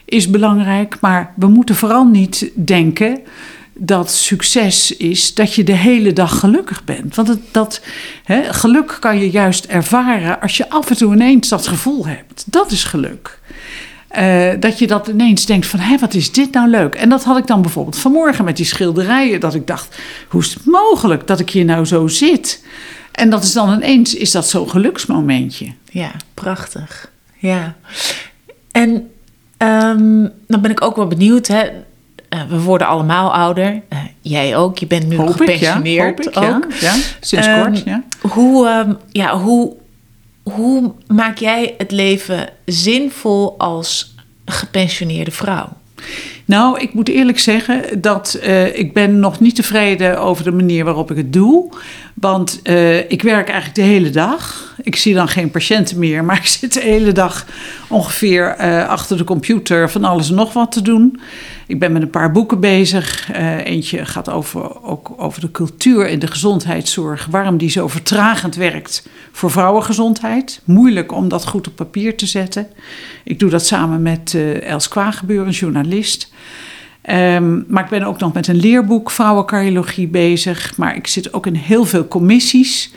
is 0.05 0.29
belangrijk, 0.29 0.97
maar 1.01 1.33
we 1.35 1.47
moeten 1.47 1.75
vooral 1.75 2.05
niet 2.05 2.51
denken 2.53 3.19
dat 3.73 4.11
succes 4.11 4.97
is 4.97 5.33
dat 5.33 5.53
je 5.53 5.63
de 5.63 5.75
hele 5.75 6.13
dag 6.13 6.39
gelukkig 6.39 6.83
bent. 6.83 7.15
Want 7.15 7.27
het, 7.27 7.39
dat 7.51 7.81
hè, 8.23 8.53
geluk 8.53 8.97
kan 8.99 9.19
je 9.19 9.29
juist 9.29 9.65
ervaren 9.65 10.41
als 10.41 10.57
je 10.57 10.69
af 10.69 10.89
en 10.89 10.97
toe 10.97 11.13
ineens 11.13 11.49
dat 11.49 11.67
gevoel 11.67 12.07
hebt. 12.07 12.43
Dat 12.45 12.71
is 12.71 12.83
geluk. 12.83 13.39
Uh, 14.17 14.49
dat 14.59 14.79
je 14.79 14.87
dat 14.87 15.07
ineens 15.07 15.45
denkt 15.45 15.67
van, 15.67 15.79
hé, 15.79 15.97
wat 15.97 16.13
is 16.13 16.31
dit 16.31 16.51
nou 16.51 16.69
leuk? 16.69 16.95
En 16.95 17.09
dat 17.09 17.23
had 17.23 17.37
ik 17.37 17.47
dan 17.47 17.61
bijvoorbeeld 17.61 17.97
vanmorgen 17.97 18.45
met 18.45 18.57
die 18.57 18.65
schilderijen. 18.65 19.39
Dat 19.39 19.55
ik 19.55 19.67
dacht, 19.67 19.95
hoe 20.29 20.41
is 20.41 20.53
het 20.53 20.65
mogelijk 20.65 21.27
dat 21.27 21.39
ik 21.39 21.49
hier 21.49 21.65
nou 21.65 21.85
zo 21.85 22.07
zit? 22.07 22.63
En 23.11 23.29
dat 23.29 23.43
is 23.43 23.53
dan 23.53 23.73
ineens, 23.73 24.15
is 24.15 24.31
dat 24.31 24.49
zo'n 24.49 24.69
geluksmomentje. 24.69 25.73
Ja, 25.91 26.11
prachtig. 26.33 27.11
Ja. 27.37 27.75
En 28.71 28.89
um, 29.57 30.31
dan 30.47 30.61
ben 30.61 30.71
ik 30.71 30.81
ook 30.81 30.95
wel 30.95 31.07
benieuwd, 31.07 31.47
hè 31.47 31.69
uh, 32.29 32.41
we 32.49 32.61
worden 32.61 32.87
allemaal 32.87 33.33
ouder. 33.33 33.81
Uh, 33.89 33.99
jij 34.21 34.57
ook. 34.57 34.77
Je 34.77 34.87
bent 34.87 35.07
nu 35.07 35.17
hoop 35.17 35.31
gepensioneerd 35.31 36.25
ik, 36.25 36.33
ja. 36.33 36.55
ook. 36.55 36.65
Ja, 36.79 36.93
ja. 36.93 37.01
sinds 37.19 37.47
um, 37.47 37.63
kort. 37.63 37.83
Ja. 37.85 38.03
Hoe, 38.21 38.67
um, 38.67 38.97
ja, 39.11 39.37
hoe, 39.39 39.73
hoe 40.43 40.93
maak 41.07 41.37
jij 41.37 41.73
het 41.77 41.91
leven 41.91 42.49
zinvol 42.65 43.59
als 43.59 44.15
gepensioneerde 44.45 45.31
vrouw? 45.31 45.69
Nou, 46.45 46.79
ik 46.79 46.93
moet 46.93 47.09
eerlijk 47.09 47.39
zeggen 47.39 48.01
dat 48.01 48.39
uh, 48.43 48.77
ik 48.77 48.93
ben 48.93 49.19
nog 49.19 49.39
niet 49.39 49.55
tevreden 49.55 50.19
over 50.19 50.43
de 50.43 50.51
manier 50.51 50.85
waarop 50.85 51.11
ik 51.11 51.17
het 51.17 51.33
doe. 51.33 51.69
Want 52.19 52.59
uh, 52.63 52.97
ik 52.97 53.21
werk 53.21 53.47
eigenlijk 53.47 53.75
de 53.75 53.81
hele 53.81 54.09
dag. 54.09 54.73
Ik 54.83 54.95
zie 54.95 55.13
dan 55.13 55.27
geen 55.27 55.51
patiënten 55.51 55.99
meer, 55.99 56.23
maar 56.23 56.37
ik 56.43 56.45
zit 56.45 56.73
de 56.73 56.81
hele 56.81 57.11
dag 57.11 57.45
ongeveer 57.87 58.55
uh, 58.59 58.87
achter 58.87 59.17
de 59.17 59.23
computer 59.23 59.89
van 59.89 60.03
alles 60.03 60.29
en 60.29 60.35
nog 60.35 60.53
wat 60.53 60.71
te 60.71 60.81
doen. 60.81 61.19
Ik 61.67 61.79
ben 61.79 61.91
met 61.91 62.01
een 62.01 62.09
paar 62.09 62.31
boeken 62.31 62.59
bezig. 62.59 63.31
eentje 63.63 64.05
gaat 64.05 64.29
over, 64.29 64.83
ook 64.83 65.13
over 65.17 65.41
de 65.41 65.51
cultuur 65.51 66.07
in 66.07 66.19
de 66.19 66.27
gezondheidszorg. 66.27 67.27
Waarom 67.29 67.57
die 67.57 67.69
zo 67.69 67.87
vertragend 67.87 68.55
werkt 68.55 69.07
voor 69.31 69.51
vrouwengezondheid. 69.51 70.61
Moeilijk 70.63 71.11
om 71.11 71.27
dat 71.27 71.47
goed 71.47 71.67
op 71.67 71.75
papier 71.75 72.17
te 72.17 72.25
zetten. 72.25 72.67
Ik 73.23 73.39
doe 73.39 73.49
dat 73.49 73.65
samen 73.65 74.01
met 74.01 74.37
Els 74.61 74.87
Kwagebeur, 74.87 75.45
een 75.45 75.51
journalist. 75.51 76.31
Um, 77.11 77.65
maar 77.67 77.83
ik 77.83 77.89
ben 77.89 78.03
ook 78.03 78.19
nog 78.19 78.33
met 78.33 78.47
een 78.47 78.55
leerboek 78.55 79.11
vrouwencardiologie 79.11 80.07
bezig. 80.07 80.77
Maar 80.77 80.95
ik 80.95 81.07
zit 81.07 81.33
ook 81.33 81.45
in 81.45 81.55
heel 81.55 81.85
veel 81.85 82.07
commissies. 82.07 82.91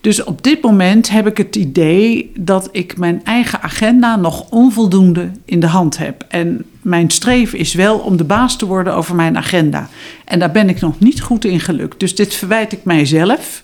Dus 0.00 0.24
op 0.24 0.42
dit 0.42 0.62
moment 0.62 1.10
heb 1.10 1.26
ik 1.26 1.36
het 1.36 1.56
idee 1.56 2.32
dat 2.38 2.68
ik 2.72 2.96
mijn 2.96 3.24
eigen 3.24 3.62
agenda 3.62 4.16
nog 4.16 4.50
onvoldoende 4.50 5.30
in 5.44 5.60
de 5.60 5.66
hand 5.66 5.98
heb. 5.98 6.24
En 6.28 6.64
mijn 6.82 7.10
streven 7.10 7.58
is 7.58 7.74
wel 7.74 7.98
om 7.98 8.16
de 8.16 8.24
baas 8.24 8.56
te 8.56 8.66
worden 8.66 8.94
over 8.94 9.14
mijn 9.14 9.36
agenda. 9.36 9.88
En 10.24 10.38
daar 10.38 10.50
ben 10.50 10.68
ik 10.68 10.80
nog 10.80 10.98
niet 10.98 11.20
goed 11.20 11.44
in 11.44 11.60
gelukt. 11.60 12.00
Dus 12.00 12.14
dit 12.14 12.34
verwijt 12.34 12.72
ik 12.72 12.84
mijzelf. 12.84 13.62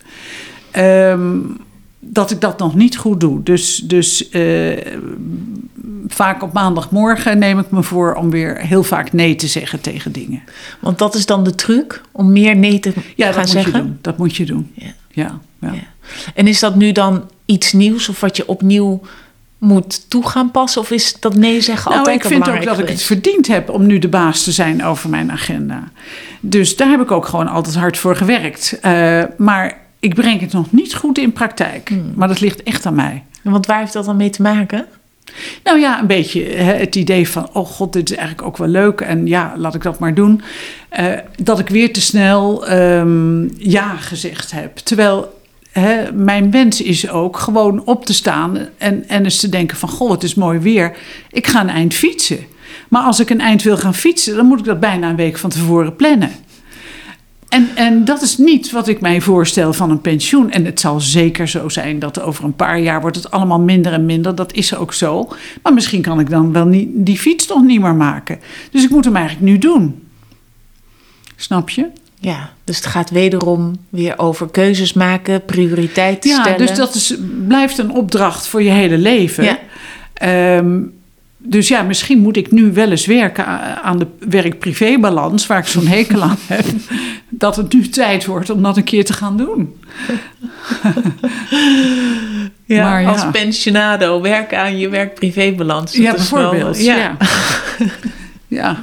Um, 0.77 1.57
dat 1.99 2.31
ik 2.31 2.41
dat 2.41 2.59
nog 2.59 2.75
niet 2.75 2.97
goed 2.97 3.21
doe. 3.21 3.43
Dus, 3.43 3.77
dus 3.77 4.31
uh, 4.31 4.77
vaak 6.07 6.43
op 6.43 6.53
maandagmorgen 6.53 7.39
neem 7.39 7.59
ik 7.59 7.71
me 7.71 7.83
voor 7.83 8.15
om 8.15 8.31
weer 8.31 8.59
heel 8.59 8.83
vaak 8.83 9.13
nee 9.13 9.35
te 9.35 9.47
zeggen 9.47 9.81
tegen 9.81 10.13
dingen. 10.13 10.43
Want 10.81 10.99
dat 10.99 11.15
is 11.15 11.27
dan 11.27 11.45
de 11.45 11.55
truc 11.55 12.01
om 12.13 12.33
meer 12.33 12.57
nee 12.57 12.81
te 12.81 12.93
ja, 13.17 13.33
gaan 13.33 13.41
dat 13.41 13.51
zeggen? 13.51 13.73
Moet 13.73 13.83
je 13.83 13.89
doen. 13.89 13.99
Dat 14.01 14.19
moet 14.19 14.37
je 14.37 14.47
doen. 14.47 14.71
Ja. 14.75 14.95
Ja, 15.09 15.41
ja. 15.59 15.73
ja. 15.73 15.81
En 16.35 16.47
is 16.47 16.61
dat 16.61 16.77
nu 16.77 16.93
dan 16.93 17.31
iets 17.45 17.73
nieuws 17.73 18.09
of 18.09 18.21
wat 18.21 18.37
je 18.37 18.49
opnieuw 18.49 19.01
moet 19.59 20.11
toe 20.11 20.29
gaan 20.29 20.51
passen? 20.51 20.81
Of 20.81 20.91
is 20.91 21.21
dat 21.21 21.35
nee 21.35 21.61
zeggen 21.61 21.91
nou, 21.91 21.99
altijd 21.99 22.25
ik 22.25 22.31
vind 22.31 22.49
ook 22.49 22.65
dat 22.65 22.79
ik 22.79 22.89
het 22.89 23.03
verdiend 23.03 23.47
heb 23.47 23.71
om 23.71 23.87
nu 23.87 23.99
de 23.99 24.09
baas 24.09 24.45
te 24.45 24.53
zijn 24.53 24.85
over 24.85 25.09
mijn 25.09 25.33
agenda. 25.33 25.91
Dus 26.41 26.77
daar 26.77 26.89
heb 26.89 27.01
ik 27.01 27.11
ook 27.11 27.27
gewoon 27.27 27.49
altijd 27.49 27.77
hard 27.77 27.99
voor 27.99 28.17
gewerkt. 28.17 28.79
Uh, 28.83 29.23
maar 29.37 29.88
ik 30.01 30.15
breng 30.15 30.41
het 30.41 30.53
nog 30.53 30.73
niet 30.73 30.95
goed 30.95 31.19
in 31.19 31.33
praktijk. 31.33 31.89
Hmm. 31.89 32.13
Maar 32.15 32.29
dat 32.29 32.41
ligt 32.41 32.63
echt 32.63 32.87
aan 32.87 32.95
mij. 32.95 33.25
En 33.43 33.51
want 33.51 33.67
waar 33.67 33.79
heeft 33.79 33.93
dat 33.93 34.05
dan 34.05 34.17
mee 34.17 34.31
te 34.31 34.43
maken? 34.43 34.87
Nou 35.65 35.81
ja, 35.81 36.01
een 36.01 36.07
beetje 36.07 36.45
hè, 36.45 36.73
het 36.73 36.97
idee 36.97 37.29
van: 37.29 37.49
oh 37.53 37.67
god, 37.67 37.93
dit 37.93 38.11
is 38.11 38.17
eigenlijk 38.17 38.49
ook 38.49 38.57
wel 38.57 38.69
leuk. 38.69 39.01
En 39.01 39.27
ja, 39.27 39.53
laat 39.57 39.75
ik 39.75 39.83
dat 39.83 39.99
maar 39.99 40.15
doen. 40.15 40.41
Uh, 41.01 41.07
dat 41.43 41.59
ik 41.59 41.69
weer 41.69 41.93
te 41.93 42.01
snel 42.01 42.73
um, 42.73 43.51
ja 43.59 43.97
gezegd 43.97 44.51
heb. 44.51 44.77
Terwijl 44.77 45.41
hè, 45.71 46.13
mijn 46.13 46.51
wens 46.51 46.83
is 46.83 47.09
ook 47.09 47.37
gewoon 47.37 47.85
op 47.85 48.05
te 48.05 48.15
staan 48.15 48.59
en, 48.79 49.09
en 49.09 49.25
eens 49.25 49.41
te 49.41 49.49
denken: 49.49 49.77
van 49.77 49.89
goh, 49.89 50.11
het 50.11 50.23
is 50.23 50.35
mooi 50.35 50.59
weer. 50.59 50.97
Ik 51.31 51.47
ga 51.47 51.61
een 51.61 51.69
eind 51.69 51.95
fietsen. 51.95 52.39
Maar 52.89 53.03
als 53.03 53.21
ik 53.21 53.31
een 53.31 53.41
eind 53.41 53.63
wil 53.63 53.77
gaan 53.77 53.95
fietsen, 53.95 54.37
dan 54.37 54.47
moet 54.47 54.59
ik 54.59 54.65
dat 54.65 54.81
bijna 54.81 55.09
een 55.09 55.17
week 55.17 55.39
van 55.39 55.51
tevoren 55.51 55.97
plannen. 55.97 56.31
En, 57.49 57.69
en 57.75 58.05
dat 58.05 58.23
is 58.23 58.39
niet 58.39 58.71
wat 58.71 58.89
ik 58.89 59.01
mij 59.01 59.21
voorstel 59.21 59.73
van 59.73 59.91
een 59.91 60.01
pensioen. 60.01 60.51
En 60.51 60.65
het 60.65 60.81
zal 60.81 61.01
zeker 61.01 61.49
zo 61.49 61.69
zijn 61.69 61.99
dat 61.99 62.21
over 62.21 62.45
een 62.45 62.57
paar 62.57 62.81
jaar 62.81 63.01
wordt 63.01 63.17
het 63.17 63.31
allemaal 63.31 63.61
minder 63.61 63.93
en 63.93 64.07
minder. 64.07 64.35
Dat 64.35 64.53
is 64.53 64.75
ook 64.75 64.95
zo. 64.95 65.29
Maar 65.63 65.75
misschien 65.75 66.03
kan 66.03 66.21
ik 66.21 66.31
dan 66.31 66.53
wel 66.53 66.67
niet, 66.67 66.89
die 66.93 67.19
fiets 67.19 67.47
nog 67.47 67.63
niet 67.63 67.81
meer 67.81 67.95
maken. 67.95 68.39
Dus 68.71 68.85
ik 68.85 68.91
moet 68.91 69.05
hem 69.05 69.17
eigenlijk 69.17 69.47
nu 69.47 69.59
doen. 69.59 70.03
Snap 71.37 71.71
je? 71.71 71.87
Ja, 72.21 72.51
dus 72.65 72.77
het 72.77 72.87
gaat 72.87 73.11
wederom 73.11 73.77
weer 73.89 74.19
over 74.19 74.51
keuzes 74.51 74.93
maken, 74.93 75.45
prioriteiten 75.45 76.31
ja, 76.31 76.41
stellen. 76.41 76.61
Ja, 76.61 76.67
dus 76.67 76.77
dat 76.77 76.95
is, 76.95 77.15
blijft 77.47 77.79
een 77.79 77.91
opdracht 77.91 78.47
voor 78.47 78.63
je 78.63 78.71
hele 78.71 78.99
leven. 78.99 79.45
Ja. 79.45 79.59
Um, 80.57 80.98
dus 81.41 81.69
ja, 81.69 81.83
misschien 81.83 82.19
moet 82.19 82.37
ik 82.37 82.51
nu 82.51 82.73
wel 82.73 82.91
eens 82.91 83.07
werken 83.07 83.47
aan 83.83 83.99
de 83.99 84.07
werk-privé-balans, 84.29 85.47
waar 85.47 85.59
ik 85.59 85.67
zo'n 85.67 85.87
hekel 85.87 86.23
aan 86.23 86.39
heb. 86.47 86.65
Dat 87.31 87.57
het 87.57 87.73
nu 87.73 87.89
tijd 87.89 88.27
wordt 88.27 88.51
om 88.51 88.63
dat 88.63 88.77
een 88.77 88.85
keer 88.85 89.05
te 89.05 89.13
gaan 89.13 89.37
doen. 89.37 89.77
ja, 92.65 92.91
maar 92.91 93.03
ja. 93.03 93.09
als 93.09 93.25
pensionado 93.33 94.21
werken 94.21 94.59
aan 94.59 94.79
je 94.79 94.89
werk-privé-balans. 94.89 95.93
Ja, 95.93 96.13
bijvoorbeeld. 96.13 96.83
Ja. 96.83 96.97
ja. 96.97 97.17
ja. 98.61 98.81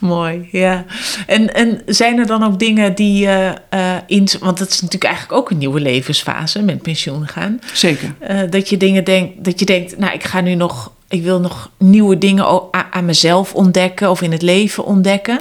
Mooi, 0.00 0.48
ja. 0.52 0.84
En, 1.26 1.54
en 1.54 1.82
zijn 1.86 2.18
er 2.18 2.26
dan 2.26 2.44
ook 2.44 2.58
dingen 2.58 2.94
die 2.94 3.26
uh, 3.26 3.46
uh, 3.74 3.94
in... 4.06 4.28
Want 4.40 4.58
dat 4.58 4.68
is 4.68 4.80
natuurlijk 4.80 5.12
eigenlijk 5.12 5.40
ook 5.40 5.50
een 5.50 5.58
nieuwe 5.58 5.80
levensfase 5.80 6.62
met 6.62 6.82
pensioen 6.82 7.28
gaan. 7.28 7.60
Zeker. 7.72 8.14
Uh, 8.30 8.40
dat 8.50 8.68
je 8.68 8.76
dingen 8.76 9.04
denkt, 9.04 9.44
dat 9.44 9.58
je 9.58 9.66
denkt, 9.66 9.98
nou, 9.98 10.12
ik 10.12 10.24
ga 10.24 10.40
nu 10.40 10.54
nog 10.54 10.94
ik 11.08 11.22
wil 11.22 11.40
nog 11.40 11.70
nieuwe 11.78 12.18
dingen 12.18 12.62
aan 12.90 13.04
mezelf 13.04 13.54
ontdekken 13.54 14.10
of 14.10 14.22
in 14.22 14.32
het 14.32 14.42
leven 14.42 14.84
ontdekken? 14.84 15.38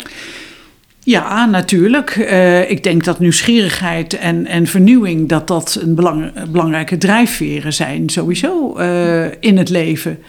Ja, 1.04 1.46
natuurlijk. 1.46 2.16
Uh, 2.16 2.70
ik 2.70 2.84
denk 2.84 3.04
dat 3.04 3.20
nieuwsgierigheid 3.20 4.18
en, 4.18 4.46
en 4.46 4.68
vernieuwing... 4.68 5.30
dat 5.30 5.48
dat 5.48 5.78
een 5.82 5.96
belang, 5.96 6.32
belangrijke 6.52 6.98
drijfveren 6.98 7.74
zijn 7.74 8.10
sowieso 8.10 8.80
uh, 8.80 9.26
in 9.40 9.58
het 9.58 9.70
leven. 9.70 10.20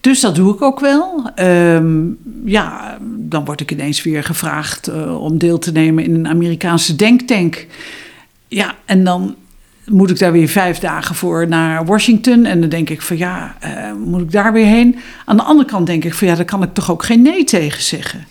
Dus 0.00 0.20
dat 0.20 0.34
doe 0.34 0.54
ik 0.54 0.62
ook 0.62 0.80
wel. 0.80 1.30
Um, 1.40 2.18
ja, 2.44 2.98
dan 3.02 3.44
word 3.44 3.60
ik 3.60 3.70
ineens 3.70 4.02
weer 4.02 4.24
gevraagd 4.24 4.88
uh, 4.88 5.22
om 5.22 5.38
deel 5.38 5.58
te 5.58 5.72
nemen 5.72 6.04
in 6.04 6.14
een 6.14 6.28
Amerikaanse 6.28 6.96
denktank. 6.96 7.66
Ja, 8.48 8.74
en 8.84 9.04
dan 9.04 9.34
moet 9.86 10.10
ik 10.10 10.18
daar 10.18 10.32
weer 10.32 10.48
vijf 10.48 10.78
dagen 10.78 11.14
voor 11.14 11.48
naar 11.48 11.84
Washington. 11.84 12.44
En 12.44 12.60
dan 12.60 12.68
denk 12.68 12.90
ik 12.90 13.02
van 13.02 13.16
ja, 13.16 13.56
uh, 13.64 13.92
moet 14.04 14.20
ik 14.20 14.32
daar 14.32 14.52
weer 14.52 14.66
heen? 14.66 14.98
Aan 15.24 15.36
de 15.36 15.42
andere 15.42 15.68
kant 15.68 15.86
denk 15.86 16.04
ik 16.04 16.14
van 16.14 16.28
ja, 16.28 16.34
daar 16.34 16.44
kan 16.44 16.62
ik 16.62 16.74
toch 16.74 16.90
ook 16.90 17.04
geen 17.04 17.22
nee 17.22 17.44
tegen 17.44 17.82
zeggen. 17.82 18.26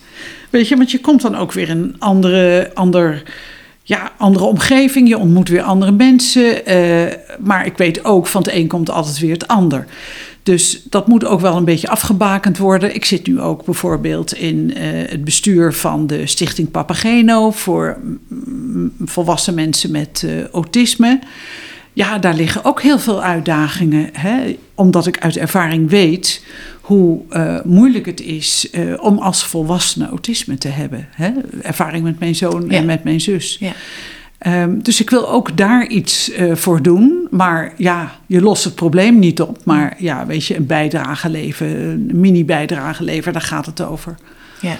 Weet 0.50 0.68
je, 0.68 0.76
want 0.76 0.90
je 0.90 1.00
komt 1.00 1.22
dan 1.22 1.36
ook 1.36 1.52
weer 1.52 1.68
in 1.68 1.78
een 1.78 1.96
andere, 1.98 2.70
ander, 2.74 3.22
ja, 3.82 4.12
andere 4.16 4.44
omgeving. 4.44 5.08
Je 5.08 5.18
ontmoet 5.18 5.48
weer 5.48 5.62
andere 5.62 5.92
mensen. 5.92 6.72
Uh, 6.72 7.12
maar 7.38 7.66
ik 7.66 7.76
weet 7.76 8.04
ook, 8.04 8.26
van 8.26 8.42
het 8.42 8.52
een 8.52 8.66
komt 8.66 8.90
altijd 8.90 9.18
weer 9.18 9.32
het 9.32 9.48
ander. 9.48 9.86
Dus 10.46 10.82
dat 10.90 11.06
moet 11.06 11.24
ook 11.24 11.40
wel 11.40 11.56
een 11.56 11.64
beetje 11.64 11.88
afgebakend 11.88 12.58
worden. 12.58 12.94
Ik 12.94 13.04
zit 13.04 13.26
nu 13.26 13.40
ook 13.40 13.64
bijvoorbeeld 13.64 14.34
in 14.34 14.70
uh, 14.70 14.76
het 15.08 15.24
bestuur 15.24 15.72
van 15.72 16.06
de 16.06 16.26
Stichting 16.26 16.70
Papageno 16.70 17.50
voor 17.50 17.98
volwassen 19.04 19.54
mensen 19.54 19.90
met 19.90 20.22
uh, 20.24 20.44
autisme. 20.48 21.18
Ja, 21.92 22.18
daar 22.18 22.34
liggen 22.34 22.64
ook 22.64 22.82
heel 22.82 22.98
veel 22.98 23.22
uitdagingen. 23.22 24.08
Hè? 24.12 24.56
Omdat 24.74 25.06
ik 25.06 25.18
uit 25.18 25.36
ervaring 25.36 25.90
weet 25.90 26.44
hoe 26.80 27.20
uh, 27.30 27.58
moeilijk 27.64 28.06
het 28.06 28.20
is 28.20 28.70
om 29.00 29.18
als 29.18 29.44
volwassene 29.44 30.08
autisme 30.08 30.58
te 30.58 30.68
hebben. 30.68 31.08
Hè? 31.10 31.30
Ervaring 31.62 32.04
met 32.04 32.18
mijn 32.18 32.34
zoon 32.34 32.64
ja. 32.68 32.76
en 32.76 32.84
met 32.84 33.04
mijn 33.04 33.20
zus. 33.20 33.56
Ja. 33.60 33.72
Um, 34.46 34.82
dus 34.82 35.00
ik 35.00 35.10
wil 35.10 35.28
ook 35.28 35.56
daar 35.56 35.86
iets 35.86 36.30
uh, 36.30 36.54
voor 36.54 36.82
doen. 36.82 37.28
Maar 37.30 37.72
ja, 37.76 38.12
je 38.26 38.40
lost 38.40 38.64
het 38.64 38.74
probleem 38.74 39.18
niet 39.18 39.40
op. 39.40 39.58
Maar 39.64 39.94
ja, 39.98 40.26
weet 40.26 40.46
je, 40.46 40.56
een 40.56 40.66
bijdrage 40.66 41.28
leveren, 41.28 42.08
een 42.10 42.20
mini-bijdrage 42.20 43.04
leveren, 43.04 43.32
daar 43.32 43.42
gaat 43.42 43.66
het 43.66 43.80
over. 43.80 44.14
Ja. 44.60 44.76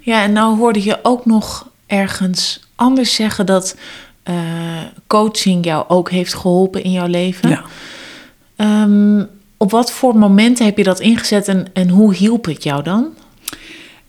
ja, 0.00 0.22
en 0.22 0.32
nou 0.32 0.56
hoorde 0.56 0.82
je 0.82 0.98
ook 1.02 1.26
nog 1.26 1.68
ergens 1.86 2.68
anders 2.74 3.14
zeggen 3.14 3.46
dat 3.46 3.76
uh, 4.24 4.34
coaching 5.06 5.64
jou 5.64 5.84
ook 5.88 6.10
heeft 6.10 6.34
geholpen 6.34 6.82
in 6.82 6.92
jouw 6.92 7.06
leven. 7.06 7.48
Ja. 7.48 8.82
Um, 8.82 9.28
op 9.56 9.70
wat 9.70 9.92
voor 9.92 10.16
momenten 10.16 10.64
heb 10.64 10.76
je 10.76 10.84
dat 10.84 11.00
ingezet 11.00 11.48
en, 11.48 11.66
en 11.72 11.88
hoe 11.88 12.14
hielp 12.14 12.44
het 12.44 12.62
jou 12.62 12.82
dan? 12.82 13.06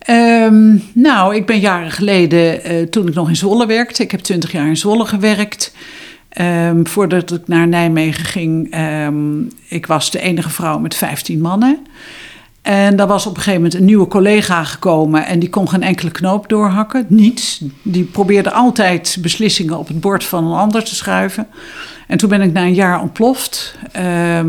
Um, 0.09 0.83
nou, 0.93 1.35
ik 1.35 1.45
ben 1.45 1.59
jaren 1.59 1.91
geleden, 1.91 2.71
uh, 2.71 2.87
toen 2.87 3.07
ik 3.07 3.13
nog 3.13 3.29
in 3.29 3.35
Zwolle 3.35 3.65
werkte, 3.65 4.03
ik 4.03 4.11
heb 4.11 4.19
twintig 4.19 4.51
jaar 4.51 4.67
in 4.67 4.77
Zwolle 4.77 5.05
gewerkt. 5.05 5.75
Um, 6.41 6.87
voordat 6.87 7.31
ik 7.31 7.47
naar 7.47 7.67
Nijmegen 7.67 8.25
ging, 8.25 8.77
um, 9.05 9.51
ik 9.67 9.85
was 9.85 10.11
de 10.11 10.19
enige 10.19 10.49
vrouw 10.49 10.79
met 10.79 10.95
15 10.95 11.41
mannen. 11.41 11.79
En 12.61 12.95
daar 12.95 13.07
was 13.07 13.25
op 13.25 13.31
een 13.31 13.41
gegeven 13.41 13.61
moment 13.61 13.79
een 13.79 13.85
nieuwe 13.85 14.07
collega 14.07 14.63
gekomen 14.63 15.25
en 15.25 15.39
die 15.39 15.49
kon 15.49 15.69
geen 15.69 15.83
enkele 15.83 16.11
knoop 16.11 16.49
doorhakken. 16.49 17.05
Niets. 17.09 17.63
Die 17.81 18.03
probeerde 18.03 18.51
altijd 18.51 19.17
beslissingen 19.21 19.77
op 19.77 19.87
het 19.87 19.99
bord 19.99 20.23
van 20.23 20.45
een 20.45 20.57
ander 20.57 20.83
te 20.83 20.95
schuiven. 20.95 21.47
En 22.07 22.17
toen 22.17 22.29
ben 22.29 22.41
ik 22.41 22.53
na 22.53 22.61
een 22.61 22.73
jaar 22.73 23.01
ontploft. 23.01 23.75
Uh, 23.97 24.41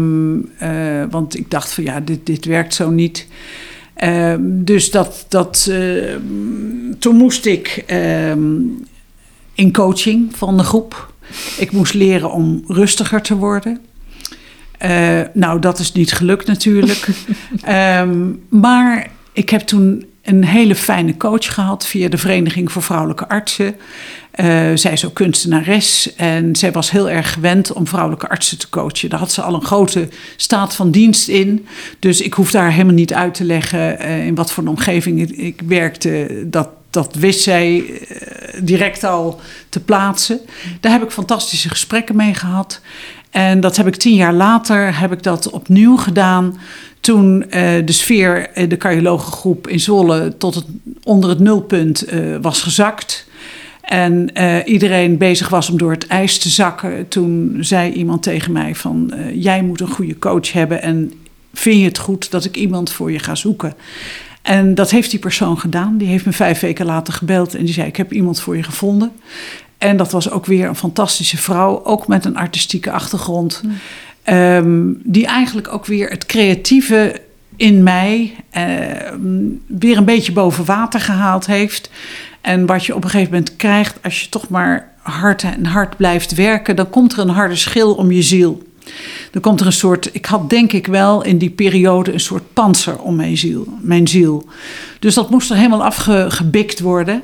want 1.11 1.39
ik 1.39 1.51
dacht 1.51 1.73
van 1.73 1.85
ja, 1.85 2.01
dit, 2.01 2.27
dit 2.27 2.45
werkt 2.45 2.75
zo 2.75 2.91
niet. 2.91 3.27
Uh, 4.05 4.35
dus 4.41 4.91
dat, 4.91 5.25
dat, 5.29 5.67
uh, 5.71 6.15
toen 6.99 7.17
moest 7.17 7.47
ik 7.47 7.85
uh, 7.91 8.31
in 9.55 9.73
coaching 9.73 10.37
van 10.37 10.57
de 10.57 10.63
groep. 10.63 11.13
Ik 11.59 11.73
moest 11.73 11.95
leren 11.95 12.33
om 12.33 12.65
rustiger 12.67 13.23
te 13.23 13.37
worden. 13.37 13.81
nou, 15.33 15.61
dat 15.61 15.79
is 15.79 15.93
niet 15.93 16.13
gelukt 16.13 16.47
natuurlijk. 16.47 17.09
Ehm, 17.63 18.33
maar 18.49 19.11
ik 19.33 19.51
heb 19.51 19.61
toen 19.61 20.07
een 20.23 20.45
hele 20.45 20.75
fijne 20.75 21.17
coach 21.17 21.55
gehad 21.55 21.87
via 21.87 22.09
de 22.09 22.19
Vereniging 22.19 22.73
voor 22.73 22.83
Vrouwelijke 22.83 23.29
Artsen. 23.29 23.77
Uh, 24.41 24.71
zij 24.75 24.93
is 24.93 25.07
ook 25.07 25.15
kunstenares 25.15 26.15
en 26.17 26.57
zij 26.57 26.73
was 26.73 26.91
heel 26.91 27.11
erg 27.11 27.33
gewend 27.33 27.73
om 27.73 27.87
vrouwelijke 27.87 28.29
artsen 28.29 28.59
te 28.59 28.69
coachen. 28.69 29.09
Daar 29.09 29.19
had 29.19 29.33
ze 29.33 29.43
al 29.43 29.55
een 29.55 29.65
grote 29.65 30.09
staat 30.37 30.75
van 30.75 30.91
dienst 30.91 31.29
in. 31.29 31.67
Dus 31.99 32.21
ik 32.21 32.33
hoef 32.33 32.51
daar 32.51 32.73
helemaal 32.73 32.95
niet 32.95 33.15
uit 33.15 33.35
te 33.35 33.45
leggen 33.45 34.01
uh, 34.01 34.27
in 34.27 34.35
wat 34.35 34.53
voor 34.53 34.63
een 34.63 34.69
omgeving 34.69 35.31
ik, 35.37 35.61
werkte. 35.67 36.45
Dat, 36.47 36.69
dat 36.91 37.15
wist 37.15 37.41
zij 37.41 37.77
uh, 37.77 37.97
direct 38.63 39.05
al 39.05 39.41
te 39.69 39.81
plaatsen. 39.81 40.41
Daar 40.81 40.93
heb 40.93 41.03
ik 41.03 41.11
fantastische 41.11 41.69
gesprekken 41.69 42.17
mee 42.17 42.35
gehad. 42.35 42.81
En 43.31 43.61
dat 43.61 43.77
heb 43.77 43.87
ik 43.87 43.97
tien 43.97 44.15
jaar 44.15 44.35
later 44.35 45.01
heb 45.01 45.13
ik 45.13 45.23
dat 45.23 45.51
opnieuw 45.51 45.97
gedaan. 45.97 46.61
Toen 47.01 47.45
de 47.51 47.93
sfeer, 47.93 48.51
de 48.69 48.77
cardiologengroep 48.77 49.69
in 49.69 49.81
Zwolle 49.81 50.37
tot 50.37 50.65
onder 51.03 51.31
het 51.31 51.39
nulpunt 51.39 52.05
was 52.41 52.63
gezakt. 52.63 53.28
En 53.89 54.31
uh, 54.35 54.57
iedereen 54.65 55.17
bezig 55.17 55.49
was 55.49 55.71
om 55.71 55.79
door 55.79 55.91
het 55.91 56.07
ijs 56.07 56.39
te 56.39 56.49
zakken. 56.49 57.09
Toen 57.09 57.57
zei 57.61 57.93
iemand 57.93 58.23
tegen 58.23 58.53
mij 58.53 58.75
van... 58.75 59.13
Uh, 59.15 59.43
jij 59.43 59.63
moet 59.63 59.81
een 59.81 59.89
goede 59.89 60.19
coach 60.19 60.53
hebben 60.53 60.83
en 60.83 61.13
vind 61.53 61.79
je 61.79 61.85
het 61.85 61.99
goed 61.99 62.31
dat 62.31 62.45
ik 62.45 62.57
iemand 62.57 62.93
voor 62.93 63.13
je 63.13 63.19
ga 63.19 63.35
zoeken? 63.35 63.75
En 64.43 64.75
dat 64.75 64.91
heeft 64.91 65.11
die 65.11 65.19
persoon 65.19 65.59
gedaan. 65.59 65.99
Die 65.99 66.09
heeft 66.09 66.27
me 66.27 66.33
vijf 66.33 66.61
weken 66.61 66.87
later 66.87 67.13
gebeld 67.13 67.55
en 67.55 67.65
die 67.65 67.75
zei... 67.75 67.87
ik 67.87 67.97
heb 67.97 68.13
iemand 68.13 68.41
voor 68.41 68.57
je 68.57 68.63
gevonden. 68.63 69.13
En 69.79 69.97
dat 69.97 70.13
was 70.13 70.31
ook 70.31 70.47
weer 70.47 70.69
een 70.69 70.77
fantastische 70.77 71.37
vrouw. 71.37 71.85
Ook 71.85 72.07
met 72.07 72.25
een 72.25 72.37
artistieke 72.37 72.91
achtergrond. 72.91 73.63
Mm. 73.65 74.35
Um, 74.35 75.01
die 75.05 75.27
eigenlijk 75.27 75.73
ook 75.73 75.87
weer 75.87 76.11
het 76.11 76.27
creatieve 76.27 77.21
in 77.57 77.83
mij 77.83 78.35
uh, 78.57 78.63
weer 79.67 79.97
een 79.97 80.05
beetje 80.05 80.33
boven 80.33 80.65
water 80.65 81.01
gehaald 81.01 81.47
heeft. 81.47 81.91
En 82.41 82.67
wat 82.67 82.87
je 82.87 82.95
op 82.95 83.05
een 83.05 83.11
gegeven 83.11 83.33
moment 83.33 83.57
krijgt, 83.57 83.99
als 84.03 84.21
je 84.21 84.29
toch 84.29 84.49
maar 84.49 84.93
hard 85.03 85.43
en 85.43 85.67
hard 85.67 85.97
blijft 85.97 86.35
werken, 86.35 86.77
dan 86.77 86.91
komt 86.91 87.13
er 87.13 87.19
een 87.19 87.29
harde 87.29 87.57
schil 87.57 87.95
om 87.95 88.11
je 88.13 88.23
ziel. 88.23 88.63
Dan 89.31 89.43
komt 89.43 89.61
er 89.61 89.67
een 89.67 89.73
soort, 89.73 90.11
ik 90.13 90.27
had 90.27 90.51
denk 90.51 90.73
ik 90.73 90.87
wel 90.87 91.23
in 91.23 91.39
die 91.39 91.51
periode 91.51 92.13
een 92.13 92.21
soort 92.21 92.53
panzer 92.53 92.99
om 92.99 93.17
mijn 93.17 93.37
ziel. 93.37 93.67
Mijn 93.81 94.09
ziel. 94.09 94.47
Dus 94.99 95.15
dat 95.15 95.31
moest 95.31 95.51
er 95.51 95.57
helemaal 95.57 95.85
afgebikt 95.85 96.81
worden. 96.81 97.23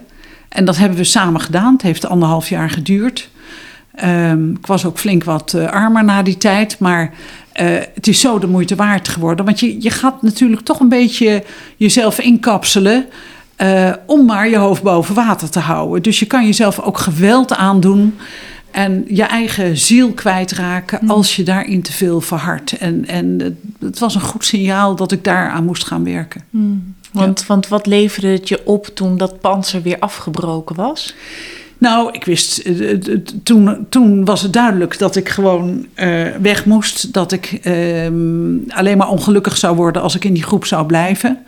En 0.48 0.64
dat 0.64 0.76
hebben 0.76 0.98
we 0.98 1.04
samen 1.04 1.40
gedaan. 1.40 1.72
Het 1.72 1.82
heeft 1.82 2.06
anderhalf 2.06 2.48
jaar 2.48 2.70
geduurd. 2.70 3.28
Um, 4.04 4.50
ik 4.50 4.66
was 4.66 4.84
ook 4.84 4.98
flink 4.98 5.24
wat 5.24 5.52
uh, 5.56 5.70
armer 5.70 6.04
na 6.04 6.22
die 6.22 6.36
tijd. 6.36 6.78
Maar 6.78 7.12
uh, 7.60 7.66
het 7.94 8.06
is 8.06 8.20
zo 8.20 8.38
de 8.38 8.46
moeite 8.46 8.74
waard 8.74 9.08
geworden. 9.08 9.44
Want 9.44 9.60
je, 9.60 9.82
je 9.82 9.90
gaat 9.90 10.22
natuurlijk 10.22 10.62
toch 10.62 10.80
een 10.80 10.88
beetje 10.88 11.44
jezelf 11.76 12.18
inkapselen. 12.18 13.06
Uh, 13.62 13.92
om 14.06 14.26
maar 14.26 14.48
je 14.48 14.56
hoofd 14.56 14.82
boven 14.82 15.14
water 15.14 15.50
te 15.50 15.58
houden. 15.58 16.02
Dus 16.02 16.18
je 16.18 16.26
kan 16.26 16.44
jezelf 16.44 16.80
ook 16.80 16.98
geweld 16.98 17.54
aandoen. 17.54 18.14
En 18.70 19.04
je 19.08 19.22
eigen 19.22 19.76
ziel 19.76 20.12
kwijtraken 20.12 20.98
mm. 21.02 21.10
als 21.10 21.36
je 21.36 21.42
daarin 21.42 21.82
te 21.82 21.92
veel 21.92 22.20
verhardt. 22.20 22.72
En, 22.72 23.06
en 23.06 23.58
het 23.80 23.98
was 23.98 24.14
een 24.14 24.20
goed 24.20 24.44
signaal 24.44 24.96
dat 24.96 25.12
ik 25.12 25.24
daaraan 25.24 25.64
moest 25.64 25.86
gaan 25.86 26.04
werken. 26.04 26.44
Mm. 26.50 26.94
Want, 27.12 27.40
ja. 27.40 27.46
want 27.46 27.68
wat 27.68 27.86
leverde 27.86 28.28
het 28.28 28.48
je 28.48 28.66
op 28.66 28.86
toen 28.86 29.16
dat 29.16 29.40
panzer 29.40 29.82
weer 29.82 29.98
afgebroken 29.98 30.76
was? 30.76 31.14
Nou, 31.78 32.08
ik 32.12 32.24
wist, 32.24 32.58
eh, 32.58 32.98
toen, 33.42 33.86
toen 33.88 34.24
was 34.24 34.42
het 34.42 34.52
duidelijk 34.52 34.98
dat 34.98 35.16
ik 35.16 35.28
gewoon 35.28 35.86
uh, 35.94 36.26
weg 36.40 36.64
moest. 36.64 37.12
Dat 37.12 37.32
ik 37.32 37.60
uh, 37.62 38.06
alleen 38.68 38.98
maar 38.98 39.08
ongelukkig 39.08 39.56
zou 39.56 39.76
worden 39.76 40.02
als 40.02 40.14
ik 40.14 40.24
in 40.24 40.34
die 40.34 40.42
groep 40.42 40.64
zou 40.64 40.86
blijven. 40.86 41.38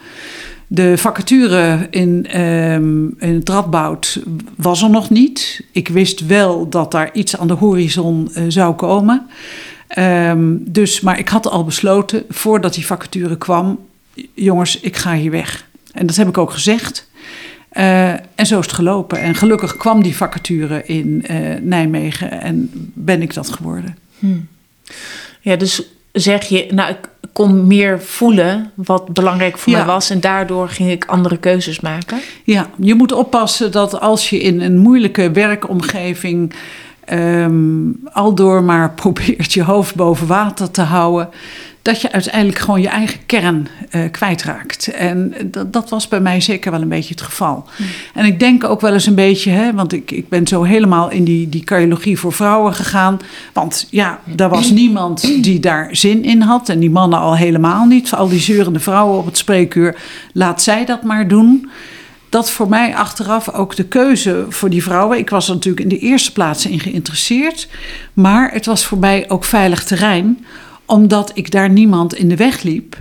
De 0.66 0.98
vacature 0.98 1.86
in, 1.90 2.40
um, 2.40 3.14
in 3.18 3.34
het 3.34 3.48
Radboud 3.48 4.22
was 4.56 4.82
er 4.82 4.90
nog 4.90 5.10
niet. 5.10 5.64
Ik 5.72 5.88
wist 5.88 6.26
wel 6.26 6.68
dat 6.68 6.90
daar 6.90 7.10
iets 7.12 7.36
aan 7.36 7.46
de 7.46 7.54
horizon 7.54 8.30
uh, 8.32 8.44
zou 8.48 8.74
komen. 8.74 9.26
Um, 9.98 10.72
dus, 10.72 11.00
maar 11.00 11.18
ik 11.18 11.28
had 11.28 11.48
al 11.48 11.64
besloten, 11.64 12.24
voordat 12.28 12.74
die 12.74 12.86
vacature 12.86 13.38
kwam... 13.38 13.78
jongens, 14.34 14.80
ik 14.80 14.96
ga 14.96 15.14
hier 15.14 15.30
weg. 15.30 15.66
En 15.92 16.06
dat 16.06 16.16
heb 16.16 16.28
ik 16.28 16.38
ook 16.38 16.50
gezegd. 16.50 17.08
Uh, 17.72 18.10
en 18.10 18.46
zo 18.46 18.58
is 18.58 18.66
het 18.66 18.74
gelopen. 18.74 19.20
En 19.20 19.34
gelukkig 19.34 19.76
kwam 19.76 20.02
die 20.02 20.16
vacature 20.16 20.82
in 20.84 21.24
uh, 21.30 21.54
Nijmegen 21.60 22.40
en 22.40 22.70
ben 22.94 23.22
ik 23.22 23.34
dat 23.34 23.50
geworden. 23.50 23.96
Hmm. 24.18 24.46
Ja, 25.40 25.56
dus 25.56 25.82
zeg 26.16 26.44
je, 26.44 26.66
nou, 26.70 26.90
ik 26.90 27.08
kon 27.32 27.66
meer 27.66 28.02
voelen 28.02 28.70
wat 28.74 29.12
belangrijk 29.12 29.58
voor 29.58 29.72
ja. 29.72 29.78
mij 29.78 29.86
was. 29.86 30.10
En 30.10 30.20
daardoor 30.20 30.68
ging 30.68 30.90
ik 30.90 31.04
andere 31.04 31.36
keuzes 31.36 31.80
maken. 31.80 32.18
Ja, 32.44 32.70
je 32.78 32.94
moet 32.94 33.12
oppassen 33.12 33.72
dat 33.72 34.00
als 34.00 34.30
je 34.30 34.40
in 34.40 34.60
een 34.60 34.78
moeilijke 34.78 35.30
werkomgeving. 35.30 36.52
Um, 37.12 38.00
al 38.12 38.34
door 38.34 38.62
maar 38.62 38.90
probeert 39.02 39.52
je 39.52 39.62
hoofd 39.62 39.94
boven 39.94 40.26
water 40.26 40.70
te 40.70 40.82
houden 40.82 41.28
dat 41.86 42.00
je 42.00 42.12
uiteindelijk 42.12 42.58
gewoon 42.58 42.80
je 42.80 42.88
eigen 42.88 43.18
kern 43.26 43.68
uh, 43.90 44.10
kwijtraakt. 44.10 44.88
En 44.88 45.34
dat, 45.44 45.72
dat, 45.72 45.90
was 45.90 46.08
bij 46.08 46.20
mij 46.20 46.40
zeker 46.40 46.70
wel 46.70 46.80
een 46.80 46.88
beetje 46.88 47.14
het 47.14 47.22
geval. 47.22 47.64
Mm. 47.76 47.86
En 48.14 48.24
ik 48.24 48.40
denk 48.40 48.64
ook 48.64 48.80
wel 48.80 48.92
eens 48.92 49.06
een 49.06 49.14
beetje, 49.14 49.50
hè, 49.50 49.74
want 49.74 49.92
ik, 49.92 50.10
ik 50.10 50.28
ben 50.28 50.46
zo 50.46 50.62
helemaal 50.62 51.10
in 51.10 51.24
die, 51.24 51.48
die 51.48 51.64
cardiologie 51.64 52.18
voor 52.18 52.32
vrouwen 52.32 52.74
gegaan. 52.74 53.18
Want 53.52 53.86
ja, 53.90 54.20
er 54.36 54.48
was 54.48 54.70
niemand 54.82 55.20
die 55.20 55.60
daar 55.60 55.88
zin 55.92 56.24
in 56.24 56.40
had. 56.40 56.68
En 56.68 56.78
die 56.78 56.90
mannen 56.90 57.18
al 57.18 57.36
helemaal 57.36 57.86
niet. 57.86 58.12
Al 58.12 58.28
die 58.28 58.40
zeurende 58.40 58.80
vrouwen 58.80 59.18
op 59.18 59.26
het 59.26 59.38
spreekuur, 59.38 59.96
laat 60.32 60.62
zij 60.62 60.84
dat 60.84 61.02
maar 61.02 61.28
doen 61.28 61.70
dat 62.28 62.50
voor 62.50 62.68
mij 62.68 62.94
achteraf 62.94 63.50
ook 63.50 63.76
de 63.76 63.84
keuze 63.84 64.46
voor 64.48 64.70
die 64.70 64.82
vrouwen. 64.82 65.18
Ik 65.18 65.30
was 65.30 65.48
er 65.48 65.54
natuurlijk 65.54 65.82
in 65.82 65.88
de 65.88 65.98
eerste 65.98 66.32
plaats 66.32 66.66
in 66.66 66.80
geïnteresseerd. 66.80 67.68
Maar 68.12 68.52
het 68.52 68.66
was 68.66 68.86
voor 68.86 68.98
mij 68.98 69.24
ook 69.28 69.44
veilig 69.44 69.84
terrein 69.84 70.44
omdat 70.84 71.30
ik 71.34 71.50
daar 71.50 71.70
niemand 71.70 72.14
in 72.14 72.28
de 72.28 72.36
weg 72.36 72.62
liep. 72.62 72.96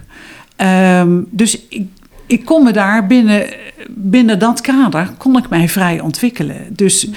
Um, 0.57 1.27
dus 1.29 1.59
ik, 1.69 1.87
ik 2.27 2.45
kon 2.45 2.63
me 2.63 2.71
daar 2.71 3.07
binnen, 3.07 3.47
binnen 3.89 4.39
dat 4.39 4.61
kader 4.61 5.09
kon 5.17 5.37
ik 5.37 5.49
mij 5.49 5.69
vrij 5.69 5.99
ontwikkelen. 5.99 6.67
Dus 6.69 7.07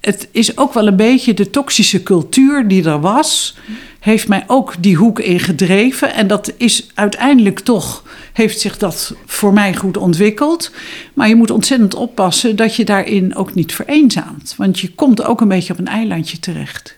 het 0.00 0.28
is 0.30 0.56
ook 0.56 0.74
wel 0.74 0.86
een 0.86 0.96
beetje 0.96 1.34
de 1.34 1.50
toxische 1.50 2.02
cultuur 2.02 2.68
die 2.68 2.84
er 2.84 3.00
was, 3.00 3.56
heeft 4.00 4.28
mij 4.28 4.44
ook 4.46 4.74
die 4.80 4.96
hoek 4.96 5.20
ingedreven. 5.20 6.14
En 6.14 6.26
dat 6.26 6.52
is 6.56 6.90
uiteindelijk 6.94 7.60
toch, 7.60 8.02
heeft 8.32 8.60
zich 8.60 8.78
dat 8.78 9.14
voor 9.26 9.52
mij 9.52 9.74
goed 9.74 9.96
ontwikkeld. 9.96 10.70
Maar 11.14 11.28
je 11.28 11.34
moet 11.34 11.50
ontzettend 11.50 11.94
oppassen 11.94 12.56
dat 12.56 12.76
je 12.76 12.84
daarin 12.84 13.36
ook 13.36 13.54
niet 13.54 13.74
vereenzaamt. 13.74 14.54
Want 14.56 14.80
je 14.80 14.94
komt 14.94 15.24
ook 15.24 15.40
een 15.40 15.48
beetje 15.48 15.72
op 15.72 15.78
een 15.78 15.86
eilandje 15.86 16.38
terecht. 16.38 16.96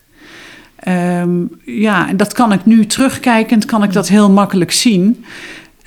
Um, 0.88 1.50
ja, 1.64 2.08
en 2.08 2.16
dat 2.16 2.32
kan 2.32 2.52
ik 2.52 2.66
nu 2.66 2.86
terugkijkend, 2.86 3.64
kan 3.64 3.82
ik 3.82 3.92
dat 3.92 4.08
heel 4.08 4.30
makkelijk 4.30 4.72
zien. 4.72 5.24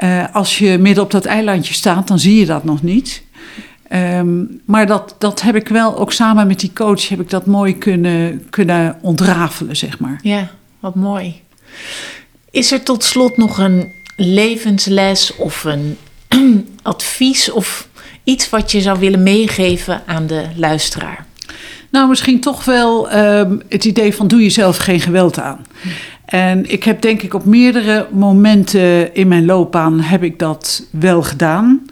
Uh, 0.03 0.23
als 0.33 0.57
je 0.57 0.77
midden 0.77 1.03
op 1.03 1.11
dat 1.11 1.25
eilandje 1.25 1.73
staat, 1.73 2.07
dan 2.07 2.19
zie 2.19 2.39
je 2.39 2.45
dat 2.45 2.63
nog 2.63 2.83
niet. 2.83 3.22
Um, 3.93 4.61
maar 4.65 4.87
dat, 4.87 5.15
dat 5.17 5.41
heb 5.41 5.55
ik 5.55 5.67
wel, 5.67 5.97
ook 5.97 6.11
samen 6.11 6.47
met 6.47 6.59
die 6.59 6.71
coach, 6.73 7.09
heb 7.09 7.19
ik 7.19 7.29
dat 7.29 7.45
mooi 7.45 7.77
kunnen, 7.77 8.49
kunnen 8.49 8.97
ontrafelen, 9.01 9.75
zeg 9.75 9.99
maar. 9.99 10.19
Ja, 10.21 10.49
wat 10.79 10.95
mooi. 10.95 11.41
Is 12.51 12.71
er 12.71 12.83
tot 12.83 13.03
slot 13.03 13.37
nog 13.37 13.57
een 13.57 13.91
levensles 14.15 15.35
of 15.35 15.63
een 15.63 15.97
advies 16.81 17.51
of 17.51 17.87
iets 18.23 18.49
wat 18.49 18.71
je 18.71 18.81
zou 18.81 18.99
willen 18.99 19.23
meegeven 19.23 20.01
aan 20.05 20.27
de 20.27 20.45
luisteraar? 20.55 21.25
Nou, 21.89 22.09
misschien 22.09 22.39
toch 22.39 22.65
wel 22.65 23.11
uh, 23.11 23.41
het 23.69 23.85
idee 23.85 24.15
van 24.15 24.27
doe 24.27 24.41
jezelf 24.41 24.77
geen 24.77 24.99
geweld 24.99 25.39
aan. 25.39 25.65
En 26.25 26.71
ik 26.71 26.83
heb 26.83 27.01
denk 27.01 27.21
ik 27.21 27.33
op 27.33 27.45
meerdere 27.45 28.07
momenten 28.11 29.15
in 29.15 29.27
mijn 29.27 29.45
loopbaan 29.45 29.99
heb 29.99 30.23
ik 30.23 30.39
dat 30.39 30.87
wel 30.91 31.23
gedaan. 31.23 31.85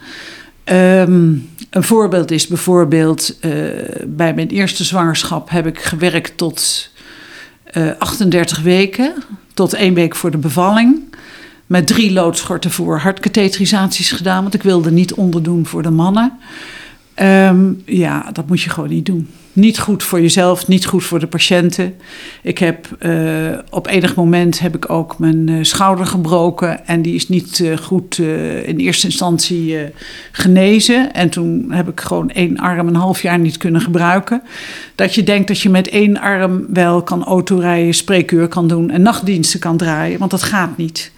Um, 0.66 1.50
een 1.72 1.84
voorbeeld 1.84 2.32
is 2.32 2.48
bijvoorbeeld 2.48 3.36
uh, 3.42 3.52
bij 4.08 4.34
mijn 4.34 4.48
eerste 4.48 4.84
zwangerschap 4.84 5.50
heb 5.50 5.66
ik 5.66 5.80
gewerkt 5.80 6.38
tot 6.38 6.90
uh, 7.74 7.90
eh, 7.90 7.98
38 7.98 8.62
weken, 8.62 9.14
tot 9.54 9.74
één 9.74 9.94
week 9.94 10.16
voor 10.16 10.32
de 10.32 10.38
bevalling. 10.38 11.16
Met 11.66 11.88
drie 11.88 12.14
loodschorten 12.14 12.72
voor 12.72 13.00
hartkatheterisaties 13.00 14.12
gedaan, 14.12 14.42
want 14.42 14.54
ik 14.54 14.64
wilde 14.64 14.92
niet 14.92 15.14
onderdoen 15.14 15.66
voor 15.66 15.84
de 15.84 15.90
mannen. 15.90 16.38
Um, 17.22 17.82
ja, 17.86 18.30
dat 18.32 18.48
moet 18.48 18.62
je 18.62 18.70
gewoon 18.70 18.90
niet 18.90 19.06
doen 19.06 19.30
niet 19.54 19.80
goed 19.80 20.04
voor 20.04 20.22
jezelf, 20.22 20.68
niet 20.68 20.86
goed 20.86 21.04
voor 21.04 21.20
de 21.20 21.28
patiënten. 21.28 21.96
Ik 22.42 22.58
heb 22.58 22.88
uh, 23.00 23.58
op 23.70 23.88
enig 23.88 24.16
moment 24.16 24.60
heb 24.60 24.76
ik 24.76 24.90
ook 24.90 25.20
mijn 25.20 25.50
uh, 25.50 25.64
schouder 25.64 26.06
gebroken 26.06 26.88
en 26.88 27.02
die 27.02 27.16
is 27.16 27.30
niet 27.30 27.60
uh, 27.60 27.78
goed 27.78 28.18
in 28.66 28.78
eerste 28.78 29.06
instantie 29.06 29.78
genezen. 30.32 31.14
En 31.14 31.30
toen 31.30 31.66
heb 31.70 31.90
ik 31.90 32.00
gewoon 32.00 32.30
één 32.30 32.58
arm 32.58 32.88
een 32.88 32.96
half 32.96 33.22
jaar 33.22 33.40
niet 33.40 33.58
kunnen 33.58 33.82
gebruiken. 33.82 34.42
Dat 34.96 35.16
je 35.16 35.24
denkt 35.24 35.48
dat 35.48 35.60
je 35.60 35.70
met 35.70 35.90
één 35.90 36.20
arm 36.20 36.66
wel 36.74 37.04
kan 37.04 37.24
autorijden, 37.24 37.94
spreekuur 37.94 38.48
kan 38.48 38.68
doen 38.68 38.90
en 38.90 39.02
nachtdiensten 39.02 39.60
kan 39.60 39.78
draaien, 39.78 40.20
want 40.20 40.32
dat 40.32 40.44
gaat 40.44 40.78
niet. 40.78 41.12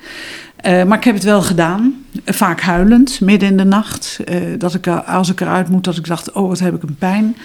Eh, 0.63 0.83
maar 0.83 0.97
ik 0.97 1.03
heb 1.03 1.13
het 1.13 1.23
wel 1.23 1.41
gedaan. 1.41 2.05
Vaak 2.25 2.61
huilend, 2.61 3.21
midden 3.21 3.49
in 3.49 3.57
de 3.57 3.63
nacht. 3.63 4.19
Eh, 4.25 4.37
dat 4.57 4.73
ik, 4.73 4.87
als 4.87 5.29
ik 5.29 5.41
eruit 5.41 5.69
moet, 5.69 5.83
dat 5.83 5.97
ik 5.97 6.07
dacht, 6.07 6.31
oh 6.31 6.47
wat 6.47 6.59
heb 6.59 6.75
ik 6.75 6.83
een 6.83 6.95
pijn. 6.95 7.35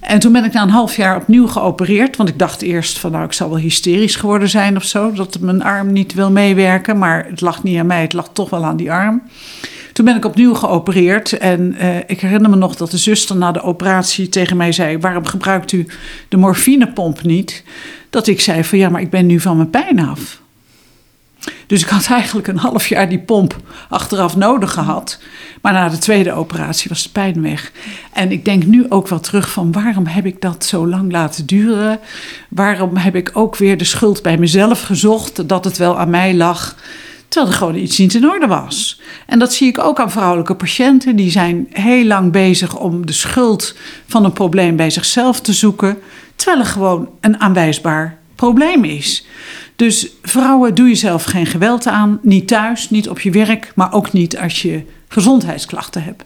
En 0.00 0.18
toen 0.18 0.32
ben 0.32 0.44
ik 0.44 0.52
na 0.52 0.62
een 0.62 0.68
half 0.68 0.96
jaar 0.96 1.16
opnieuw 1.16 1.46
geopereerd. 1.46 2.16
Want 2.16 2.28
ik 2.28 2.38
dacht 2.38 2.62
eerst 2.62 2.98
van 2.98 3.10
nou, 3.10 3.24
ik 3.24 3.32
zal 3.32 3.48
wel 3.48 3.58
hysterisch 3.58 4.16
geworden 4.16 4.48
zijn 4.48 4.76
of 4.76 4.84
zo. 4.84 5.12
Dat 5.12 5.40
mijn 5.40 5.62
arm 5.62 5.92
niet 5.92 6.14
wil 6.14 6.30
meewerken. 6.30 6.98
Maar 6.98 7.26
het 7.28 7.40
lag 7.40 7.62
niet 7.62 7.78
aan 7.78 7.86
mij, 7.86 8.00
het 8.00 8.12
lag 8.12 8.28
toch 8.32 8.50
wel 8.50 8.64
aan 8.64 8.76
die 8.76 8.92
arm. 8.92 9.22
Toen 9.92 10.04
ben 10.04 10.16
ik 10.16 10.24
opnieuw 10.24 10.54
geopereerd. 10.54 11.32
En 11.32 11.76
ik 12.06 12.20
herinner 12.20 12.50
me 12.50 12.56
nog 12.56 12.76
dat 12.76 12.90
de 12.90 12.98
zuster 12.98 13.36
na 13.36 13.52
de 13.52 13.62
operatie 13.62 14.28
tegen 14.28 14.56
mij 14.56 14.72
zei: 14.72 14.98
Waarom 14.98 15.26
gebruikt 15.26 15.72
u 15.72 15.86
de 16.28 16.36
morfinepomp 16.36 17.22
niet? 17.22 17.64
Dat 18.10 18.26
ik 18.26 18.40
zei: 18.40 18.64
van 18.64 18.78
ja, 18.78 18.88
maar 18.88 19.00
ik 19.00 19.10
ben 19.10 19.26
nu 19.26 19.40
van 19.40 19.56
mijn 19.56 19.70
pijn 19.70 20.00
af. 20.00 20.41
Dus 21.72 21.82
ik 21.82 21.88
had 21.88 22.06
eigenlijk 22.20 22.48
een 22.48 22.56
half 22.56 22.86
jaar 22.86 23.08
die 23.08 23.18
pomp 23.18 23.56
achteraf 23.88 24.36
nodig 24.36 24.72
gehad. 24.72 25.18
Maar 25.60 25.72
na 25.72 25.88
de 25.88 25.98
tweede 25.98 26.32
operatie 26.32 26.88
was 26.88 27.02
de 27.02 27.08
pijn 27.08 27.42
weg. 27.42 27.72
En 28.12 28.32
ik 28.32 28.44
denk 28.44 28.64
nu 28.64 28.86
ook 28.88 29.08
wel 29.08 29.20
terug 29.20 29.50
van 29.50 29.72
waarom 29.72 30.06
heb 30.06 30.26
ik 30.26 30.40
dat 30.40 30.64
zo 30.64 30.88
lang 30.88 31.12
laten 31.12 31.46
duren? 31.46 32.00
Waarom 32.48 32.96
heb 32.96 33.14
ik 33.14 33.30
ook 33.34 33.56
weer 33.56 33.78
de 33.78 33.84
schuld 33.84 34.22
bij 34.22 34.38
mezelf 34.38 34.82
gezocht 34.82 35.48
dat 35.48 35.64
het 35.64 35.76
wel 35.76 35.98
aan 35.98 36.10
mij 36.10 36.34
lag? 36.34 36.76
Terwijl 37.28 37.52
er 37.52 37.58
gewoon 37.58 37.74
iets 37.74 37.98
niet 37.98 38.14
in 38.14 38.30
orde 38.30 38.46
was. 38.46 39.00
En 39.26 39.38
dat 39.38 39.52
zie 39.52 39.68
ik 39.68 39.78
ook 39.78 40.00
aan 40.00 40.10
vrouwelijke 40.10 40.54
patiënten. 40.54 41.16
Die 41.16 41.30
zijn 41.30 41.66
heel 41.70 42.04
lang 42.04 42.32
bezig 42.32 42.76
om 42.78 43.06
de 43.06 43.12
schuld 43.12 43.74
van 44.06 44.24
een 44.24 44.32
probleem 44.32 44.76
bij 44.76 44.90
zichzelf 44.90 45.40
te 45.40 45.52
zoeken. 45.52 45.98
Terwijl 46.36 46.60
er 46.60 46.66
gewoon 46.66 47.08
een 47.20 47.40
aanwijsbaar 47.40 48.18
probleem 48.34 48.84
is. 48.84 49.26
Dus 49.82 50.08
vrouwen, 50.22 50.74
doe 50.74 50.88
jezelf 50.88 51.24
geen 51.24 51.46
geweld 51.46 51.86
aan. 51.86 52.18
Niet 52.22 52.48
thuis, 52.48 52.90
niet 52.90 53.08
op 53.08 53.20
je 53.20 53.30
werk, 53.30 53.72
maar 53.74 53.92
ook 53.92 54.12
niet 54.12 54.38
als 54.38 54.62
je 54.62 54.84
gezondheidsklachten 55.08 56.02
hebt. 56.02 56.24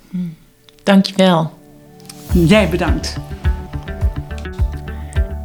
Dankjewel. 0.83 1.53
Jij 2.33 2.69
bedankt. 2.69 3.17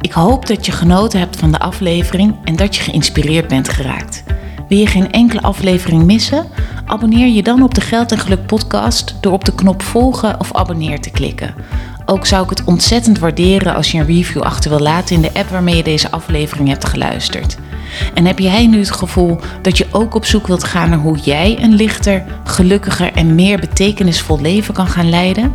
Ik 0.00 0.12
hoop 0.12 0.46
dat 0.46 0.66
je 0.66 0.72
genoten 0.72 1.18
hebt 1.18 1.36
van 1.36 1.52
de 1.52 1.58
aflevering 1.58 2.34
en 2.44 2.56
dat 2.56 2.76
je 2.76 2.82
geïnspireerd 2.82 3.48
bent 3.48 3.68
geraakt. 3.68 4.22
Wil 4.68 4.78
je 4.78 4.86
geen 4.86 5.12
enkele 5.12 5.42
aflevering 5.42 6.04
missen? 6.04 6.46
Abonneer 6.86 7.28
je 7.28 7.42
dan 7.42 7.62
op 7.62 7.74
de 7.74 7.80
Geld 7.80 8.12
en 8.12 8.18
Geluk 8.18 8.46
podcast 8.46 9.14
door 9.20 9.32
op 9.32 9.44
de 9.44 9.54
knop 9.54 9.82
volgen 9.82 10.40
of 10.40 10.54
abonneer 10.54 11.00
te 11.00 11.10
klikken. 11.10 11.54
Ook 12.06 12.26
zou 12.26 12.44
ik 12.44 12.50
het 12.50 12.64
ontzettend 12.64 13.18
waarderen 13.18 13.74
als 13.74 13.92
je 13.92 13.98
een 13.98 14.06
review 14.06 14.42
achter 14.42 14.70
wil 14.70 14.80
laten 14.80 15.14
in 15.14 15.22
de 15.22 15.34
app 15.34 15.48
waarmee 15.48 15.76
je 15.76 15.82
deze 15.82 16.10
aflevering 16.10 16.68
hebt 16.68 16.84
geluisterd. 16.84 17.58
En 18.14 18.26
heb 18.26 18.38
jij 18.38 18.66
nu 18.66 18.78
het 18.78 18.90
gevoel 18.90 19.40
dat 19.62 19.78
je 19.78 19.86
ook 19.90 20.14
op 20.14 20.24
zoek 20.24 20.46
wilt 20.46 20.64
gaan 20.64 20.90
naar 20.90 20.98
hoe 20.98 21.18
jij 21.18 21.58
een 21.62 21.74
lichter, 21.74 22.24
gelukkiger 22.44 23.12
en 23.12 23.34
meer 23.34 23.58
betekenisvol 23.58 24.40
leven 24.40 24.74
kan 24.74 24.88
gaan 24.88 25.08
leiden? 25.08 25.52